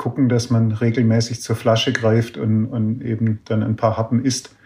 gucken, 0.00 0.30
dass 0.30 0.48
man 0.48 0.72
regelmäßig 0.72 1.42
zur 1.42 1.56
Flasche 1.56 1.92
greift 1.92 2.38
und, 2.38 2.64
und 2.64 3.02
eben 3.02 3.40
dann 3.44 3.62
ein 3.62 3.76
paar 3.76 3.98
Happen 3.98 4.24
isst, 4.24 4.56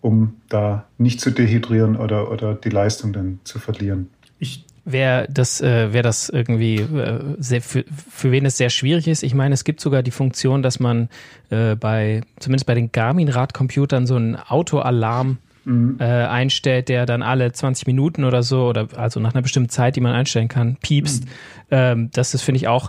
um 0.00 0.36
da 0.48 0.86
nicht 0.96 1.20
zu 1.20 1.30
dehydrieren 1.30 1.94
oder, 1.94 2.32
oder 2.32 2.54
die 2.54 2.70
Leistung 2.70 3.12
dann 3.12 3.38
zu 3.44 3.58
verlieren. 3.58 4.08
Ich 4.38 4.64
Wer 4.90 5.26
das, 5.28 5.60
äh, 5.60 5.92
wer 5.92 6.02
das 6.02 6.30
irgendwie 6.30 6.76
äh, 6.76 7.20
sehr, 7.38 7.60
für, 7.60 7.84
für 7.90 8.32
wen 8.32 8.46
es 8.46 8.56
sehr 8.56 8.70
schwierig 8.70 9.06
ist, 9.06 9.22
ich 9.22 9.34
meine, 9.34 9.52
es 9.52 9.64
gibt 9.64 9.80
sogar 9.80 10.02
die 10.02 10.10
Funktion, 10.10 10.62
dass 10.62 10.80
man 10.80 11.10
äh, 11.50 11.74
bei, 11.74 12.22
zumindest 12.38 12.64
bei 12.64 12.74
den 12.74 12.90
Garmin-Radcomputern, 12.90 14.06
so 14.06 14.16
einen 14.16 14.36
Autoalarm 14.36 15.36
mhm. 15.66 15.96
äh, 16.00 16.04
einstellt, 16.04 16.88
der 16.88 17.04
dann 17.04 17.22
alle 17.22 17.52
20 17.52 17.86
Minuten 17.86 18.24
oder 18.24 18.42
so, 18.42 18.66
oder 18.66 18.88
also 18.96 19.20
nach 19.20 19.34
einer 19.34 19.42
bestimmten 19.42 19.68
Zeit, 19.68 19.94
die 19.94 20.00
man 20.00 20.14
einstellen 20.14 20.48
kann, 20.48 20.78
piepst. 20.80 21.26
Mhm. 21.26 21.30
Ähm, 21.70 22.10
das 22.14 22.32
ist, 22.32 22.40
finde 22.40 22.56
ich, 22.56 22.68
auch 22.68 22.88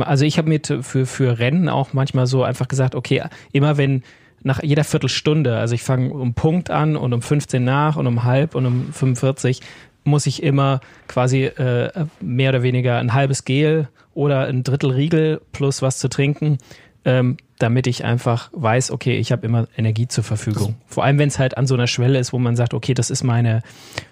also 0.00 0.24
ich 0.24 0.38
habe 0.38 0.48
mir 0.48 0.60
für, 0.82 1.06
für 1.06 1.38
Rennen 1.38 1.68
auch 1.68 1.92
manchmal 1.92 2.26
so 2.26 2.42
einfach 2.42 2.68
gesagt, 2.68 2.94
okay, 2.94 3.24
immer 3.52 3.76
wenn 3.76 4.02
nach 4.42 4.62
jeder 4.62 4.84
Viertelstunde, 4.84 5.56
also 5.56 5.74
ich 5.74 5.82
fange 5.82 6.12
um 6.12 6.34
Punkt 6.34 6.70
an 6.70 6.96
und 6.96 7.12
um 7.12 7.22
15 7.22 7.64
nach 7.64 7.96
und 7.96 8.06
um 8.06 8.24
halb 8.24 8.54
und 8.54 8.66
um 8.66 8.92
45, 8.92 9.60
muss 10.04 10.26
ich 10.26 10.42
immer 10.42 10.80
quasi 11.08 11.44
äh, 11.44 12.06
mehr 12.20 12.50
oder 12.50 12.62
weniger 12.62 12.98
ein 12.98 13.12
halbes 13.12 13.44
Gel 13.44 13.88
oder 14.14 14.46
ein 14.46 14.62
Drittel 14.62 14.90
Riegel 14.90 15.40
plus 15.52 15.82
was 15.82 15.98
zu 15.98 16.08
trinken. 16.08 16.58
Ähm, 17.04 17.36
damit 17.58 17.86
ich 17.86 18.04
einfach 18.04 18.50
weiß, 18.52 18.90
okay, 18.90 19.16
ich 19.16 19.32
habe 19.32 19.46
immer 19.46 19.66
Energie 19.76 20.08
zur 20.08 20.24
Verfügung. 20.24 20.76
Vor 20.86 21.04
allem, 21.04 21.18
wenn 21.18 21.28
es 21.28 21.38
halt 21.38 21.56
an 21.56 21.66
so 21.66 21.74
einer 21.74 21.86
Schwelle 21.86 22.18
ist, 22.18 22.32
wo 22.32 22.38
man 22.38 22.56
sagt, 22.56 22.74
okay, 22.74 22.94
das 22.94 23.10
ist 23.10 23.24
meine, 23.24 23.62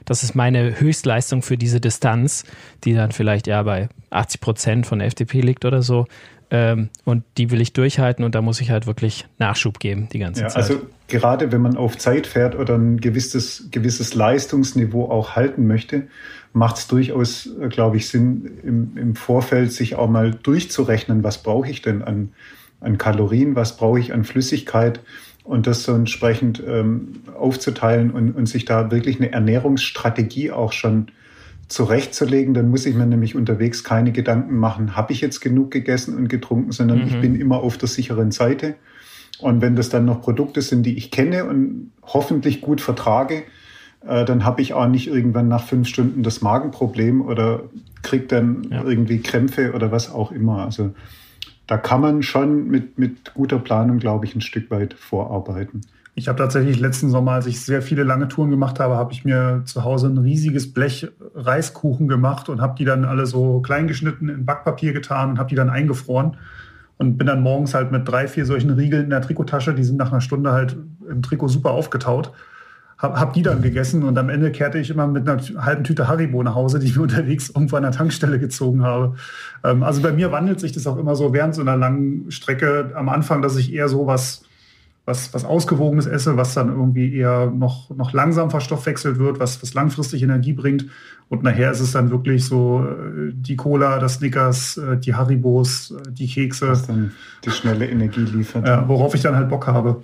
das 0.05 0.23
ist 0.23 0.35
meine 0.35 0.81
Höchstleistung 0.81 1.43
für 1.43 1.59
diese 1.59 1.81
Distanz, 1.81 2.45
die 2.85 2.95
dann 2.95 3.13
vielleicht 3.13 3.47
ja 3.47 3.63
bei 3.63 3.89
80 4.11 4.41
Prozent 4.41 4.87
von 4.87 4.99
der 4.99 5.09
FDP 5.09 5.41
liegt 5.41 5.65
oder 5.65 5.83
so. 5.83 6.07
Ähm, 6.51 6.91
und 7.05 7.25
die 7.37 7.51
will 7.51 7.61
ich 7.61 7.73
durchhalten 7.73 8.25
und 8.25 8.35
da 8.35 8.43
muss 8.43 8.61
ich 8.61 8.71
halt 8.71 8.87
wirklich 8.87 9.27
Nachschub 9.39 9.81
geben 9.81 10.09
die 10.13 10.19
ganze 10.19 10.43
ja, 10.43 10.49
Zeit. 10.49 10.63
Also 10.63 10.83
gerade 11.09 11.53
wenn 11.53 11.63
man 11.63 11.77
auf 11.77 11.99
Zeit 11.99 12.27
fährt 12.27 12.55
oder 12.55 12.77
ein 12.77 13.01
gewisses, 13.01 13.69
gewisses 13.71 14.15
Leistungsniveau 14.15 15.11
auch 15.11 15.37
halten 15.37 15.67
möchte, 15.67 16.07
macht 16.53 16.77
es 16.77 16.87
durchaus, 16.87 17.49
äh, 17.61 17.69
glaube 17.69 17.97
ich, 17.97 18.09
Sinn, 18.09 18.59
im, 18.63 18.97
im 18.97 19.17
Vorfeld 19.17 19.73
sich 19.73 19.97
auch 19.97 20.09
mal 20.09 20.31
durchzurechnen, 20.31 21.25
was 21.25 21.43
brauche 21.43 21.69
ich 21.69 21.83
denn 21.83 22.03
an 22.03 22.33
an 22.85 22.99
Kalorien, 22.99 23.57
was 23.57 23.76
brauche 23.76 23.99
ich 23.99 24.12
an 24.12 24.24
Flüssigkeit 24.24 25.01
und 25.43 25.66
das 25.66 25.82
so 25.85 25.95
entsprechend 25.95 26.62
ähm, 26.66 27.22
aufzuteilen 27.39 28.11
und, 28.11 28.32
und 28.32 28.47
sich 28.47 28.64
da 28.64 28.91
wirklich 28.91 29.16
eine 29.20 29.32
Ernährungsstrategie 29.32 30.51
auch 30.51 30.72
schon 30.72 31.09
zurechtzulegen, 31.68 32.55
dann 32.55 32.70
muss 32.70 32.87
ich 32.87 32.95
mir 32.95 33.07
nämlich 33.07 33.35
unterwegs 33.35 33.85
keine 33.85 34.12
Gedanken 34.12 34.57
machen, 34.57 34.97
habe 34.97 35.12
ich 35.12 35.20
jetzt 35.20 35.41
genug 35.41 35.70
gegessen 35.70 36.16
und 36.16 36.28
getrunken, 36.28 36.72
sondern 36.72 37.01
mhm. 37.01 37.07
ich 37.07 37.20
bin 37.20 37.35
immer 37.35 37.59
auf 37.59 37.78
der 37.78 37.89
sicheren 37.89 38.30
Seite. 38.30 38.74
Und 39.41 39.61
wenn 39.61 39.74
das 39.74 39.89
dann 39.89 40.05
noch 40.05 40.20
Produkte 40.20 40.62
sind, 40.62 40.85
die 40.85 40.97
ich 40.97 41.11
kenne 41.11 41.45
und 41.45 41.91
hoffentlich 42.03 42.61
gut 42.61 42.80
vertrage, 42.80 43.43
äh, 44.07 44.24
dann 44.24 44.45
habe 44.45 44.62
ich 44.62 44.74
auch 44.74 44.87
nicht 44.87 45.09
irgendwann 45.09 45.49
nach 45.49 45.64
fünf 45.64 45.89
Stunden 45.89 46.22
das 46.22 46.43
Magenproblem 46.43 47.22
oder 47.22 47.64
kriege 48.03 48.26
dann 48.26 48.68
ja. 48.70 48.85
irgendwie 48.85 49.20
Krämpfe 49.20 49.72
oder 49.72 49.91
was 49.91 50.12
auch 50.12 50.30
immer. 50.30 50.64
Also 50.64 50.95
da 51.67 51.77
kann 51.77 52.01
man 52.01 52.23
schon 52.23 52.69
mit, 52.69 52.99
mit 52.99 53.35
guter 53.35 53.59
Planung, 53.59 53.99
glaube 53.99 54.27
ich, 54.27 54.35
ein 54.35 54.41
Stück 54.41 54.71
weit 54.71 54.95
vorarbeiten. 54.95 55.81
Ich 56.17 56.29
habe 56.29 56.39
tatsächlich 56.39 56.79
letzten 56.79 57.11
Sommer, 57.11 57.33
als 57.33 57.47
ich 57.47 57.61
sehr 57.61 57.83
viele 57.83 58.05
lange 58.05 58.29
Touren 58.29 58.51
gemacht 58.51 58.79
habe, 58.79 58.97
habe 58.97 59.12
ich 59.12 59.25
mir 59.25 59.62
zu 59.65 59.83
Hause 59.83 60.07
ein 60.09 60.19
riesiges 60.19 60.73
Blech 60.73 61.09
Reiskuchen 61.35 62.07
gemacht 62.07 62.49
und 62.49 62.61
habe 62.61 62.77
die 62.79 62.85
dann 62.85 63.05
alle 63.05 63.27
so 63.27 63.61
klein 63.61 63.89
geschnitten 63.89 64.29
in 64.29 64.45
Backpapier 64.45 64.93
getan 64.93 65.31
und 65.31 65.39
habe 65.39 65.49
die 65.49 65.57
dann 65.57 65.71
eingefroren 65.71 66.37
und 66.99 67.19
bin 67.19 67.27
dann 67.27 67.43
morgens 67.43 67.75
halt 67.75 67.91
mit 67.91 68.07
drei, 68.07 68.29
vier 68.29 68.47
solchen 68.47 68.71
Riegeln 68.71 69.05
in 69.05 69.11
der 69.11 69.23
Trikottasche, 69.23 69.75
die 69.75 69.83
sind 69.83 69.97
nach 69.97 70.12
einer 70.12 70.21
Stunde 70.21 70.53
halt 70.53 70.77
im 71.11 71.23
Trikot 71.23 71.49
super 71.49 71.73
aufgetaut 71.73 72.31
hab, 72.99 73.19
hab 73.19 73.33
die 73.33 73.43
dann 73.43 73.63
gegessen 73.63 74.03
und 74.03 74.17
am 74.19 74.29
Ende 74.29 74.53
kehrte 74.53 74.79
ich 74.79 74.91
immer 74.91 75.07
mit 75.07 75.29
einer 75.29 75.43
halben 75.65 75.85
Tüte 75.85 76.09
Haribo 76.09 76.43
nach 76.43 76.55
Hause, 76.55 76.79
die 76.79 76.87
ich 76.87 76.97
mir 76.97 77.03
unterwegs 77.05 77.51
irgendwo 77.51 77.77
an 77.77 77.83
der 77.83 77.93
Tankstelle 77.93 78.39
gezogen 78.39 78.83
habe. 78.83 79.17
Ähm, 79.63 79.83
also 79.83 80.03
bei 80.03 80.13
mir 80.13 80.33
wandelt 80.33 80.61
sich 80.61 80.73
das 80.73 80.87
auch 80.87 80.97
immer 80.97 81.17
so 81.17 81.33
während 81.33 81.55
so 81.55 81.61
einer 81.61 81.77
langen 81.77 82.31
Strecke 82.31 82.93
am 82.95 83.09
Anfang, 83.09 83.43
dass 83.43 83.57
ich 83.57 83.73
eher 83.73 83.89
so 83.89 84.07
was, 84.07 84.45
was, 85.07 85.35
was 85.35 85.45
Ausgewogenes 85.45 86.07
esse, 86.07 86.37
was 86.37 86.55
dann 86.55 86.69
irgendwie 86.69 87.15
eher 87.15 87.51
noch, 87.51 87.91
noch 87.91 88.13
langsam 88.13 88.51
verstoffwechselt 88.51 89.19
wird, 89.19 89.39
was, 89.39 89.63
was 89.63 89.75
langfristig 89.75 90.23
Energie 90.23 90.55
bringt. 90.55 90.87
Und 91.29 91.43
nachher 91.43 91.71
ist 91.71 91.81
es 91.81 91.93
dann 91.93 92.11
wirklich 92.11 92.45
so 92.45 92.87
äh, 92.87 93.33
die 93.33 93.57
Cola, 93.57 93.99
das 93.99 94.15
Snickers, 94.15 94.79
äh, 94.79 94.97
die 94.97 95.15
Haribos, 95.15 95.91
äh, 95.91 96.11
die 96.11 96.27
Kekse. 96.27 96.69
Was 96.69 96.87
dann 96.87 97.13
die 97.45 97.51
schnelle 97.51 97.87
Energie 97.87 98.21
liefert. 98.21 98.67
Ja, 98.67 98.89
worauf 98.89 99.15
ich 99.15 99.23
dann 99.23 99.37
halt 99.37 99.49
Bock 99.49 99.67
habe. 99.67 100.03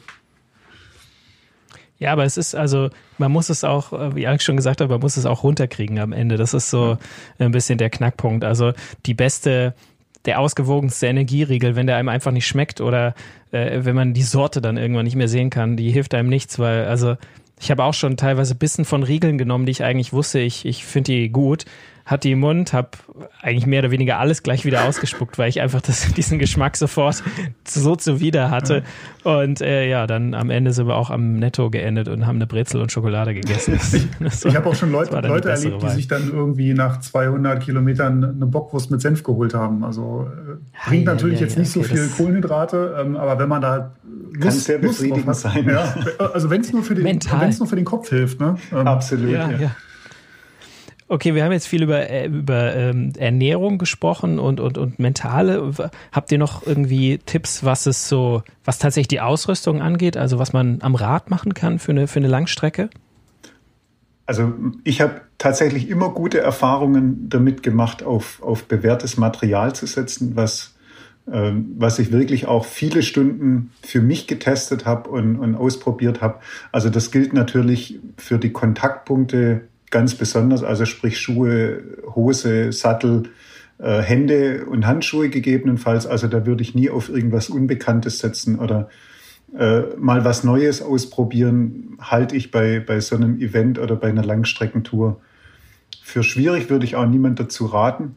Ja, 2.00 2.12
aber 2.12 2.24
es 2.24 2.38
ist 2.38 2.54
also, 2.54 2.88
man 3.18 3.30
muss 3.30 3.50
es 3.50 3.62
auch, 3.62 3.92
äh, 3.92 4.16
wie 4.16 4.26
Alex 4.26 4.42
schon 4.42 4.56
gesagt 4.56 4.80
hat, 4.80 4.88
man 4.88 5.00
muss 5.00 5.18
es 5.18 5.26
auch 5.26 5.44
runterkriegen 5.44 5.98
am 5.98 6.12
Ende. 6.12 6.36
Das 6.36 6.54
ist 6.54 6.70
so 6.70 6.96
ein 7.38 7.52
bisschen 7.52 7.78
der 7.78 7.90
Knackpunkt. 7.90 8.42
Also 8.42 8.72
die 9.04 9.14
beste, 9.14 9.74
der 10.24 10.40
ausgewogenste 10.40 11.06
Energieriegel, 11.06 11.76
wenn 11.76 11.86
der 11.86 11.96
einem 11.96 12.08
einfach 12.08 12.32
nicht 12.32 12.46
schmeckt 12.46 12.80
oder 12.80 13.14
äh, 13.52 13.80
wenn 13.84 13.94
man 13.94 14.14
die 14.14 14.22
Sorte 14.22 14.62
dann 14.62 14.78
irgendwann 14.78 15.04
nicht 15.04 15.16
mehr 15.16 15.28
sehen 15.28 15.50
kann, 15.50 15.76
die 15.76 15.90
hilft 15.90 16.14
einem 16.14 16.30
nichts, 16.30 16.58
weil 16.58 16.86
also 16.86 17.16
ich 17.60 17.70
habe 17.70 17.84
auch 17.84 17.94
schon 17.94 18.16
teilweise 18.16 18.54
Bissen 18.54 18.86
von 18.86 19.02
Riegeln 19.02 19.36
genommen, 19.36 19.66
die 19.66 19.72
ich 19.72 19.84
eigentlich 19.84 20.14
wusste, 20.14 20.40
ich, 20.40 20.64
ich 20.64 20.86
finde 20.86 21.12
die 21.12 21.28
gut 21.28 21.66
hatte 22.10 22.26
die 22.26 22.32
im 22.32 22.40
Mund, 22.40 22.72
habe 22.72 22.88
eigentlich 23.40 23.66
mehr 23.66 23.78
oder 23.80 23.92
weniger 23.92 24.18
alles 24.18 24.42
gleich 24.42 24.64
wieder 24.64 24.84
ausgespuckt, 24.84 25.38
weil 25.38 25.48
ich 25.48 25.60
einfach 25.60 25.80
das, 25.80 26.12
diesen 26.16 26.40
Geschmack 26.40 26.76
sofort 26.76 27.22
so 27.64 27.94
zuwider 27.94 28.50
hatte. 28.50 28.82
Und 29.22 29.60
äh, 29.60 29.88
ja, 29.88 30.08
dann 30.08 30.34
am 30.34 30.50
Ende 30.50 30.72
sind 30.72 30.88
wir 30.88 30.96
auch 30.96 31.10
am 31.10 31.34
Netto 31.34 31.70
geendet 31.70 32.08
und 32.08 32.26
haben 32.26 32.36
eine 32.36 32.48
Brezel 32.48 32.80
und 32.80 32.90
Schokolade 32.90 33.32
gegessen. 33.32 33.74
ich, 34.20 34.44
ich 34.44 34.56
habe 34.56 34.68
auch 34.68 34.74
schon 34.74 34.90
Leute, 34.90 35.14
Leute 35.20 35.50
erlebt, 35.50 35.82
die 35.84 35.88
sich 35.90 36.08
dann 36.08 36.32
irgendwie 36.32 36.74
nach 36.74 36.98
200 36.98 37.62
Kilometern 37.62 38.24
eine 38.24 38.46
Bockwurst 38.46 38.90
mit 38.90 39.00
Senf 39.00 39.22
geholt 39.22 39.54
haben. 39.54 39.84
Also 39.84 40.28
äh, 40.28 40.88
bringt 40.88 41.06
ja, 41.06 41.14
natürlich 41.14 41.38
ja, 41.38 41.46
jetzt 41.46 41.54
ja, 41.54 41.60
nicht 41.60 41.76
okay, 41.76 41.86
so 41.86 41.94
viel 41.94 42.08
Kohlenhydrate, 42.08 42.96
ähm, 43.00 43.16
aber 43.16 43.38
wenn 43.38 43.48
man 43.48 43.62
da 43.62 43.92
Lust, 44.32 44.40
kann 44.40 44.50
sehr 44.50 44.78
befriedigend 44.78 45.36
sein. 45.36 45.68
Ja, 45.68 45.94
also 46.32 46.50
wenn 46.50 46.62
es 46.62 46.72
nur, 46.72 46.82
für 46.82 46.96
den, 46.96 47.20
nur 47.58 47.68
für 47.68 47.76
den 47.76 47.84
Kopf 47.84 48.08
hilft. 48.08 48.40
Ne? 48.40 48.56
Ähm, 48.72 48.86
Absolut. 48.86 49.30
ja. 49.30 49.70
Okay, 51.12 51.34
wir 51.34 51.42
haben 51.42 51.50
jetzt 51.50 51.66
viel 51.66 51.82
über, 51.82 52.08
äh, 52.08 52.26
über 52.26 52.72
ähm, 52.76 53.12
Ernährung 53.18 53.78
gesprochen 53.78 54.38
und, 54.38 54.60
und, 54.60 54.78
und 54.78 55.00
mentale. 55.00 55.72
Habt 56.12 56.30
ihr 56.30 56.38
noch 56.38 56.64
irgendwie 56.64 57.18
Tipps, 57.18 57.64
was 57.64 57.86
es 57.86 58.08
so, 58.08 58.44
was 58.64 58.78
tatsächlich 58.78 59.08
die 59.08 59.20
Ausrüstung 59.20 59.82
angeht, 59.82 60.16
also 60.16 60.38
was 60.38 60.52
man 60.52 60.78
am 60.82 60.94
Rad 60.94 61.28
machen 61.28 61.52
kann 61.52 61.80
für 61.80 61.90
eine, 61.90 62.06
für 62.06 62.20
eine 62.20 62.28
Langstrecke? 62.28 62.90
Also 64.26 64.54
ich 64.84 65.00
habe 65.00 65.22
tatsächlich 65.38 65.88
immer 65.88 66.10
gute 66.10 66.38
Erfahrungen 66.38 67.28
damit 67.28 67.64
gemacht, 67.64 68.04
auf, 68.04 68.40
auf 68.40 68.66
bewährtes 68.66 69.16
Material 69.16 69.74
zu 69.74 69.86
setzen, 69.86 70.36
was, 70.36 70.76
ähm, 71.28 71.74
was 71.76 71.98
ich 71.98 72.12
wirklich 72.12 72.46
auch 72.46 72.64
viele 72.64 73.02
Stunden 73.02 73.72
für 73.82 74.00
mich 74.00 74.28
getestet 74.28 74.86
habe 74.86 75.10
und, 75.10 75.40
und 75.40 75.56
ausprobiert 75.56 76.20
habe. 76.20 76.38
Also 76.70 76.88
das 76.88 77.10
gilt 77.10 77.32
natürlich 77.32 77.98
für 78.16 78.38
die 78.38 78.52
Kontaktpunkte 78.52 79.62
ganz 79.90 80.14
besonders, 80.14 80.62
also 80.62 80.84
sprich 80.84 81.18
Schuhe, 81.18 81.82
Hose, 82.14 82.72
Sattel, 82.72 83.24
äh, 83.78 84.00
Hände 84.00 84.66
und 84.66 84.86
Handschuhe 84.86 85.28
gegebenenfalls. 85.28 86.06
Also 86.06 86.28
da 86.28 86.46
würde 86.46 86.62
ich 86.62 86.74
nie 86.74 86.90
auf 86.90 87.08
irgendwas 87.08 87.50
Unbekanntes 87.50 88.18
setzen 88.18 88.58
oder 88.58 88.88
äh, 89.56 89.82
mal 89.98 90.24
was 90.24 90.44
Neues 90.44 90.80
ausprobieren, 90.80 91.98
halte 92.00 92.36
ich 92.36 92.50
bei, 92.50 92.78
bei 92.80 93.00
so 93.00 93.16
einem 93.16 93.40
Event 93.40 93.78
oder 93.78 93.96
bei 93.96 94.08
einer 94.08 94.24
Langstreckentour 94.24 95.20
für 96.02 96.22
schwierig, 96.22 96.70
würde 96.70 96.84
ich 96.84 96.96
auch 96.96 97.06
niemand 97.06 97.40
dazu 97.40 97.66
raten. 97.66 98.16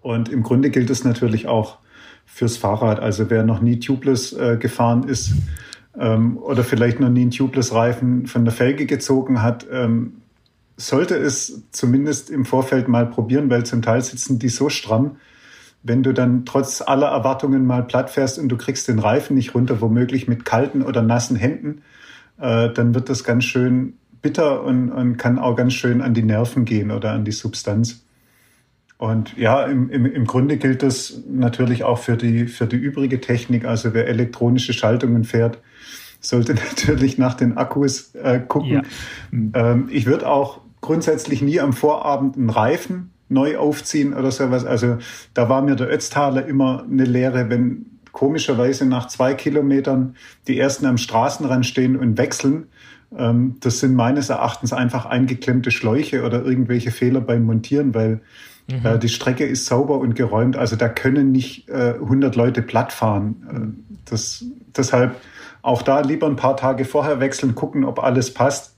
Und 0.00 0.28
im 0.28 0.42
Grunde 0.42 0.70
gilt 0.70 0.90
es 0.90 1.04
natürlich 1.04 1.46
auch 1.46 1.78
fürs 2.24 2.56
Fahrrad. 2.56 3.00
Also 3.00 3.30
wer 3.30 3.44
noch 3.44 3.60
nie 3.60 3.78
tubeless 3.78 4.32
äh, 4.32 4.56
gefahren 4.56 5.04
ist 5.08 5.32
ähm, 5.98 6.38
oder 6.38 6.64
vielleicht 6.64 7.00
noch 7.00 7.08
nie 7.08 7.22
einen 7.22 7.30
tubeless-Reifen 7.30 8.26
von 8.26 8.44
der 8.44 8.52
Felge 8.52 8.86
gezogen 8.86 9.42
hat, 9.42 9.66
ähm, 9.70 10.22
sollte 10.76 11.16
es 11.16 11.62
zumindest 11.70 12.30
im 12.30 12.44
Vorfeld 12.44 12.88
mal 12.88 13.06
probieren, 13.06 13.48
weil 13.50 13.64
zum 13.64 13.82
Teil 13.82 14.02
sitzen 14.02 14.38
die 14.38 14.48
so 14.48 14.68
stramm, 14.68 15.16
wenn 15.82 16.02
du 16.02 16.12
dann 16.12 16.44
trotz 16.44 16.82
aller 16.82 17.08
Erwartungen 17.08 17.64
mal 17.64 17.82
platt 17.82 18.10
fährst 18.10 18.38
und 18.38 18.48
du 18.48 18.56
kriegst 18.56 18.88
den 18.88 18.98
Reifen 18.98 19.34
nicht 19.34 19.54
runter, 19.54 19.80
womöglich 19.80 20.26
mit 20.26 20.44
kalten 20.44 20.82
oder 20.82 21.00
nassen 21.00 21.36
Händen, 21.36 21.82
äh, 22.38 22.70
dann 22.70 22.94
wird 22.94 23.08
das 23.08 23.24
ganz 23.24 23.44
schön 23.44 23.94
bitter 24.20 24.64
und, 24.64 24.90
und 24.90 25.16
kann 25.16 25.38
auch 25.38 25.54
ganz 25.54 25.74
schön 25.74 26.02
an 26.02 26.12
die 26.12 26.22
Nerven 26.22 26.64
gehen 26.64 26.90
oder 26.90 27.12
an 27.12 27.24
die 27.24 27.32
Substanz. 27.32 28.04
Und 28.98 29.36
ja, 29.36 29.64
im, 29.64 29.90
im, 29.90 30.06
im 30.06 30.24
Grunde 30.26 30.56
gilt 30.56 30.82
das 30.82 31.22
natürlich 31.28 31.84
auch 31.84 31.98
für 31.98 32.16
die, 32.16 32.46
für 32.46 32.66
die 32.66 32.76
übrige 32.76 33.20
Technik. 33.20 33.64
Also 33.64 33.94
wer 33.94 34.08
elektronische 34.08 34.72
Schaltungen 34.72 35.24
fährt, 35.24 35.60
sollte 36.20 36.54
natürlich 36.68 37.18
nach 37.18 37.34
den 37.34 37.56
Akkus 37.56 38.14
äh, 38.14 38.40
gucken. 38.40 38.82
Ja. 39.52 39.70
Ähm, 39.70 39.88
ich 39.92 40.06
würde 40.06 40.28
auch 40.28 40.62
grundsätzlich 40.86 41.42
nie 41.42 41.58
am 41.60 41.72
Vorabend 41.72 42.36
einen 42.36 42.48
Reifen 42.48 43.10
neu 43.28 43.58
aufziehen 43.58 44.14
oder 44.14 44.30
sowas. 44.30 44.64
Also 44.64 44.98
da 45.34 45.48
war 45.48 45.60
mir 45.60 45.74
der 45.74 45.90
Ötztaler 45.90 46.46
immer 46.46 46.84
eine 46.84 47.04
Lehre, 47.04 47.50
wenn 47.50 47.86
komischerweise 48.12 48.86
nach 48.86 49.08
zwei 49.08 49.34
Kilometern 49.34 50.14
die 50.46 50.58
ersten 50.58 50.86
am 50.86 50.96
Straßenrand 50.96 51.66
stehen 51.66 51.96
und 51.96 52.16
wechseln. 52.18 52.68
Ähm, 53.16 53.56
das 53.60 53.80
sind 53.80 53.96
meines 53.96 54.30
Erachtens 54.30 54.72
einfach 54.72 55.06
eingeklemmte 55.06 55.72
Schläuche 55.72 56.22
oder 56.22 56.44
irgendwelche 56.44 56.92
Fehler 56.92 57.20
beim 57.20 57.44
Montieren, 57.44 57.92
weil 57.92 58.20
mhm. 58.70 58.86
äh, 58.86 58.98
die 58.98 59.08
Strecke 59.08 59.44
ist 59.44 59.66
sauber 59.66 59.98
und 59.98 60.14
geräumt. 60.14 60.56
Also 60.56 60.76
da 60.76 60.88
können 60.88 61.32
nicht 61.32 61.68
äh, 61.68 61.94
100 61.94 62.36
Leute 62.36 62.62
platt 62.62 62.92
fahren. 62.92 63.74
Äh, 63.90 63.96
das, 64.04 64.44
deshalb 64.76 65.16
auch 65.62 65.82
da 65.82 66.00
lieber 66.00 66.28
ein 66.28 66.36
paar 66.36 66.56
Tage 66.56 66.84
vorher 66.84 67.18
wechseln, 67.18 67.56
gucken, 67.56 67.84
ob 67.84 67.98
alles 67.98 68.32
passt 68.32 68.75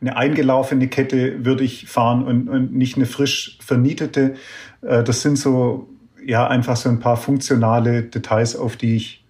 eine 0.00 0.16
eingelaufene 0.16 0.88
Kette 0.88 1.44
würde 1.44 1.64
ich 1.64 1.86
fahren 1.88 2.24
und, 2.24 2.48
und 2.48 2.74
nicht 2.74 2.96
eine 2.96 3.06
frisch 3.06 3.58
vernietete. 3.60 4.34
Äh, 4.82 5.02
das 5.02 5.22
sind 5.22 5.36
so, 5.36 5.88
ja, 6.24 6.46
einfach 6.46 6.76
so 6.76 6.88
ein 6.88 7.00
paar 7.00 7.16
funktionale 7.16 8.02
Details, 8.02 8.56
auf 8.56 8.76
die 8.76 8.96
ich 8.96 9.24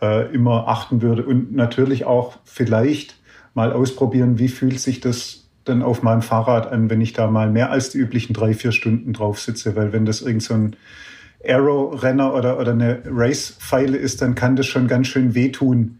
äh, 0.00 0.32
immer 0.34 0.68
achten 0.68 1.02
würde. 1.02 1.24
Und 1.24 1.54
natürlich 1.54 2.04
auch 2.04 2.38
vielleicht 2.44 3.16
mal 3.54 3.72
ausprobieren, 3.72 4.38
wie 4.38 4.48
fühlt 4.48 4.80
sich 4.80 5.00
das 5.00 5.48
dann 5.64 5.82
auf 5.82 6.02
meinem 6.02 6.22
Fahrrad 6.22 6.72
an, 6.72 6.90
wenn 6.90 7.00
ich 7.00 7.12
da 7.12 7.30
mal 7.30 7.50
mehr 7.50 7.70
als 7.70 7.90
die 7.90 7.98
üblichen 7.98 8.34
drei, 8.34 8.54
vier 8.54 8.72
Stunden 8.72 9.12
drauf 9.12 9.40
sitze. 9.40 9.76
Weil 9.76 9.92
wenn 9.92 10.04
das 10.04 10.22
irgend 10.22 10.42
so 10.42 10.54
ein 10.54 10.76
Aero-Renner 11.44 12.34
oder, 12.34 12.58
oder 12.58 12.72
eine 12.72 13.02
Race-Pfeile 13.06 13.96
ist, 13.96 14.22
dann 14.22 14.34
kann 14.34 14.56
das 14.56 14.66
schon 14.66 14.88
ganz 14.88 15.08
schön 15.08 15.34
wehtun, 15.34 15.98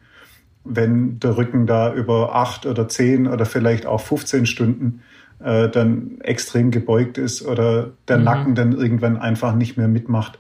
wenn 0.65 1.19
der 1.19 1.37
Rücken 1.37 1.67
da 1.67 1.93
über 1.93 2.35
acht 2.35 2.67
oder 2.67 2.89
zehn 2.89 3.27
oder 3.27 3.47
vielleicht 3.47 3.87
auch 3.87 4.01
15 4.01 4.47
Stunden 4.47 5.03
äh, 5.43 5.69
dann 5.69 6.21
extrem 6.21 6.71
gebeugt 6.71 7.19
ist 7.19 7.45
oder 7.45 7.91
der 8.09 8.19
mhm. 8.19 8.25
Nacken 8.25 8.55
dann 8.55 8.73
irgendwann 8.73 9.17
einfach 9.17 9.55
nicht 9.55 9.77
mehr 9.77 9.89
mitmacht. 9.89 10.39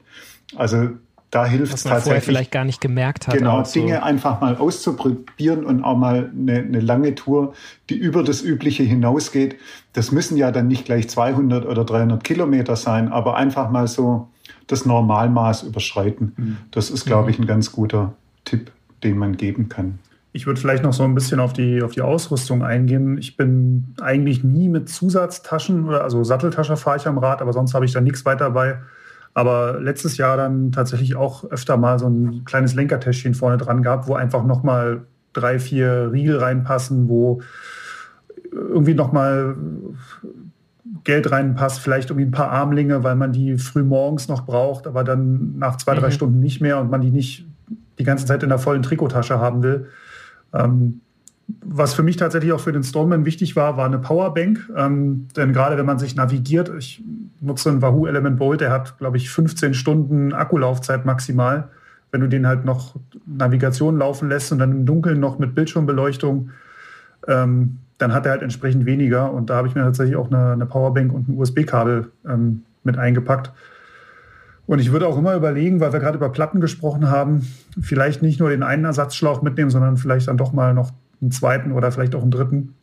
Also 0.56 0.90
da 1.32 1.46
hilft 1.46 1.72
es 1.72 1.84
tatsächlich. 1.84 2.24
vielleicht 2.24 2.50
gar 2.50 2.66
nicht 2.66 2.82
gemerkt 2.82 3.26
hat. 3.26 3.34
Genau, 3.34 3.62
Dinge 3.62 3.96
so. 3.96 4.02
einfach 4.02 4.42
mal 4.42 4.56
auszuprobieren 4.56 5.64
und 5.64 5.82
auch 5.82 5.96
mal 5.96 6.30
eine, 6.30 6.58
eine, 6.58 6.80
lange 6.80 7.14
Tour, 7.14 7.54
die 7.88 7.94
über 7.94 8.22
das 8.22 8.42
Übliche 8.42 8.82
hinausgeht. 8.82 9.56
Das 9.94 10.12
müssen 10.12 10.36
ja 10.36 10.50
dann 10.50 10.68
nicht 10.68 10.84
gleich 10.84 11.08
200 11.08 11.64
oder 11.64 11.84
300 11.84 12.22
Kilometer 12.22 12.76
sein, 12.76 13.10
aber 13.10 13.36
einfach 13.36 13.70
mal 13.70 13.88
so 13.88 14.28
das 14.66 14.84
Normalmaß 14.84 15.62
überschreiten. 15.62 16.34
Mhm. 16.36 16.56
Das 16.70 16.90
ist, 16.90 17.06
glaube 17.06 17.30
ich, 17.30 17.38
mhm. 17.38 17.44
ein 17.44 17.48
ganz 17.48 17.72
guter 17.72 18.12
Tipp, 18.44 18.70
den 19.02 19.16
man 19.16 19.38
geben 19.38 19.70
kann. 19.70 20.00
Ich 20.34 20.46
würde 20.46 20.60
vielleicht 20.60 20.82
noch 20.82 20.94
so 20.94 21.04
ein 21.04 21.14
bisschen 21.14 21.40
auf 21.40 21.52
die, 21.52 21.82
auf 21.82 21.92
die 21.92 22.00
Ausrüstung 22.00 22.62
eingehen. 22.62 23.18
Ich 23.18 23.36
bin 23.36 23.94
eigentlich 24.00 24.42
nie 24.42 24.68
mit 24.68 24.88
Zusatztaschen, 24.88 25.90
also 25.90 26.24
Satteltasche 26.24 26.76
fahre 26.76 26.96
ich 26.96 27.06
am 27.06 27.18
Rad, 27.18 27.42
aber 27.42 27.52
sonst 27.52 27.74
habe 27.74 27.84
ich 27.84 27.92
da 27.92 28.00
nichts 28.00 28.24
weiter 28.24 28.50
bei. 28.50 28.78
Aber 29.34 29.78
letztes 29.80 30.16
Jahr 30.16 30.36
dann 30.36 30.72
tatsächlich 30.72 31.16
auch 31.16 31.44
öfter 31.44 31.76
mal 31.76 31.98
so 31.98 32.06
ein 32.06 32.44
kleines 32.44 32.74
Lenkertäschchen 32.74 33.34
vorne 33.34 33.58
dran 33.58 33.82
gehabt, 33.82 34.08
wo 34.08 34.14
einfach 34.14 34.44
nochmal 34.44 35.02
drei, 35.32 35.58
vier 35.58 36.10
Riegel 36.12 36.38
reinpassen, 36.38 37.08
wo 37.08 37.42
irgendwie 38.50 38.94
nochmal 38.94 39.56
Geld 41.04 41.30
reinpasst, 41.30 41.80
vielleicht 41.80 42.10
irgendwie 42.10 42.26
ein 42.26 42.32
paar 42.32 42.50
Armlinge, 42.50 43.02
weil 43.02 43.16
man 43.16 43.32
die 43.32 43.56
früh 43.58 43.82
morgens 43.82 44.28
noch 44.28 44.44
braucht, 44.44 44.86
aber 44.86 45.04
dann 45.04 45.58
nach 45.58 45.76
zwei, 45.76 45.94
drei 45.94 46.08
mhm. 46.08 46.12
Stunden 46.12 46.40
nicht 46.40 46.60
mehr 46.60 46.78
und 46.80 46.90
man 46.90 47.00
die 47.00 47.10
nicht 47.10 47.46
die 47.98 48.04
ganze 48.04 48.26
Zeit 48.26 48.42
in 48.42 48.48
der 48.48 48.58
vollen 48.58 48.82
Trikottasche 48.82 49.38
haben 49.38 49.62
will. 49.62 49.88
Ähm, 50.52 51.00
was 51.64 51.94
für 51.94 52.02
mich 52.02 52.16
tatsächlich 52.16 52.52
auch 52.52 52.60
für 52.60 52.72
den 52.72 52.82
Stormman 52.82 53.24
wichtig 53.24 53.56
war, 53.56 53.76
war 53.76 53.86
eine 53.86 53.98
Powerbank. 53.98 54.70
Ähm, 54.76 55.28
denn 55.36 55.52
gerade 55.52 55.76
wenn 55.76 55.86
man 55.86 55.98
sich 55.98 56.14
navigiert, 56.14 56.70
ich 56.78 57.02
nutze 57.40 57.70
einen 57.70 57.82
Wahoo 57.82 58.06
Element 58.06 58.38
Bolt, 58.38 58.60
der 58.60 58.70
hat, 58.70 58.98
glaube 58.98 59.16
ich, 59.16 59.30
15 59.30 59.74
Stunden 59.74 60.32
Akkulaufzeit 60.32 61.04
maximal. 61.04 61.68
Wenn 62.10 62.20
du 62.20 62.28
den 62.28 62.46
halt 62.46 62.64
noch 62.64 62.96
Navigation 63.26 63.98
laufen 63.98 64.28
lässt 64.28 64.52
und 64.52 64.58
dann 64.58 64.70
im 64.70 64.86
Dunkeln 64.86 65.18
noch 65.18 65.38
mit 65.38 65.54
Bildschirmbeleuchtung, 65.54 66.50
ähm, 67.26 67.78
dann 67.98 68.12
hat 68.12 68.26
er 68.26 68.32
halt 68.32 68.42
entsprechend 68.42 68.86
weniger. 68.86 69.32
Und 69.32 69.50
da 69.50 69.56
habe 69.56 69.68
ich 69.68 69.74
mir 69.74 69.82
tatsächlich 69.82 70.16
auch 70.16 70.30
eine, 70.30 70.52
eine 70.52 70.66
Powerbank 70.66 71.12
und 71.12 71.28
ein 71.28 71.38
USB-Kabel 71.38 72.10
ähm, 72.28 72.62
mit 72.84 72.98
eingepackt. 72.98 73.52
Und 74.72 74.78
ich 74.78 74.90
würde 74.90 75.06
auch 75.06 75.18
immer 75.18 75.34
überlegen, 75.34 75.80
weil 75.80 75.92
wir 75.92 76.00
gerade 76.00 76.16
über 76.16 76.30
Platten 76.30 76.58
gesprochen 76.58 77.10
haben, 77.10 77.46
vielleicht 77.78 78.22
nicht 78.22 78.40
nur 78.40 78.48
den 78.48 78.62
einen 78.62 78.86
Ersatzschlauch 78.86 79.42
mitnehmen, 79.42 79.68
sondern 79.68 79.98
vielleicht 79.98 80.28
dann 80.28 80.38
doch 80.38 80.54
mal 80.54 80.72
noch 80.72 80.92
einen 81.20 81.30
zweiten 81.30 81.72
oder 81.72 81.92
vielleicht 81.92 82.14
auch 82.14 82.22
einen 82.22 82.30
dritten. 82.30 82.74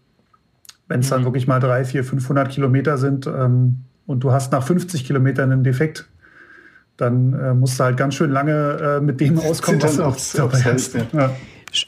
Wenn 0.87 0.99
es 0.99 1.07
mhm. 1.07 1.15
dann 1.15 1.23
wirklich 1.23 1.47
mal 1.47 1.59
drei, 1.59 1.85
vier, 1.85 2.03
500 2.03 2.47
Kilometer 2.47 2.99
sind 2.99 3.25
ähm, 3.25 3.85
und 4.05 4.23
du 4.23 4.31
hast 4.31 4.51
nach 4.51 4.61
50 4.61 5.03
Kilometern 5.03 5.51
einen 5.51 5.63
Defekt, 5.63 6.07
dann 6.95 7.33
äh, 7.33 7.55
musst 7.55 7.79
du 7.79 7.85
halt 7.85 7.97
ganz 7.97 8.13
schön 8.13 8.29
lange 8.29 8.99
äh, 8.99 9.01
mit 9.01 9.19
dem 9.19 9.39
auskommen, 9.39 9.81
was 9.81 9.95
du 9.95 10.03
auch 10.03 10.17
dabei 10.35 10.61
hast. 10.61 10.93
Ja. 10.93 11.31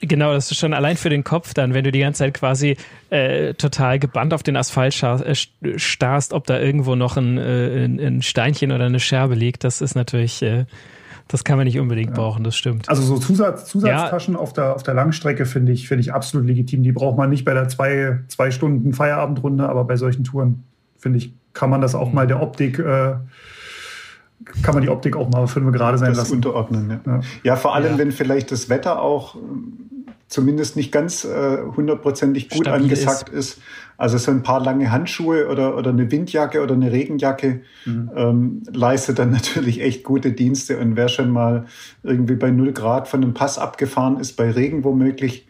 Genau, 0.01 0.33
das 0.33 0.51
ist 0.51 0.59
schon 0.59 0.73
allein 0.73 0.97
für 0.97 1.09
den 1.09 1.23
Kopf 1.23 1.53
dann, 1.53 1.73
wenn 1.73 1.83
du 1.83 1.91
die 1.91 1.99
ganze 1.99 2.19
Zeit 2.19 2.33
quasi 2.35 2.77
äh, 3.09 3.53
total 3.55 3.99
gebannt 3.99 4.33
auf 4.33 4.43
den 4.43 4.55
Asphalt 4.55 5.01
äh, 5.01 5.35
starrst, 5.77 6.33
ob 6.33 6.45
da 6.45 6.59
irgendwo 6.59 6.95
noch 6.95 7.17
ein, 7.17 7.37
äh, 7.37 7.85
ein, 7.85 8.21
Steinchen 8.21 8.71
oder 8.71 8.85
eine 8.85 8.99
Scherbe 8.99 9.33
liegt. 9.33 9.63
Das 9.63 9.81
ist 9.81 9.95
natürlich, 9.95 10.41
äh, 10.43 10.65
das 11.27 11.43
kann 11.43 11.57
man 11.57 11.65
nicht 11.65 11.79
unbedingt 11.79 12.13
brauchen, 12.13 12.43
das 12.43 12.55
stimmt. 12.55 12.89
Also 12.89 13.01
so 13.01 13.17
Zusatz, 13.17 13.65
Zusatztaschen 13.65 14.35
ja. 14.35 14.39
auf, 14.39 14.53
der, 14.53 14.75
auf 14.75 14.83
der 14.83 14.93
Langstrecke 14.93 15.45
finde 15.45 15.71
ich, 15.71 15.87
finde 15.87 16.01
ich 16.01 16.13
absolut 16.13 16.45
legitim. 16.45 16.83
Die 16.83 16.91
braucht 16.91 17.17
man 17.17 17.29
nicht 17.29 17.45
bei 17.45 17.53
der 17.53 17.67
zwei, 17.67 18.19
zwei 18.27 18.51
Stunden 18.51 18.93
Feierabendrunde, 18.93 19.67
aber 19.67 19.85
bei 19.85 19.95
solchen 19.95 20.23
Touren, 20.23 20.63
finde 20.99 21.17
ich, 21.17 21.33
kann 21.53 21.69
man 21.69 21.81
das 21.81 21.95
auch 21.95 22.09
mhm. 22.09 22.15
mal 22.15 22.27
der 22.27 22.41
Optik 22.41 22.77
äh, 22.79 23.15
kann 24.63 24.73
man 24.73 24.83
die 24.83 24.89
Optik 24.89 25.15
auch 25.15 25.29
mal 25.29 25.47
fünf 25.47 25.71
gerade 25.71 25.97
sein 25.97 26.09
das 26.09 26.17
lassen. 26.17 26.35
Unterordnen, 26.35 26.89
ja. 26.89 27.13
ja. 27.13 27.21
ja 27.43 27.55
vor 27.55 27.75
allem, 27.75 27.93
ja. 27.93 27.97
wenn 27.97 28.11
vielleicht 28.11 28.51
das 28.51 28.69
Wetter 28.69 29.01
auch 29.01 29.35
zumindest 30.31 30.77
nicht 30.77 30.91
ganz 30.91 31.25
äh, 31.25 31.57
hundertprozentig 31.75 32.49
gut 32.49 32.65
Stabil 32.65 32.83
angesagt 32.83 33.29
ist. 33.29 33.57
ist. 33.57 33.61
Also 33.97 34.17
so 34.17 34.31
ein 34.31 34.43
paar 34.43 34.61
lange 34.61 34.89
Handschuhe 34.89 35.47
oder, 35.47 35.77
oder 35.77 35.91
eine 35.91 36.09
Windjacke 36.09 36.63
oder 36.63 36.73
eine 36.73 36.91
Regenjacke 36.91 37.61
mhm. 37.85 38.11
ähm, 38.15 38.63
leistet 38.71 39.19
dann 39.19 39.31
natürlich 39.31 39.81
echt 39.81 40.03
gute 40.03 40.31
Dienste. 40.31 40.79
Und 40.79 40.95
wer 40.95 41.09
schon 41.09 41.29
mal 41.29 41.65
irgendwie 42.01 42.35
bei 42.35 42.49
null 42.49 42.71
Grad 42.71 43.09
von 43.09 43.21
einem 43.21 43.33
Pass 43.33 43.59
abgefahren 43.59 44.19
ist, 44.19 44.37
bei 44.37 44.49
Regen 44.49 44.83
womöglich, 44.83 45.47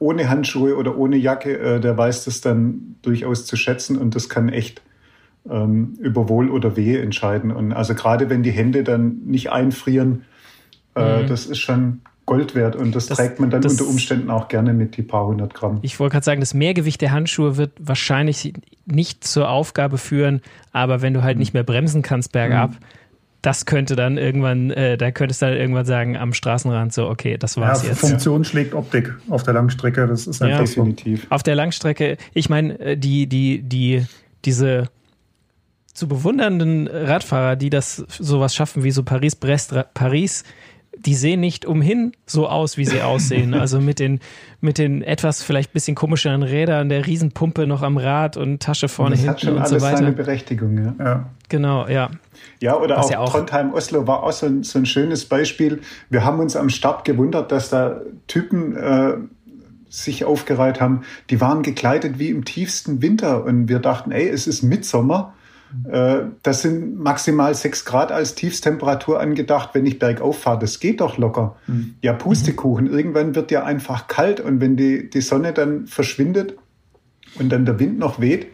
ohne 0.00 0.28
Handschuhe 0.28 0.76
oder 0.76 0.98
ohne 0.98 1.16
Jacke, 1.16 1.56
äh, 1.56 1.80
der 1.80 1.96
weiß 1.96 2.24
das 2.24 2.40
dann 2.40 2.96
durchaus 3.02 3.46
zu 3.46 3.56
schätzen 3.56 3.96
und 3.96 4.16
das 4.16 4.28
kann 4.28 4.48
echt 4.48 4.82
ähm, 5.48 5.96
über 6.00 6.28
Wohl 6.28 6.50
oder 6.50 6.76
Wehe 6.76 7.00
entscheiden. 7.00 7.50
Und 7.50 7.72
also 7.72 7.94
gerade 7.94 8.30
wenn 8.30 8.42
die 8.42 8.52
Hände 8.52 8.84
dann 8.84 9.18
nicht 9.26 9.50
einfrieren, 9.50 10.24
äh, 10.94 11.22
mhm. 11.22 11.26
das 11.26 11.46
ist 11.46 11.58
schon 11.58 12.00
Gold 12.26 12.54
wert 12.54 12.74
und 12.74 12.94
das, 12.94 13.06
das 13.06 13.18
trägt 13.18 13.38
man 13.38 13.50
dann 13.50 13.60
das, 13.60 13.72
unter 13.72 13.86
Umständen 13.86 14.30
auch 14.30 14.48
gerne 14.48 14.72
mit 14.72 14.96
die 14.96 15.02
paar 15.02 15.26
hundert 15.26 15.52
Gramm. 15.52 15.80
Ich 15.82 16.00
wollte 16.00 16.12
gerade 16.12 16.24
sagen, 16.24 16.40
das 16.40 16.54
Mehrgewicht 16.54 17.02
der 17.02 17.12
Handschuhe 17.12 17.58
wird 17.58 17.72
wahrscheinlich 17.78 18.54
nicht 18.86 19.24
zur 19.24 19.50
Aufgabe 19.50 19.98
führen, 19.98 20.40
aber 20.72 21.02
wenn 21.02 21.12
du 21.12 21.22
halt 21.22 21.36
mhm. 21.36 21.40
nicht 21.40 21.52
mehr 21.52 21.64
bremsen 21.64 22.00
kannst 22.00 22.32
bergab, 22.32 22.70
mhm. 22.70 22.76
das 23.42 23.66
könnte 23.66 23.94
dann 23.94 24.16
irgendwann, 24.16 24.70
äh, 24.70 24.96
da 24.96 25.10
könntest 25.10 25.42
du 25.42 25.46
dann 25.46 25.56
irgendwann 25.56 25.84
sagen 25.84 26.16
am 26.16 26.32
Straßenrand 26.32 26.94
so, 26.94 27.10
okay, 27.10 27.36
das 27.36 27.58
war's 27.58 27.82
ja, 27.82 27.90
jetzt. 27.90 27.98
Funktion 27.98 28.42
ja. 28.42 28.48
schlägt 28.48 28.72
Optik 28.72 29.12
auf 29.28 29.42
der 29.42 29.52
Langstrecke, 29.52 30.06
das 30.06 30.26
ist 30.26 30.40
einfach 30.40 30.60
ja, 30.60 30.64
definitiv. 30.64 31.26
Auf 31.28 31.42
der 31.42 31.56
Langstrecke, 31.56 32.16
ich 32.32 32.48
meine, 32.48 32.78
äh, 32.80 32.96
die, 32.96 33.26
die, 33.26 33.60
die, 33.60 34.06
diese 34.46 34.88
zu 35.94 36.08
bewundernden 36.08 36.88
Radfahrer, 36.88 37.56
die 37.56 37.70
das 37.70 38.04
sowas 38.08 38.54
schaffen 38.54 38.82
wie 38.82 38.90
so 38.90 39.04
Paris-Brest, 39.04 39.74
Paris, 39.94 40.42
die 40.98 41.14
sehen 41.14 41.40
nicht 41.40 41.66
umhin 41.66 42.12
so 42.26 42.48
aus, 42.48 42.76
wie 42.76 42.84
sie 42.84 43.00
aussehen. 43.00 43.54
Also 43.64 43.80
mit 43.80 43.98
den, 43.98 44.20
mit 44.60 44.78
den 44.78 45.00
etwas 45.02 45.42
vielleicht 45.42 45.72
bisschen 45.72 45.94
komischeren 45.94 46.42
Rädern, 46.42 46.88
der 46.88 47.06
Riesenpumpe 47.06 47.66
noch 47.66 47.82
am 47.82 47.96
Rad 47.96 48.36
und 48.36 48.60
Tasche 48.60 48.88
vorne 48.88 49.12
das 49.12 49.20
hinten 49.20 49.32
hat 49.32 49.40
schon 49.40 49.52
und 49.54 49.58
alles 49.60 49.70
so 49.70 49.80
weiter. 49.80 49.98
seine 49.98 50.12
Berechtigung, 50.12 50.76
ja. 50.76 50.94
ja. 50.98 51.30
Genau, 51.48 51.86
ja. 51.86 52.10
Ja, 52.60 52.76
oder 52.76 52.98
auch, 52.98 53.10
ja 53.10 53.20
auch 53.20 53.30
Trondheim-Oslo 53.30 54.06
war 54.06 54.22
auch 54.24 54.32
so 54.32 54.46
ein, 54.46 54.64
so 54.64 54.78
ein, 54.78 54.86
schönes 54.86 55.24
Beispiel. 55.26 55.80
Wir 56.10 56.24
haben 56.24 56.40
uns 56.40 56.56
am 56.56 56.68
Start 56.68 57.04
gewundert, 57.04 57.52
dass 57.52 57.70
da 57.70 58.00
Typen 58.26 58.76
äh, 58.76 59.14
sich 59.88 60.24
aufgereiht 60.24 60.80
haben, 60.80 61.02
die 61.30 61.40
waren 61.40 61.62
gekleidet 61.62 62.18
wie 62.18 62.30
im 62.30 62.44
tiefsten 62.44 63.00
Winter 63.00 63.44
und 63.44 63.68
wir 63.68 63.78
dachten, 63.78 64.10
ey, 64.10 64.28
es 64.28 64.46
ist 64.46 64.62
Mitsommer 64.62 65.32
äh, 65.38 65.43
das 66.42 66.62
sind 66.62 66.98
maximal 66.98 67.54
sechs 67.54 67.84
Grad 67.84 68.12
als 68.12 68.34
Tiefstemperatur 68.34 69.20
angedacht, 69.20 69.70
wenn 69.72 69.86
ich 69.86 69.98
bergauf 69.98 70.38
fahre. 70.38 70.60
Das 70.60 70.80
geht 70.80 71.00
doch 71.00 71.18
locker. 71.18 71.56
Mhm. 71.66 71.96
Ja, 72.00 72.12
Pustekuchen. 72.12 72.86
Irgendwann 72.86 73.34
wird 73.34 73.50
ja 73.50 73.64
einfach 73.64 74.06
kalt 74.06 74.40
und 74.40 74.60
wenn 74.60 74.76
die, 74.76 75.10
die 75.10 75.20
Sonne 75.20 75.52
dann 75.52 75.86
verschwindet 75.86 76.56
und 77.38 77.50
dann 77.50 77.64
der 77.64 77.78
Wind 77.80 77.98
noch 77.98 78.20
weht, 78.20 78.46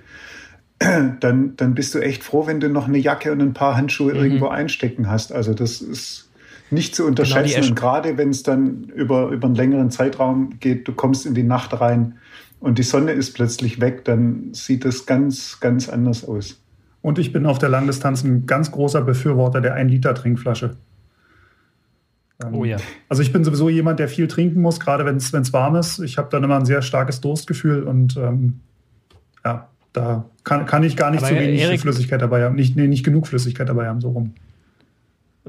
dann, 0.79 1.57
dann 1.57 1.75
bist 1.75 1.95
du 1.95 1.99
echt 1.99 2.25
froh, 2.25 2.47
wenn 2.47 2.61
du 2.61 2.69
noch 2.69 2.89
eine 2.89 2.99
Jacke 2.99 3.33
und 3.33 3.41
ein 3.41 3.55
paar 3.55 3.77
Handschuhe 3.77 4.15
mhm. 4.15 4.21
irgendwo 4.21 4.49
einstecken 4.49 5.11
hast. 5.11 5.33
Also 5.33 5.53
das 5.53 5.83
ist 5.83 6.31
nicht 6.71 6.95
zu 6.95 7.05
unterschätzen. 7.05 7.55
Genau 7.55 7.69
und 7.69 7.77
gerade 7.77 8.17
wenn 8.17 8.31
es 8.31 8.43
dann 8.43 8.85
über, 8.95 9.29
über 9.29 9.47
einen 9.47 9.57
längeren 9.57 9.91
Zeitraum 9.91 10.59
geht, 10.61 10.89
du 10.89 10.93
kommst 10.93 11.27
in 11.27 11.35
die 11.35 11.43
Nacht 11.43 11.81
rein 11.81 12.15
und 12.61 12.79
die 12.79 12.83
Sonne 12.83 13.13
ist 13.13 13.33
plötzlich 13.33 13.81
weg, 13.81 14.05
dann 14.05 14.55
sieht 14.55 14.85
das 14.85 15.07
ganz, 15.07 15.61
ganz 15.61 15.89
anders 15.89 16.25
aus. 16.25 16.61
Und 17.03 17.19
ich 17.19 17.33
bin 17.33 17.47
auf 17.47 17.59
der 17.59 17.69
Langdistanz 17.69 18.25
ein 18.25 18.47
ganz 18.47 18.71
großer 18.71 19.03
Befürworter 19.03 19.61
der 19.61 19.77
1-Liter-Trinkflasche. 19.77 20.77
Ähm, 22.45 22.55
oh 22.55 22.65
ja. 22.65 22.77
Also 23.09 23.23
ich 23.23 23.33
bin 23.33 23.45
sowieso 23.45 23.69
jemand, 23.69 24.01
der 24.01 24.09
viel 24.09 24.29
trinken 24.29 24.61
muss, 24.61 24.81
gerade 24.81 25.05
wenn 25.05 25.17
es 25.17 25.53
warm 25.53 25.77
ist. 25.77 26.01
Ich 26.01 26.19
habe 26.19 26.29
dann 26.31 26.45
immer 26.45 26.57
ein 26.57 26.65
sehr 26.65 26.83
starkes 26.83 27.21
Durstgefühl 27.21 27.83
und 27.83 28.17
ähm, 28.17 28.61
ja, 29.45 29.69
da 29.93 30.25
kann, 30.45 30.67
kann 30.67 30.85
ich 30.85 30.97
gar 30.97 31.11
nicht 31.11 31.23
Aber 31.23 31.35
zu 31.35 31.39
wenig 31.39 31.61
Erik, 31.61 31.81
Flüssigkeit 31.81 32.21
dabei 32.21 32.45
haben, 32.45 32.55
nicht, 32.55 32.77
nee, 32.77 32.87
nicht 32.87 33.05
genug 33.05 33.27
Flüssigkeit 33.27 33.69
dabei 33.69 33.89
haben, 33.89 34.01
so 34.01 34.11
rum. 34.11 34.35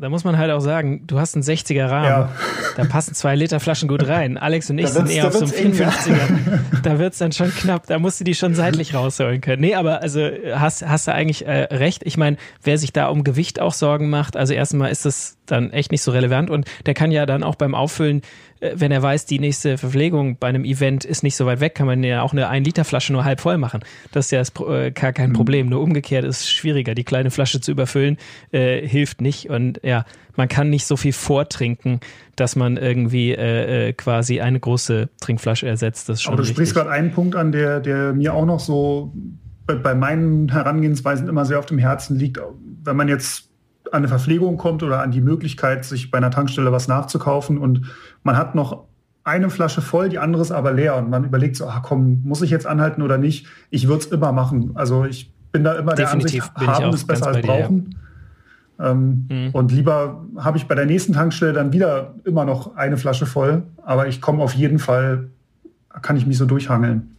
Da 0.01 0.09
muss 0.09 0.23
man 0.23 0.35
halt 0.39 0.49
auch 0.49 0.61
sagen, 0.61 1.05
du 1.05 1.19
hast 1.19 1.35
einen 1.35 1.43
60er 1.43 1.87
Rahmen. 1.87 2.05
Ja. 2.07 2.31
Da 2.75 2.85
passen 2.85 3.13
zwei 3.13 3.35
Liter 3.35 3.59
Flaschen 3.59 3.87
gut 3.87 4.07
rein. 4.07 4.39
Alex 4.39 4.67
und 4.71 4.79
ich 4.79 4.87
sind 4.87 5.11
eher 5.11 5.27
auf 5.27 5.33
so 5.33 5.45
einem 5.45 5.73
54er. 5.73 6.59
da 6.83 6.97
wird 6.97 7.13
es 7.13 7.19
dann 7.19 7.31
schon 7.31 7.51
knapp. 7.51 7.85
Da 7.85 7.99
musst 7.99 8.19
du 8.19 8.23
die 8.23 8.33
schon 8.33 8.55
seitlich 8.55 8.95
rausholen 8.95 9.41
können. 9.41 9.61
Nee, 9.61 9.75
aber 9.75 10.01
also 10.01 10.27
hast, 10.55 10.83
hast 10.87 11.07
du 11.07 11.13
eigentlich 11.13 11.45
äh, 11.45 11.65
recht. 11.65 12.01
Ich 12.03 12.17
meine, 12.17 12.37
wer 12.63 12.79
sich 12.79 12.93
da 12.93 13.09
um 13.09 13.23
Gewicht 13.23 13.61
auch 13.61 13.73
Sorgen 13.73 14.09
macht, 14.09 14.35
also 14.35 14.55
erstmal 14.55 14.89
ist 14.89 15.05
das 15.05 15.37
dann 15.45 15.71
echt 15.71 15.91
nicht 15.91 16.01
so 16.01 16.09
relevant 16.09 16.49
und 16.49 16.65
der 16.87 16.95
kann 16.95 17.11
ja 17.11 17.27
dann 17.27 17.43
auch 17.43 17.53
beim 17.53 17.75
Auffüllen 17.75 18.23
wenn 18.73 18.91
er 18.91 19.01
weiß, 19.01 19.25
die 19.27 19.39
nächste 19.39 19.77
Verpflegung 19.77 20.37
bei 20.37 20.47
einem 20.47 20.65
Event 20.65 21.05
ist 21.05 21.21
nicht 21.21 21.35
so 21.35 21.45
weit 21.45 21.59
weg, 21.59 21.75
kann 21.75 21.87
man 21.87 22.03
ja 22.03 22.23
auch 22.23 22.33
eine 22.33 22.49
1-Liter-Flasche 22.49 23.13
nur 23.13 23.23
halb 23.23 23.39
voll 23.39 23.57
machen. 23.57 23.81
Das 24.11 24.25
ist 24.25 24.31
ja 24.31 24.39
das, 24.39 24.51
äh, 24.67 24.91
gar 24.91 25.13
kein 25.13 25.29
mhm. 25.29 25.33
Problem. 25.33 25.67
Nur 25.67 25.81
umgekehrt 25.81 26.25
ist 26.25 26.41
es 26.41 26.51
schwieriger. 26.51 26.95
Die 26.95 27.03
kleine 27.03 27.29
Flasche 27.29 27.61
zu 27.61 27.71
überfüllen, 27.71 28.17
äh, 28.51 28.87
hilft 28.87 29.21
nicht. 29.21 29.49
Und 29.49 29.79
ja, 29.83 29.91
ja, 29.91 30.05
man 30.37 30.47
kann 30.47 30.69
nicht 30.69 30.85
so 30.85 30.95
viel 30.95 31.13
vortrinken, 31.13 31.99
dass 32.35 32.55
man 32.55 32.77
irgendwie 32.77 33.31
äh, 33.31 33.89
äh 33.89 33.93
quasi 33.93 34.39
eine 34.39 34.59
große 34.59 35.09
Trinkflasche 35.19 35.67
ersetzt. 35.67 36.07
Das 36.07 36.15
ist 36.15 36.21
schon 36.23 36.33
Aber 36.33 36.37
du 36.37 36.41
richtig. 36.43 36.55
sprichst 36.55 36.75
gerade 36.75 36.89
einen 36.89 37.11
Punkt 37.11 37.35
an, 37.35 37.51
der, 37.51 37.81
der 37.81 38.13
mir 38.13 38.33
auch 38.33 38.45
noch 38.45 38.59
so 38.59 39.13
bei, 39.65 39.75
bei 39.75 39.93
meinen 39.93 40.49
Herangehensweisen 40.49 41.27
immer 41.27 41.45
sehr 41.45 41.59
auf 41.59 41.65
dem 41.65 41.77
Herzen 41.77 42.17
liegt. 42.17 42.39
Wenn 42.83 42.95
man 42.95 43.09
jetzt 43.09 43.50
an 43.91 43.99
eine 43.99 44.07
Verpflegung 44.07 44.57
kommt 44.57 44.83
oder 44.83 45.01
an 45.01 45.11
die 45.11 45.21
Möglichkeit, 45.21 45.85
sich 45.85 46.11
bei 46.11 46.17
einer 46.17 46.31
Tankstelle 46.31 46.71
was 46.71 46.87
nachzukaufen 46.87 47.57
und 47.57 47.81
man 48.23 48.37
hat 48.37 48.55
noch 48.55 48.85
eine 49.23 49.49
Flasche 49.49 49.81
voll, 49.81 50.09
die 50.09 50.17
andere 50.17 50.41
ist 50.41 50.51
aber 50.51 50.71
leer 50.73 50.95
und 50.95 51.09
man 51.09 51.23
überlegt 51.25 51.55
so, 51.55 51.67
ach 51.67 51.83
komm, 51.83 52.21
muss 52.23 52.41
ich 52.41 52.49
jetzt 52.49 52.65
anhalten 52.65 53.01
oder 53.01 53.17
nicht? 53.17 53.45
Ich 53.69 53.87
würde 53.87 53.99
es 53.99 54.05
immer 54.07 54.31
machen. 54.31 54.71
Also 54.73 55.05
ich 55.05 55.31
bin 55.51 55.63
da 55.63 55.73
immer 55.73 55.93
Definitiv 55.93 56.49
der 56.57 56.69
Ansicht, 56.69 56.83
haben 56.83 56.93
ist 56.93 57.07
besser 57.07 57.27
als 57.27 57.41
brauchen. 57.41 57.95
Ja. 58.79 58.91
Ähm, 58.91 59.27
mhm. 59.29 59.49
Und 59.51 59.71
lieber 59.71 60.25
habe 60.37 60.57
ich 60.57 60.67
bei 60.67 60.73
der 60.73 60.85
nächsten 60.85 61.13
Tankstelle 61.13 61.53
dann 61.53 61.71
wieder 61.71 62.15
immer 62.23 62.45
noch 62.45 62.75
eine 62.75 62.97
Flasche 62.97 63.27
voll, 63.27 63.63
aber 63.83 64.07
ich 64.07 64.21
komme 64.21 64.41
auf 64.41 64.53
jeden 64.55 64.79
Fall, 64.79 65.29
kann 66.01 66.17
ich 66.17 66.25
mich 66.25 66.37
so 66.37 66.45
durchhangeln. 66.45 67.15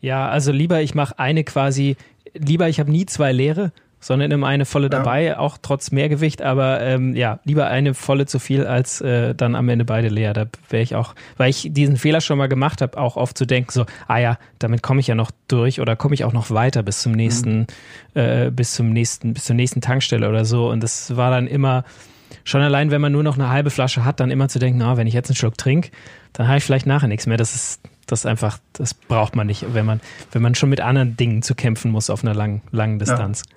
Ja, 0.00 0.28
also 0.28 0.50
lieber 0.50 0.80
ich 0.80 0.94
mache 0.94 1.18
eine 1.18 1.44
quasi, 1.44 1.96
lieber 2.34 2.68
ich 2.68 2.80
habe 2.80 2.90
nie 2.90 3.06
zwei 3.06 3.32
leere, 3.32 3.70
sondern 4.00 4.30
immer 4.30 4.46
eine 4.46 4.64
volle 4.64 4.88
dabei, 4.88 5.24
ja. 5.24 5.38
auch 5.38 5.58
trotz 5.60 5.90
Mehrgewicht, 5.90 6.40
aber 6.40 6.80
ähm, 6.80 7.14
ja, 7.14 7.38
lieber 7.44 7.66
eine 7.66 7.92
volle 7.92 8.24
zu 8.24 8.38
viel 8.38 8.66
als 8.66 9.02
äh, 9.02 9.34
dann 9.34 9.54
am 9.54 9.68
Ende 9.68 9.84
beide 9.84 10.08
leer. 10.08 10.32
Da 10.32 10.46
wäre 10.70 10.82
ich 10.82 10.94
auch, 10.94 11.14
weil 11.36 11.50
ich 11.50 11.68
diesen 11.70 11.98
Fehler 11.98 12.22
schon 12.22 12.38
mal 12.38 12.48
gemacht 12.48 12.80
habe, 12.80 12.96
auch 12.98 13.16
oft 13.16 13.36
zu 13.36 13.46
denken, 13.46 13.70
so, 13.70 13.84
ah 14.08 14.18
ja, 14.18 14.38
damit 14.58 14.82
komme 14.82 15.00
ich 15.00 15.06
ja 15.06 15.14
noch 15.14 15.30
durch 15.48 15.80
oder 15.80 15.96
komme 15.96 16.14
ich 16.14 16.24
auch 16.24 16.32
noch 16.32 16.50
weiter 16.50 16.82
bis 16.82 17.02
zum 17.02 17.12
nächsten, 17.12 17.66
mhm. 18.14 18.20
äh, 18.20 18.50
bis 18.50 18.72
zum 18.74 18.90
nächsten, 18.90 19.34
bis 19.34 19.44
zur 19.44 19.54
nächsten 19.54 19.82
Tankstelle 19.82 20.28
oder 20.28 20.46
so. 20.46 20.70
Und 20.70 20.82
das 20.82 21.14
war 21.16 21.30
dann 21.30 21.46
immer, 21.46 21.84
schon 22.44 22.62
allein, 22.62 22.90
wenn 22.90 23.02
man 23.02 23.12
nur 23.12 23.22
noch 23.22 23.36
eine 23.36 23.50
halbe 23.50 23.68
Flasche 23.68 24.04
hat, 24.04 24.18
dann 24.20 24.30
immer 24.30 24.48
zu 24.48 24.58
denken, 24.58 24.78
na, 24.78 24.96
wenn 24.96 25.06
ich 25.06 25.14
jetzt 25.14 25.28
einen 25.28 25.36
Schluck 25.36 25.58
trinke, 25.58 25.90
dann 26.32 26.48
habe 26.48 26.56
ich 26.56 26.64
vielleicht 26.64 26.86
nachher 26.86 27.08
nichts 27.08 27.26
mehr. 27.26 27.36
Das 27.36 27.54
ist, 27.54 27.82
das 28.06 28.24
einfach, 28.24 28.58
das 28.72 28.94
braucht 28.94 29.36
man 29.36 29.46
nicht, 29.46 29.74
wenn 29.74 29.84
man, 29.84 30.00
wenn 30.32 30.40
man 30.40 30.54
schon 30.54 30.70
mit 30.70 30.80
anderen 30.80 31.18
Dingen 31.18 31.42
zu 31.42 31.54
kämpfen 31.54 31.90
muss 31.90 32.08
auf 32.08 32.24
einer 32.24 32.34
langen, 32.34 32.62
langen 32.70 32.98
Distanz. 32.98 33.42
Ja 33.46 33.56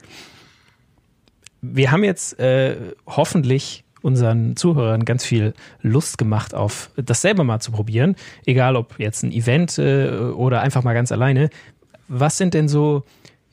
wir 1.63 1.91
haben 1.91 2.03
jetzt 2.03 2.39
äh, 2.39 2.75
hoffentlich 3.07 3.83
unseren 4.01 4.55
Zuhörern 4.57 5.05
ganz 5.05 5.23
viel 5.23 5.53
Lust 5.81 6.17
gemacht, 6.17 6.53
auf 6.53 6.91
das 6.97 7.21
selber 7.21 7.45
mal 7.45 7.61
zu 7.61 7.71
probieren. 7.71 8.15
Egal 8.45 8.75
ob 8.75 8.99
jetzt 8.99 9.23
ein 9.23 9.31
Event 9.31 9.77
äh, 9.79 10.09
oder 10.09 10.61
einfach 10.61 10.83
mal 10.83 10.93
ganz 10.93 11.11
alleine. 11.11 11.49
Was 12.09 12.37
sind 12.37 12.53
denn 12.53 12.67
so, 12.67 13.03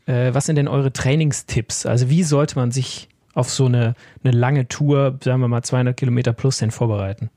äh, 0.06 0.34
was 0.34 0.46
sind 0.46 0.56
denn 0.56 0.66
eure 0.66 0.92
Trainingstipps? 0.92 1.86
Also 1.86 2.10
wie 2.10 2.24
sollte 2.24 2.56
man 2.56 2.72
sich 2.72 3.08
auf 3.32 3.48
so 3.48 3.66
eine, 3.66 3.94
eine 4.24 4.36
lange 4.36 4.66
Tour, 4.66 5.18
sagen 5.22 5.40
wir 5.40 5.48
mal 5.48 5.62
200 5.62 5.96
Kilometer 5.96 6.32
plus, 6.32 6.58
denn 6.58 6.72
vorbereiten? 6.72 7.30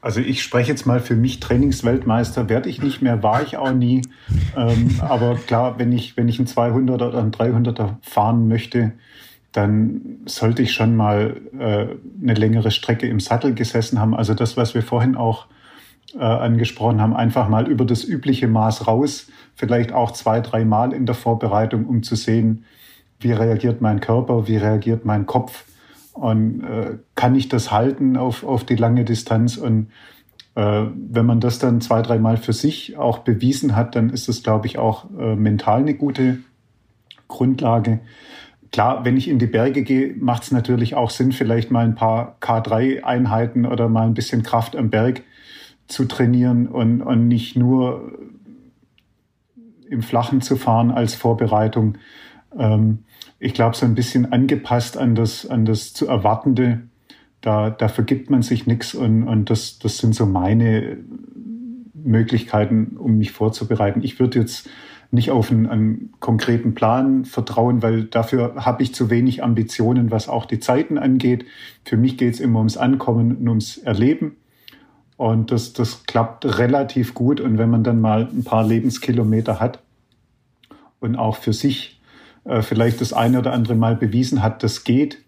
Also 0.00 0.20
ich 0.20 0.42
spreche 0.42 0.70
jetzt 0.70 0.86
mal 0.86 1.00
für 1.00 1.16
mich, 1.16 1.40
Trainingsweltmeister 1.40 2.48
werde 2.48 2.68
ich 2.68 2.80
nicht 2.82 3.02
mehr, 3.02 3.22
war 3.22 3.42
ich 3.42 3.56
auch 3.56 3.72
nie. 3.72 4.02
Ähm, 4.56 5.00
aber 5.00 5.34
klar, 5.34 5.78
wenn 5.78 5.92
ich, 5.92 6.16
wenn 6.16 6.28
ich 6.28 6.38
einen 6.38 6.46
200er 6.46 7.08
oder 7.08 7.18
einen 7.18 7.32
300er 7.32 7.96
fahren 8.02 8.46
möchte, 8.46 8.92
dann 9.52 10.18
sollte 10.26 10.62
ich 10.62 10.72
schon 10.72 10.94
mal 10.94 11.40
äh, 11.58 11.86
eine 12.22 12.34
längere 12.34 12.70
Strecke 12.70 13.08
im 13.08 13.18
Sattel 13.18 13.54
gesessen 13.54 13.98
haben. 13.98 14.14
Also 14.14 14.34
das, 14.34 14.56
was 14.56 14.74
wir 14.74 14.82
vorhin 14.82 15.16
auch 15.16 15.46
äh, 16.14 16.20
angesprochen 16.20 17.00
haben, 17.00 17.16
einfach 17.16 17.48
mal 17.48 17.68
über 17.68 17.84
das 17.84 18.04
übliche 18.04 18.46
Maß 18.46 18.86
raus, 18.86 19.28
vielleicht 19.56 19.92
auch 19.92 20.12
zwei, 20.12 20.40
drei 20.40 20.64
Mal 20.64 20.92
in 20.92 21.06
der 21.06 21.14
Vorbereitung, 21.14 21.86
um 21.86 22.02
zu 22.02 22.14
sehen, 22.14 22.64
wie 23.20 23.32
reagiert 23.32 23.80
mein 23.80 24.00
Körper, 24.00 24.46
wie 24.46 24.58
reagiert 24.58 25.04
mein 25.04 25.26
Kopf 25.26 25.64
und 26.18 26.62
äh, 26.64 26.98
kann 27.14 27.34
ich 27.34 27.48
das 27.48 27.70
halten 27.70 28.16
auf, 28.16 28.44
auf 28.44 28.64
die 28.64 28.76
lange 28.76 29.04
Distanz? 29.04 29.56
Und 29.56 29.90
äh, 30.54 30.86
wenn 30.94 31.26
man 31.26 31.40
das 31.40 31.58
dann 31.58 31.80
zwei, 31.80 32.02
dreimal 32.02 32.36
für 32.36 32.52
sich 32.52 32.96
auch 32.96 33.18
bewiesen 33.18 33.76
hat, 33.76 33.94
dann 33.94 34.10
ist 34.10 34.28
das, 34.28 34.42
glaube 34.42 34.66
ich, 34.66 34.78
auch 34.78 35.06
äh, 35.18 35.36
mental 35.36 35.80
eine 35.80 35.94
gute 35.94 36.38
Grundlage. 37.28 38.00
Klar, 38.72 39.04
wenn 39.04 39.16
ich 39.16 39.28
in 39.28 39.38
die 39.38 39.46
Berge 39.46 39.82
gehe, 39.82 40.14
macht 40.18 40.42
es 40.42 40.50
natürlich 40.50 40.94
auch 40.94 41.10
Sinn, 41.10 41.32
vielleicht 41.32 41.70
mal 41.70 41.84
ein 41.84 41.94
paar 41.94 42.36
K3-Einheiten 42.40 43.64
oder 43.64 43.88
mal 43.88 44.06
ein 44.06 44.14
bisschen 44.14 44.42
Kraft 44.42 44.76
am 44.76 44.90
Berg 44.90 45.22
zu 45.86 46.04
trainieren 46.04 46.66
und, 46.66 47.00
und 47.00 47.28
nicht 47.28 47.56
nur 47.56 48.12
im 49.88 50.02
Flachen 50.02 50.42
zu 50.42 50.56
fahren 50.56 50.90
als 50.90 51.14
Vorbereitung. 51.14 51.96
Ähm, 52.58 53.04
ich 53.38 53.54
glaube, 53.54 53.76
so 53.76 53.86
ein 53.86 53.94
bisschen 53.94 54.32
angepasst 54.32 54.96
an 54.96 55.14
das, 55.14 55.46
an 55.46 55.64
das 55.64 55.92
zu 55.92 56.06
Erwartende. 56.06 56.82
Da, 57.40 57.70
da 57.70 57.88
vergibt 57.88 58.30
man 58.30 58.42
sich 58.42 58.66
nichts 58.66 58.94
und, 58.94 59.22
und 59.22 59.48
das, 59.48 59.78
das 59.78 59.98
sind 59.98 60.14
so 60.14 60.26
meine 60.26 60.98
Möglichkeiten, 61.94 62.96
um 62.96 63.16
mich 63.16 63.30
vorzubereiten. 63.30 64.02
Ich 64.02 64.18
würde 64.18 64.40
jetzt 64.40 64.68
nicht 65.10 65.30
auf 65.30 65.50
einen, 65.50 65.66
einen, 65.66 66.12
konkreten 66.20 66.74
Plan 66.74 67.24
vertrauen, 67.24 67.82
weil 67.82 68.04
dafür 68.04 68.56
habe 68.56 68.82
ich 68.82 68.94
zu 68.94 69.08
wenig 69.08 69.42
Ambitionen, 69.42 70.10
was 70.10 70.28
auch 70.28 70.44
die 70.44 70.58
Zeiten 70.58 70.98
angeht. 70.98 71.46
Für 71.84 71.96
mich 71.96 72.18
geht 72.18 72.34
es 72.34 72.40
immer 72.40 72.58
ums 72.58 72.76
Ankommen 72.76 73.36
und 73.36 73.48
ums 73.48 73.78
Erleben. 73.78 74.36
Und 75.16 75.50
das, 75.50 75.72
das 75.72 76.04
klappt 76.04 76.58
relativ 76.58 77.14
gut. 77.14 77.40
Und 77.40 77.56
wenn 77.56 77.70
man 77.70 77.84
dann 77.84 78.00
mal 78.00 78.28
ein 78.30 78.44
paar 78.44 78.66
Lebenskilometer 78.66 79.60
hat 79.60 79.82
und 81.00 81.16
auch 81.16 81.36
für 81.36 81.52
sich 81.52 81.97
äh, 82.48 82.62
vielleicht 82.62 83.00
das 83.02 83.12
eine 83.12 83.38
oder 83.38 83.52
andere 83.52 83.74
Mal 83.74 83.94
bewiesen 83.94 84.42
hat, 84.42 84.62
das 84.62 84.82
geht. 84.82 85.22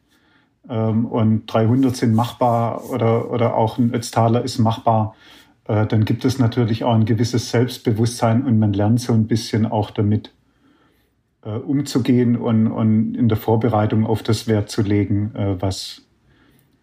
Ähm, 0.69 1.05
und 1.05 1.47
300 1.47 1.95
sind 1.95 2.15
machbar 2.15 2.91
oder, 2.91 3.31
oder 3.31 3.55
auch 3.55 3.77
ein 3.77 3.95
Ötztaler 3.95 4.43
ist 4.43 4.59
machbar. 4.59 5.15
Äh, 5.69 5.87
dann 5.87 6.07
gibt 6.07 6.25
es 6.25 6.39
natürlich 6.39 6.83
auch 6.83 6.95
ein 6.95 7.05
gewisses 7.05 7.51
Selbstbewusstsein 7.51 8.45
und 8.45 8.59
man 8.59 8.73
lernt 8.73 9.01
so 9.01 9.13
ein 9.13 9.27
bisschen 9.27 9.67
auch 9.67 9.91
damit 9.91 10.33
äh, 11.45 11.51
umzugehen 11.51 12.37
und, 12.37 12.69
und 12.69 13.15
in 13.15 13.29
der 13.29 13.37
Vorbereitung 13.37 14.07
auf 14.07 14.23
das 14.23 14.47
Wert 14.47 14.71
zu 14.71 14.81
legen, 14.81 15.33
was, 15.61 16.03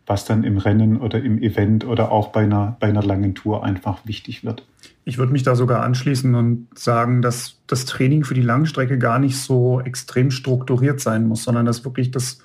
was 0.05 0.25
dann 0.25 0.43
im 0.43 0.57
Rennen 0.57 0.97
oder 0.97 1.19
im 1.21 1.41
Event 1.41 1.85
oder 1.85 2.11
auch 2.11 2.27
bei 2.27 2.43
einer, 2.43 2.77
bei 2.79 2.87
einer 2.87 3.03
langen 3.03 3.33
Tour 3.33 3.63
einfach 3.63 4.05
wichtig 4.05 4.43
wird. 4.43 4.63
Ich 5.07 5.17
würde 5.17 5.31
mich 5.31 5.43
da 5.43 5.55
sogar 5.55 5.83
anschließen 5.83 6.35
und 6.35 6.67
sagen, 6.77 7.21
dass 7.21 7.61
das 7.65 7.85
Training 7.85 8.25
für 8.25 8.33
die 8.33 8.41
Langstrecke 8.41 8.97
gar 8.97 9.19
nicht 9.19 9.37
so 9.37 9.79
extrem 9.79 10.31
strukturiert 10.31 10.99
sein 10.99 11.25
muss, 11.25 11.45
sondern 11.45 11.65
dass 11.65 11.85
wirklich 11.85 12.11
das 12.11 12.39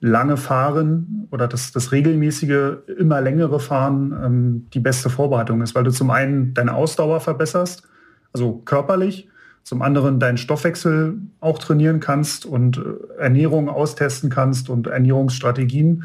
lange 0.00 0.36
Fahren 0.36 1.28
oder 1.30 1.46
das, 1.46 1.70
das 1.70 1.92
regelmäßige, 1.92 2.78
immer 2.98 3.20
längere 3.20 3.60
Fahren 3.60 4.12
ähm, 4.20 4.66
die 4.74 4.80
beste 4.80 5.10
Vorbereitung 5.10 5.62
ist, 5.62 5.76
weil 5.76 5.84
du 5.84 5.92
zum 5.92 6.10
einen 6.10 6.54
deine 6.54 6.74
Ausdauer 6.74 7.20
verbesserst, 7.20 7.84
also 8.32 8.62
körperlich, 8.64 9.28
zum 9.62 9.80
anderen 9.80 10.18
deinen 10.18 10.38
Stoffwechsel 10.38 11.18
auch 11.38 11.60
trainieren 11.60 12.00
kannst 12.00 12.46
und 12.46 12.78
äh, 12.78 13.20
Ernährung 13.20 13.68
austesten 13.68 14.28
kannst 14.28 14.70
und 14.70 14.88
Ernährungsstrategien. 14.88 16.02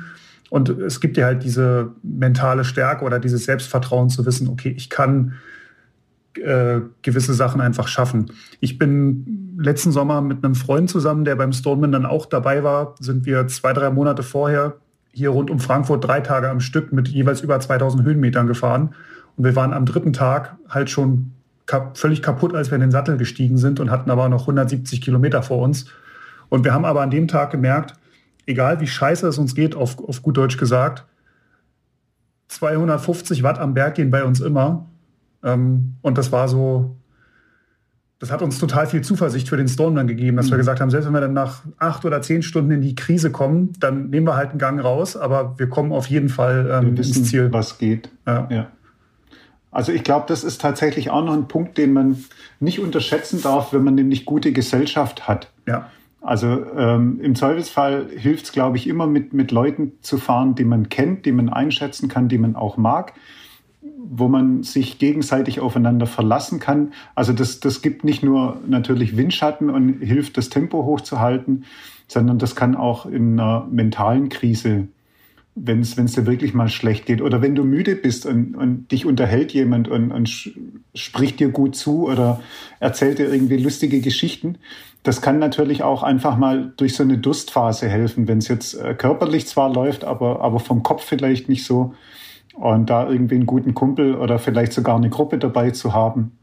Und 0.51 0.69
es 0.69 0.99
gibt 0.99 1.17
dir 1.17 1.25
halt 1.25 1.43
diese 1.43 1.89
mentale 2.03 2.65
Stärke 2.65 3.03
oder 3.03 3.19
dieses 3.19 3.45
Selbstvertrauen 3.45 4.09
zu 4.09 4.27
wissen, 4.27 4.47
okay, 4.47 4.75
ich 4.77 4.91
kann 4.91 5.33
äh, 6.37 6.81
gewisse 7.01 7.33
Sachen 7.33 7.61
einfach 7.61 7.87
schaffen. 7.87 8.31
Ich 8.59 8.77
bin 8.77 9.55
letzten 9.57 9.91
Sommer 9.91 10.21
mit 10.21 10.43
einem 10.43 10.55
Freund 10.55 10.89
zusammen, 10.89 11.25
der 11.25 11.35
beim 11.35 11.53
Stoneman 11.53 11.91
dann 11.91 12.05
auch 12.05 12.25
dabei 12.25 12.63
war, 12.63 12.95
sind 12.99 13.25
wir 13.25 13.47
zwei, 13.47 13.73
drei 13.73 13.89
Monate 13.89 14.23
vorher 14.23 14.75
hier 15.13 15.29
rund 15.29 15.51
um 15.51 15.59
Frankfurt 15.59 16.05
drei 16.05 16.19
Tage 16.19 16.49
am 16.49 16.59
Stück 16.59 16.91
mit 16.91 17.07
jeweils 17.07 17.41
über 17.41 17.59
2000 17.59 18.03
Höhenmetern 18.03 18.47
gefahren. 18.47 18.95
Und 19.37 19.45
wir 19.45 19.55
waren 19.55 19.71
am 19.71 19.85
dritten 19.85 20.11
Tag 20.11 20.55
halt 20.67 20.89
schon 20.89 21.31
kap 21.65 21.97
völlig 21.97 22.21
kaputt, 22.21 22.53
als 22.55 22.71
wir 22.71 22.75
in 22.75 22.81
den 22.81 22.91
Sattel 22.91 23.17
gestiegen 23.17 23.57
sind 23.57 23.79
und 23.79 23.91
hatten 23.91 24.09
aber 24.09 24.27
noch 24.27 24.41
170 24.41 25.01
Kilometer 25.01 25.43
vor 25.43 25.59
uns. 25.59 25.85
Und 26.49 26.65
wir 26.65 26.73
haben 26.73 26.83
aber 26.83 27.01
an 27.01 27.11
dem 27.11 27.27
Tag 27.27 27.51
gemerkt, 27.51 27.93
egal 28.45 28.79
wie 28.79 28.87
scheiße 28.87 29.27
es 29.27 29.37
uns 29.37 29.55
geht, 29.55 29.75
auf, 29.75 29.97
auf 29.99 30.21
gut 30.23 30.35
Deutsch 30.35 30.57
gesagt, 30.57 31.05
250 32.47 33.43
Watt 33.43 33.59
am 33.59 33.73
Berg 33.73 33.95
gehen 33.95 34.11
bei 34.11 34.23
uns 34.23 34.39
immer. 34.41 34.87
Ähm, 35.43 35.95
und 36.01 36.17
das 36.17 36.31
war 36.31 36.47
so, 36.47 36.95
das 38.19 38.31
hat 38.31 38.41
uns 38.41 38.57
total 38.59 38.87
viel 38.87 39.01
Zuversicht 39.01 39.49
für 39.49 39.57
den 39.57 39.67
Storm 39.67 39.95
dann 39.95 40.07
gegeben, 40.07 40.37
dass 40.37 40.47
mhm. 40.47 40.51
wir 40.51 40.57
gesagt 40.57 40.79
haben, 40.79 40.89
selbst 40.89 41.05
wenn 41.05 41.13
wir 41.13 41.21
dann 41.21 41.33
nach 41.33 41.63
acht 41.77 42.05
oder 42.05 42.21
zehn 42.21 42.41
Stunden 42.41 42.71
in 42.71 42.81
die 42.81 42.95
Krise 42.95 43.31
kommen, 43.31 43.73
dann 43.79 44.09
nehmen 44.09 44.25
wir 44.25 44.35
halt 44.35 44.51
einen 44.51 44.59
Gang 44.59 44.83
raus, 44.83 45.17
aber 45.17 45.55
wir 45.57 45.67
kommen 45.67 45.91
auf 45.91 46.07
jeden 46.07 46.29
Fall 46.29 46.69
ähm, 46.71 46.91
wir 46.91 46.97
wissen, 46.99 47.19
ins 47.19 47.29
Ziel. 47.29 47.51
Was 47.51 47.77
geht. 47.77 48.09
Ja. 48.25 48.47
ja. 48.49 48.67
Also 49.71 49.91
ich 49.91 50.03
glaube, 50.03 50.25
das 50.27 50.43
ist 50.43 50.61
tatsächlich 50.61 51.09
auch 51.09 51.25
noch 51.25 51.33
ein 51.33 51.47
Punkt, 51.47 51.77
den 51.77 51.93
man 51.93 52.23
nicht 52.59 52.79
unterschätzen 52.79 53.41
darf, 53.41 53.73
wenn 53.73 53.83
man 53.83 53.95
nämlich 53.95 54.23
gute 54.23 54.53
Gesellschaft 54.53 55.27
hat. 55.27 55.51
Ja. 55.67 55.89
Also 56.21 56.63
ähm, 56.77 57.19
im 57.21 57.35
Zweifelsfall 57.35 58.07
hilft 58.15 58.45
es, 58.45 58.51
glaube 58.53 58.77
ich, 58.77 58.87
immer 58.87 59.07
mit, 59.07 59.33
mit 59.33 59.51
Leuten 59.51 59.93
zu 60.01 60.17
fahren, 60.17 60.55
die 60.55 60.63
man 60.63 60.87
kennt, 60.87 61.25
die 61.25 61.33
man 61.33 61.49
einschätzen 61.49 62.07
kann, 62.07 62.29
die 62.29 62.37
man 62.37 62.55
auch 62.55 62.77
mag. 62.77 63.13
Wo 63.97 64.27
man 64.27 64.63
sich 64.63 64.99
gegenseitig 64.99 65.59
aufeinander 65.59 66.05
verlassen 66.05 66.59
kann. 66.59 66.93
Also 67.15 67.33
das, 67.33 67.59
das 67.59 67.81
gibt 67.81 68.03
nicht 68.03 68.23
nur 68.23 68.59
natürlich 68.67 69.17
Windschatten 69.17 69.69
und 69.69 70.01
hilft, 70.01 70.37
das 70.37 70.49
Tempo 70.49 70.83
hochzuhalten, 70.83 71.65
sondern 72.07 72.37
das 72.37 72.55
kann 72.55 72.75
auch 72.75 73.05
in 73.05 73.39
einer 73.39 73.67
mentalen 73.71 74.29
Krise, 74.29 74.87
wenn 75.55 75.81
es 75.81 75.95
dir 75.95 76.25
wirklich 76.25 76.53
mal 76.53 76.69
schlecht 76.69 77.05
geht 77.05 77.21
oder 77.21 77.41
wenn 77.41 77.55
du 77.55 77.63
müde 77.63 77.95
bist 77.95 78.25
und, 78.25 78.55
und 78.55 78.91
dich 78.91 79.05
unterhält 79.05 79.51
jemand 79.53 79.87
und, 79.87 80.11
und 80.11 80.51
spricht 80.95 81.39
dir 81.39 81.49
gut 81.49 81.75
zu 81.75 82.07
oder 82.07 82.41
erzählt 82.79 83.19
dir 83.19 83.31
irgendwie 83.31 83.57
lustige 83.57 84.01
Geschichten, 84.01 84.57
das 85.03 85.21
kann 85.21 85.37
natürlich 85.37 85.83
auch 85.83 86.01
einfach 86.01 86.37
mal 86.37 86.73
durch 86.77 86.95
so 86.95 87.03
eine 87.03 87.17
Durstphase 87.17 87.87
helfen, 87.87 88.27
wenn 88.27 88.37
es 88.37 88.47
jetzt 88.47 88.73
äh, 88.73 88.95
körperlich 88.95 89.47
zwar 89.47 89.71
läuft, 89.71 90.05
aber, 90.05 90.41
aber 90.41 90.59
vom 90.59 90.81
Kopf 90.81 91.03
vielleicht 91.03 91.49
nicht 91.49 91.65
so. 91.65 91.93
Und 92.53 92.89
da 92.89 93.09
irgendwie 93.09 93.35
einen 93.35 93.45
guten 93.45 93.73
Kumpel 93.73 94.15
oder 94.15 94.37
vielleicht 94.39 94.73
sogar 94.73 94.95
eine 94.95 95.09
Gruppe 95.09 95.37
dabei 95.37 95.71
zu 95.71 95.93
haben, 95.93 96.33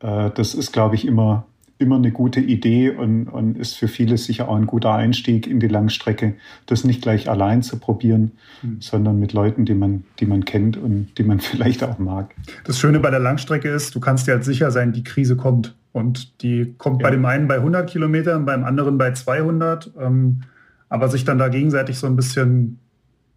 äh, 0.00 0.30
das 0.34 0.54
ist, 0.54 0.72
glaube 0.72 0.94
ich, 0.94 1.06
immer, 1.06 1.46
immer 1.78 1.96
eine 1.96 2.10
gute 2.10 2.40
Idee 2.40 2.90
und, 2.90 3.28
und 3.28 3.58
ist 3.58 3.74
für 3.74 3.88
viele 3.88 4.16
sicher 4.16 4.48
auch 4.48 4.56
ein 4.56 4.66
guter 4.66 4.94
Einstieg 4.94 5.46
in 5.46 5.60
die 5.60 5.68
Langstrecke, 5.68 6.34
das 6.64 6.84
nicht 6.84 7.02
gleich 7.02 7.28
allein 7.28 7.62
zu 7.62 7.78
probieren, 7.78 8.32
mhm. 8.62 8.80
sondern 8.80 9.18
mit 9.18 9.34
Leuten, 9.34 9.66
die 9.66 9.74
man, 9.74 10.04
die 10.18 10.26
man 10.26 10.44
kennt 10.44 10.76
und 10.76 11.08
die 11.18 11.24
man 11.24 11.40
vielleicht 11.40 11.84
auch 11.84 11.98
mag. 11.98 12.34
Das 12.64 12.78
Schöne 12.78 13.00
bei 13.00 13.10
der 13.10 13.20
Langstrecke 13.20 13.68
ist, 13.68 13.94
du 13.94 14.00
kannst 14.00 14.26
dir 14.26 14.32
halt 14.32 14.44
sicher 14.44 14.70
sein, 14.70 14.92
die 14.92 15.04
Krise 15.04 15.36
kommt. 15.36 15.74
Und 15.92 16.42
die 16.42 16.74
kommt 16.76 17.00
ja. 17.00 17.08
bei 17.08 17.10
dem 17.10 17.24
einen 17.24 17.48
bei 17.48 17.56
100 17.56 17.88
Kilometern, 17.88 18.44
beim 18.44 18.64
anderen 18.64 18.98
bei 18.98 19.12
200. 19.12 19.92
Ähm, 19.98 20.42
aber 20.88 21.08
sich 21.08 21.24
dann 21.24 21.38
da 21.38 21.48
gegenseitig 21.48 21.98
so 21.98 22.06
ein 22.06 22.16
bisschen 22.16 22.78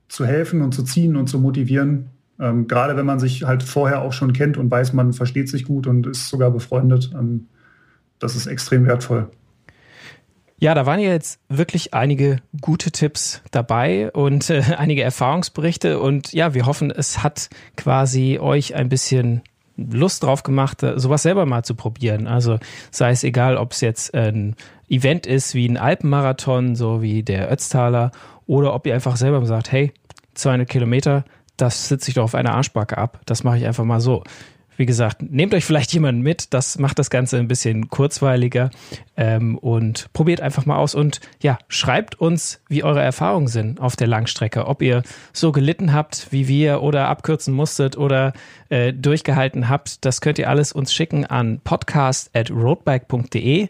zu 0.10 0.26
helfen 0.26 0.62
und 0.62 0.74
zu 0.74 0.84
ziehen 0.84 1.16
und 1.16 1.28
zu 1.28 1.39
motivieren, 1.39 2.10
ähm, 2.39 2.68
gerade 2.68 2.97
wenn 2.97 3.05
man 3.05 3.20
sich 3.20 3.43
halt 3.43 3.64
vorher 3.64 4.01
auch 4.01 4.14
schon 4.14 4.34
kennt 4.34 4.57
und 4.57 4.70
weiß, 4.70 4.93
man 4.93 5.14
versteht 5.14 5.49
sich 5.49 5.66
gut 5.66 5.88
und 5.88 6.07
ist 6.07 6.30
sogar 6.30 6.51
befreundet, 6.51 7.12
ähm, 7.14 7.47
das 8.18 8.36
ist 8.36 8.47
extrem 8.47 8.86
wertvoll. 8.86 9.30
Ja, 10.62 10.74
da 10.74 10.86
waren 10.86 10.99
ja 10.99 11.10
jetzt 11.10 11.39
wirklich 11.47 11.93
einige 11.93 12.41
gute 12.60 12.91
Tipps 12.91 13.41
dabei 13.51 14.12
und 14.12 14.49
äh, 14.49 14.62
einige 14.78 15.03
Erfahrungsberichte 15.03 15.99
und 15.99 16.34
ja, 16.34 16.53
wir 16.53 16.66
hoffen, 16.66 16.91
es 16.91 17.24
hat 17.24 17.49
quasi 17.78 18.39
euch 18.39 18.76
ein 18.76 18.89
bisschen 18.89 19.41
Lust 19.78 20.24
drauf 20.24 20.43
gemacht, 20.43 20.84
äh, 20.84 20.99
sowas 20.99 21.24
selber 21.24 21.45
mal 21.45 21.64
zu 21.64 21.76
probieren. 21.76 22.28
Also 22.28 22.60
sei 22.91 23.12
es 23.12 23.24
egal, 23.24 23.57
ob 23.57 23.72
es 23.72 23.82
jetzt 23.82 24.14
ein 24.14 24.55
Event 24.89 25.26
ist 25.26 25.55
wie 25.55 25.68
ein 25.68 25.78
Alpenmarathon, 25.78 26.76
so 26.76 27.01
wie 27.01 27.24
der 27.24 27.51
Ötztaler, 27.51 28.12
oder 28.45 28.74
ob 28.74 28.88
ihr 28.88 28.95
einfach 28.95 29.16
selber 29.16 29.45
sagt, 29.45 29.72
hey, 29.72 29.93
200 30.40 30.68
Kilometer, 30.68 31.26
das 31.58 31.88
sitze 31.88 32.10
ich 32.10 32.16
doch 32.16 32.24
auf 32.24 32.36
einer 32.36 32.54
Arschbacke 32.54 32.98
ab. 32.98 33.20
Das 33.26 33.44
mache 33.44 33.58
ich 33.58 33.66
einfach 33.66 33.84
mal 33.84 34.00
so 34.00 34.24
wie 34.80 34.86
gesagt, 34.86 35.22
nehmt 35.22 35.54
euch 35.54 35.66
vielleicht 35.66 35.92
jemanden 35.92 36.22
mit, 36.22 36.54
das 36.54 36.80
macht 36.80 37.00
das 37.00 37.10
Ganze 37.10 37.38
ein 37.38 37.50
bisschen 37.50 37.90
kurzweiliger 37.90 38.70
ähm, 39.18 39.58
und 39.58 40.08
probiert 40.14 40.40
einfach 40.40 40.66
mal 40.66 40.78
aus 40.78 40.96
und 40.96 41.20
ja, 41.44 41.60
schreibt 41.68 42.22
uns, 42.22 42.62
wie 42.70 42.86
eure 42.86 43.02
Erfahrungen 43.02 43.50
sind 43.50 43.82
auf 43.82 43.98
der 43.98 44.08
Langstrecke, 44.08 44.68
ob 44.68 44.82
ihr 44.82 45.04
so 45.34 45.52
gelitten 45.52 45.92
habt 45.92 46.28
wie 46.32 46.48
wir 46.48 46.82
oder 46.82 47.10
abkürzen 47.10 47.54
musstet 47.54 47.98
oder 47.98 48.32
äh, 48.70 48.94
durchgehalten 48.94 49.68
habt. 49.68 50.06
Das 50.06 50.22
könnt 50.22 50.40
ihr 50.40 50.48
alles 50.48 50.72
uns 50.72 50.94
schicken 50.94 51.26
an 51.26 51.60
podcast@roadbike.de 51.62 53.68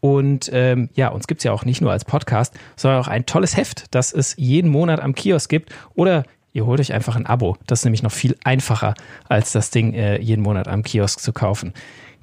und 0.00 0.50
ähm, 0.52 0.88
ja, 0.94 1.08
uns 1.08 1.26
gibt's 1.26 1.44
ja 1.44 1.52
auch 1.52 1.64
nicht 1.64 1.80
nur 1.80 1.92
als 1.92 2.04
Podcast, 2.04 2.54
sondern 2.76 3.00
auch 3.00 3.08
ein 3.08 3.26
tolles 3.26 3.56
Heft, 3.56 3.86
das 3.90 4.12
es 4.12 4.34
jeden 4.36 4.70
Monat 4.70 5.00
am 5.00 5.14
Kiosk 5.14 5.48
gibt. 5.48 5.72
Oder 5.94 6.24
Ihr 6.52 6.66
holt 6.66 6.80
euch 6.80 6.92
einfach 6.92 7.16
ein 7.16 7.26
Abo. 7.26 7.56
Das 7.66 7.80
ist 7.80 7.84
nämlich 7.84 8.02
noch 8.02 8.12
viel 8.12 8.36
einfacher, 8.44 8.94
als 9.28 9.52
das 9.52 9.70
Ding 9.70 9.94
äh, 9.94 10.20
jeden 10.20 10.42
Monat 10.42 10.68
am 10.68 10.82
Kiosk 10.82 11.20
zu 11.20 11.32
kaufen. 11.32 11.74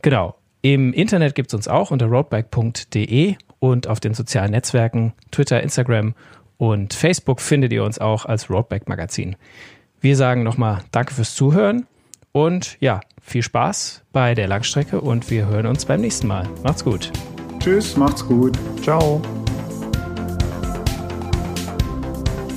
Genau. 0.01 0.35
Im 0.61 0.91
Internet 0.91 1.35
gibt 1.35 1.51
es 1.51 1.53
uns 1.53 1.67
auch 1.67 1.91
unter 1.91 2.07
roadbike.de 2.07 3.35
und 3.59 3.87
auf 3.87 3.99
den 3.99 4.13
sozialen 4.13 4.51
Netzwerken 4.51 5.13
Twitter, 5.31 5.61
Instagram 5.61 6.13
und 6.57 6.93
Facebook 6.93 7.39
findet 7.39 7.71
ihr 7.71 7.83
uns 7.83 7.99
auch 7.99 8.25
als 8.25 8.49
Roadbike 8.49 8.89
Magazin. 8.89 9.35
Wir 10.01 10.15
sagen 10.15 10.43
nochmal 10.43 10.81
Danke 10.91 11.13
fürs 11.13 11.35
Zuhören 11.35 11.85
und 12.31 12.77
ja, 12.81 12.99
viel 13.21 13.43
Spaß 13.43 14.03
bei 14.11 14.35
der 14.35 14.47
Langstrecke 14.47 14.99
und 14.99 15.29
wir 15.29 15.47
hören 15.47 15.67
uns 15.67 15.85
beim 15.85 16.01
nächsten 16.01 16.27
Mal. 16.27 16.49
Macht's 16.63 16.83
gut. 16.83 17.11
Tschüss, 17.67 17.97
macht's 17.97 18.25
gut. 18.25 18.57
Ciao. 18.81 19.21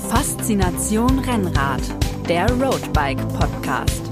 Faszination 0.09 1.19
Rennrad, 1.19 1.83
der 2.29 2.49
Roadbike 2.53 3.19
Podcast. 3.31 4.03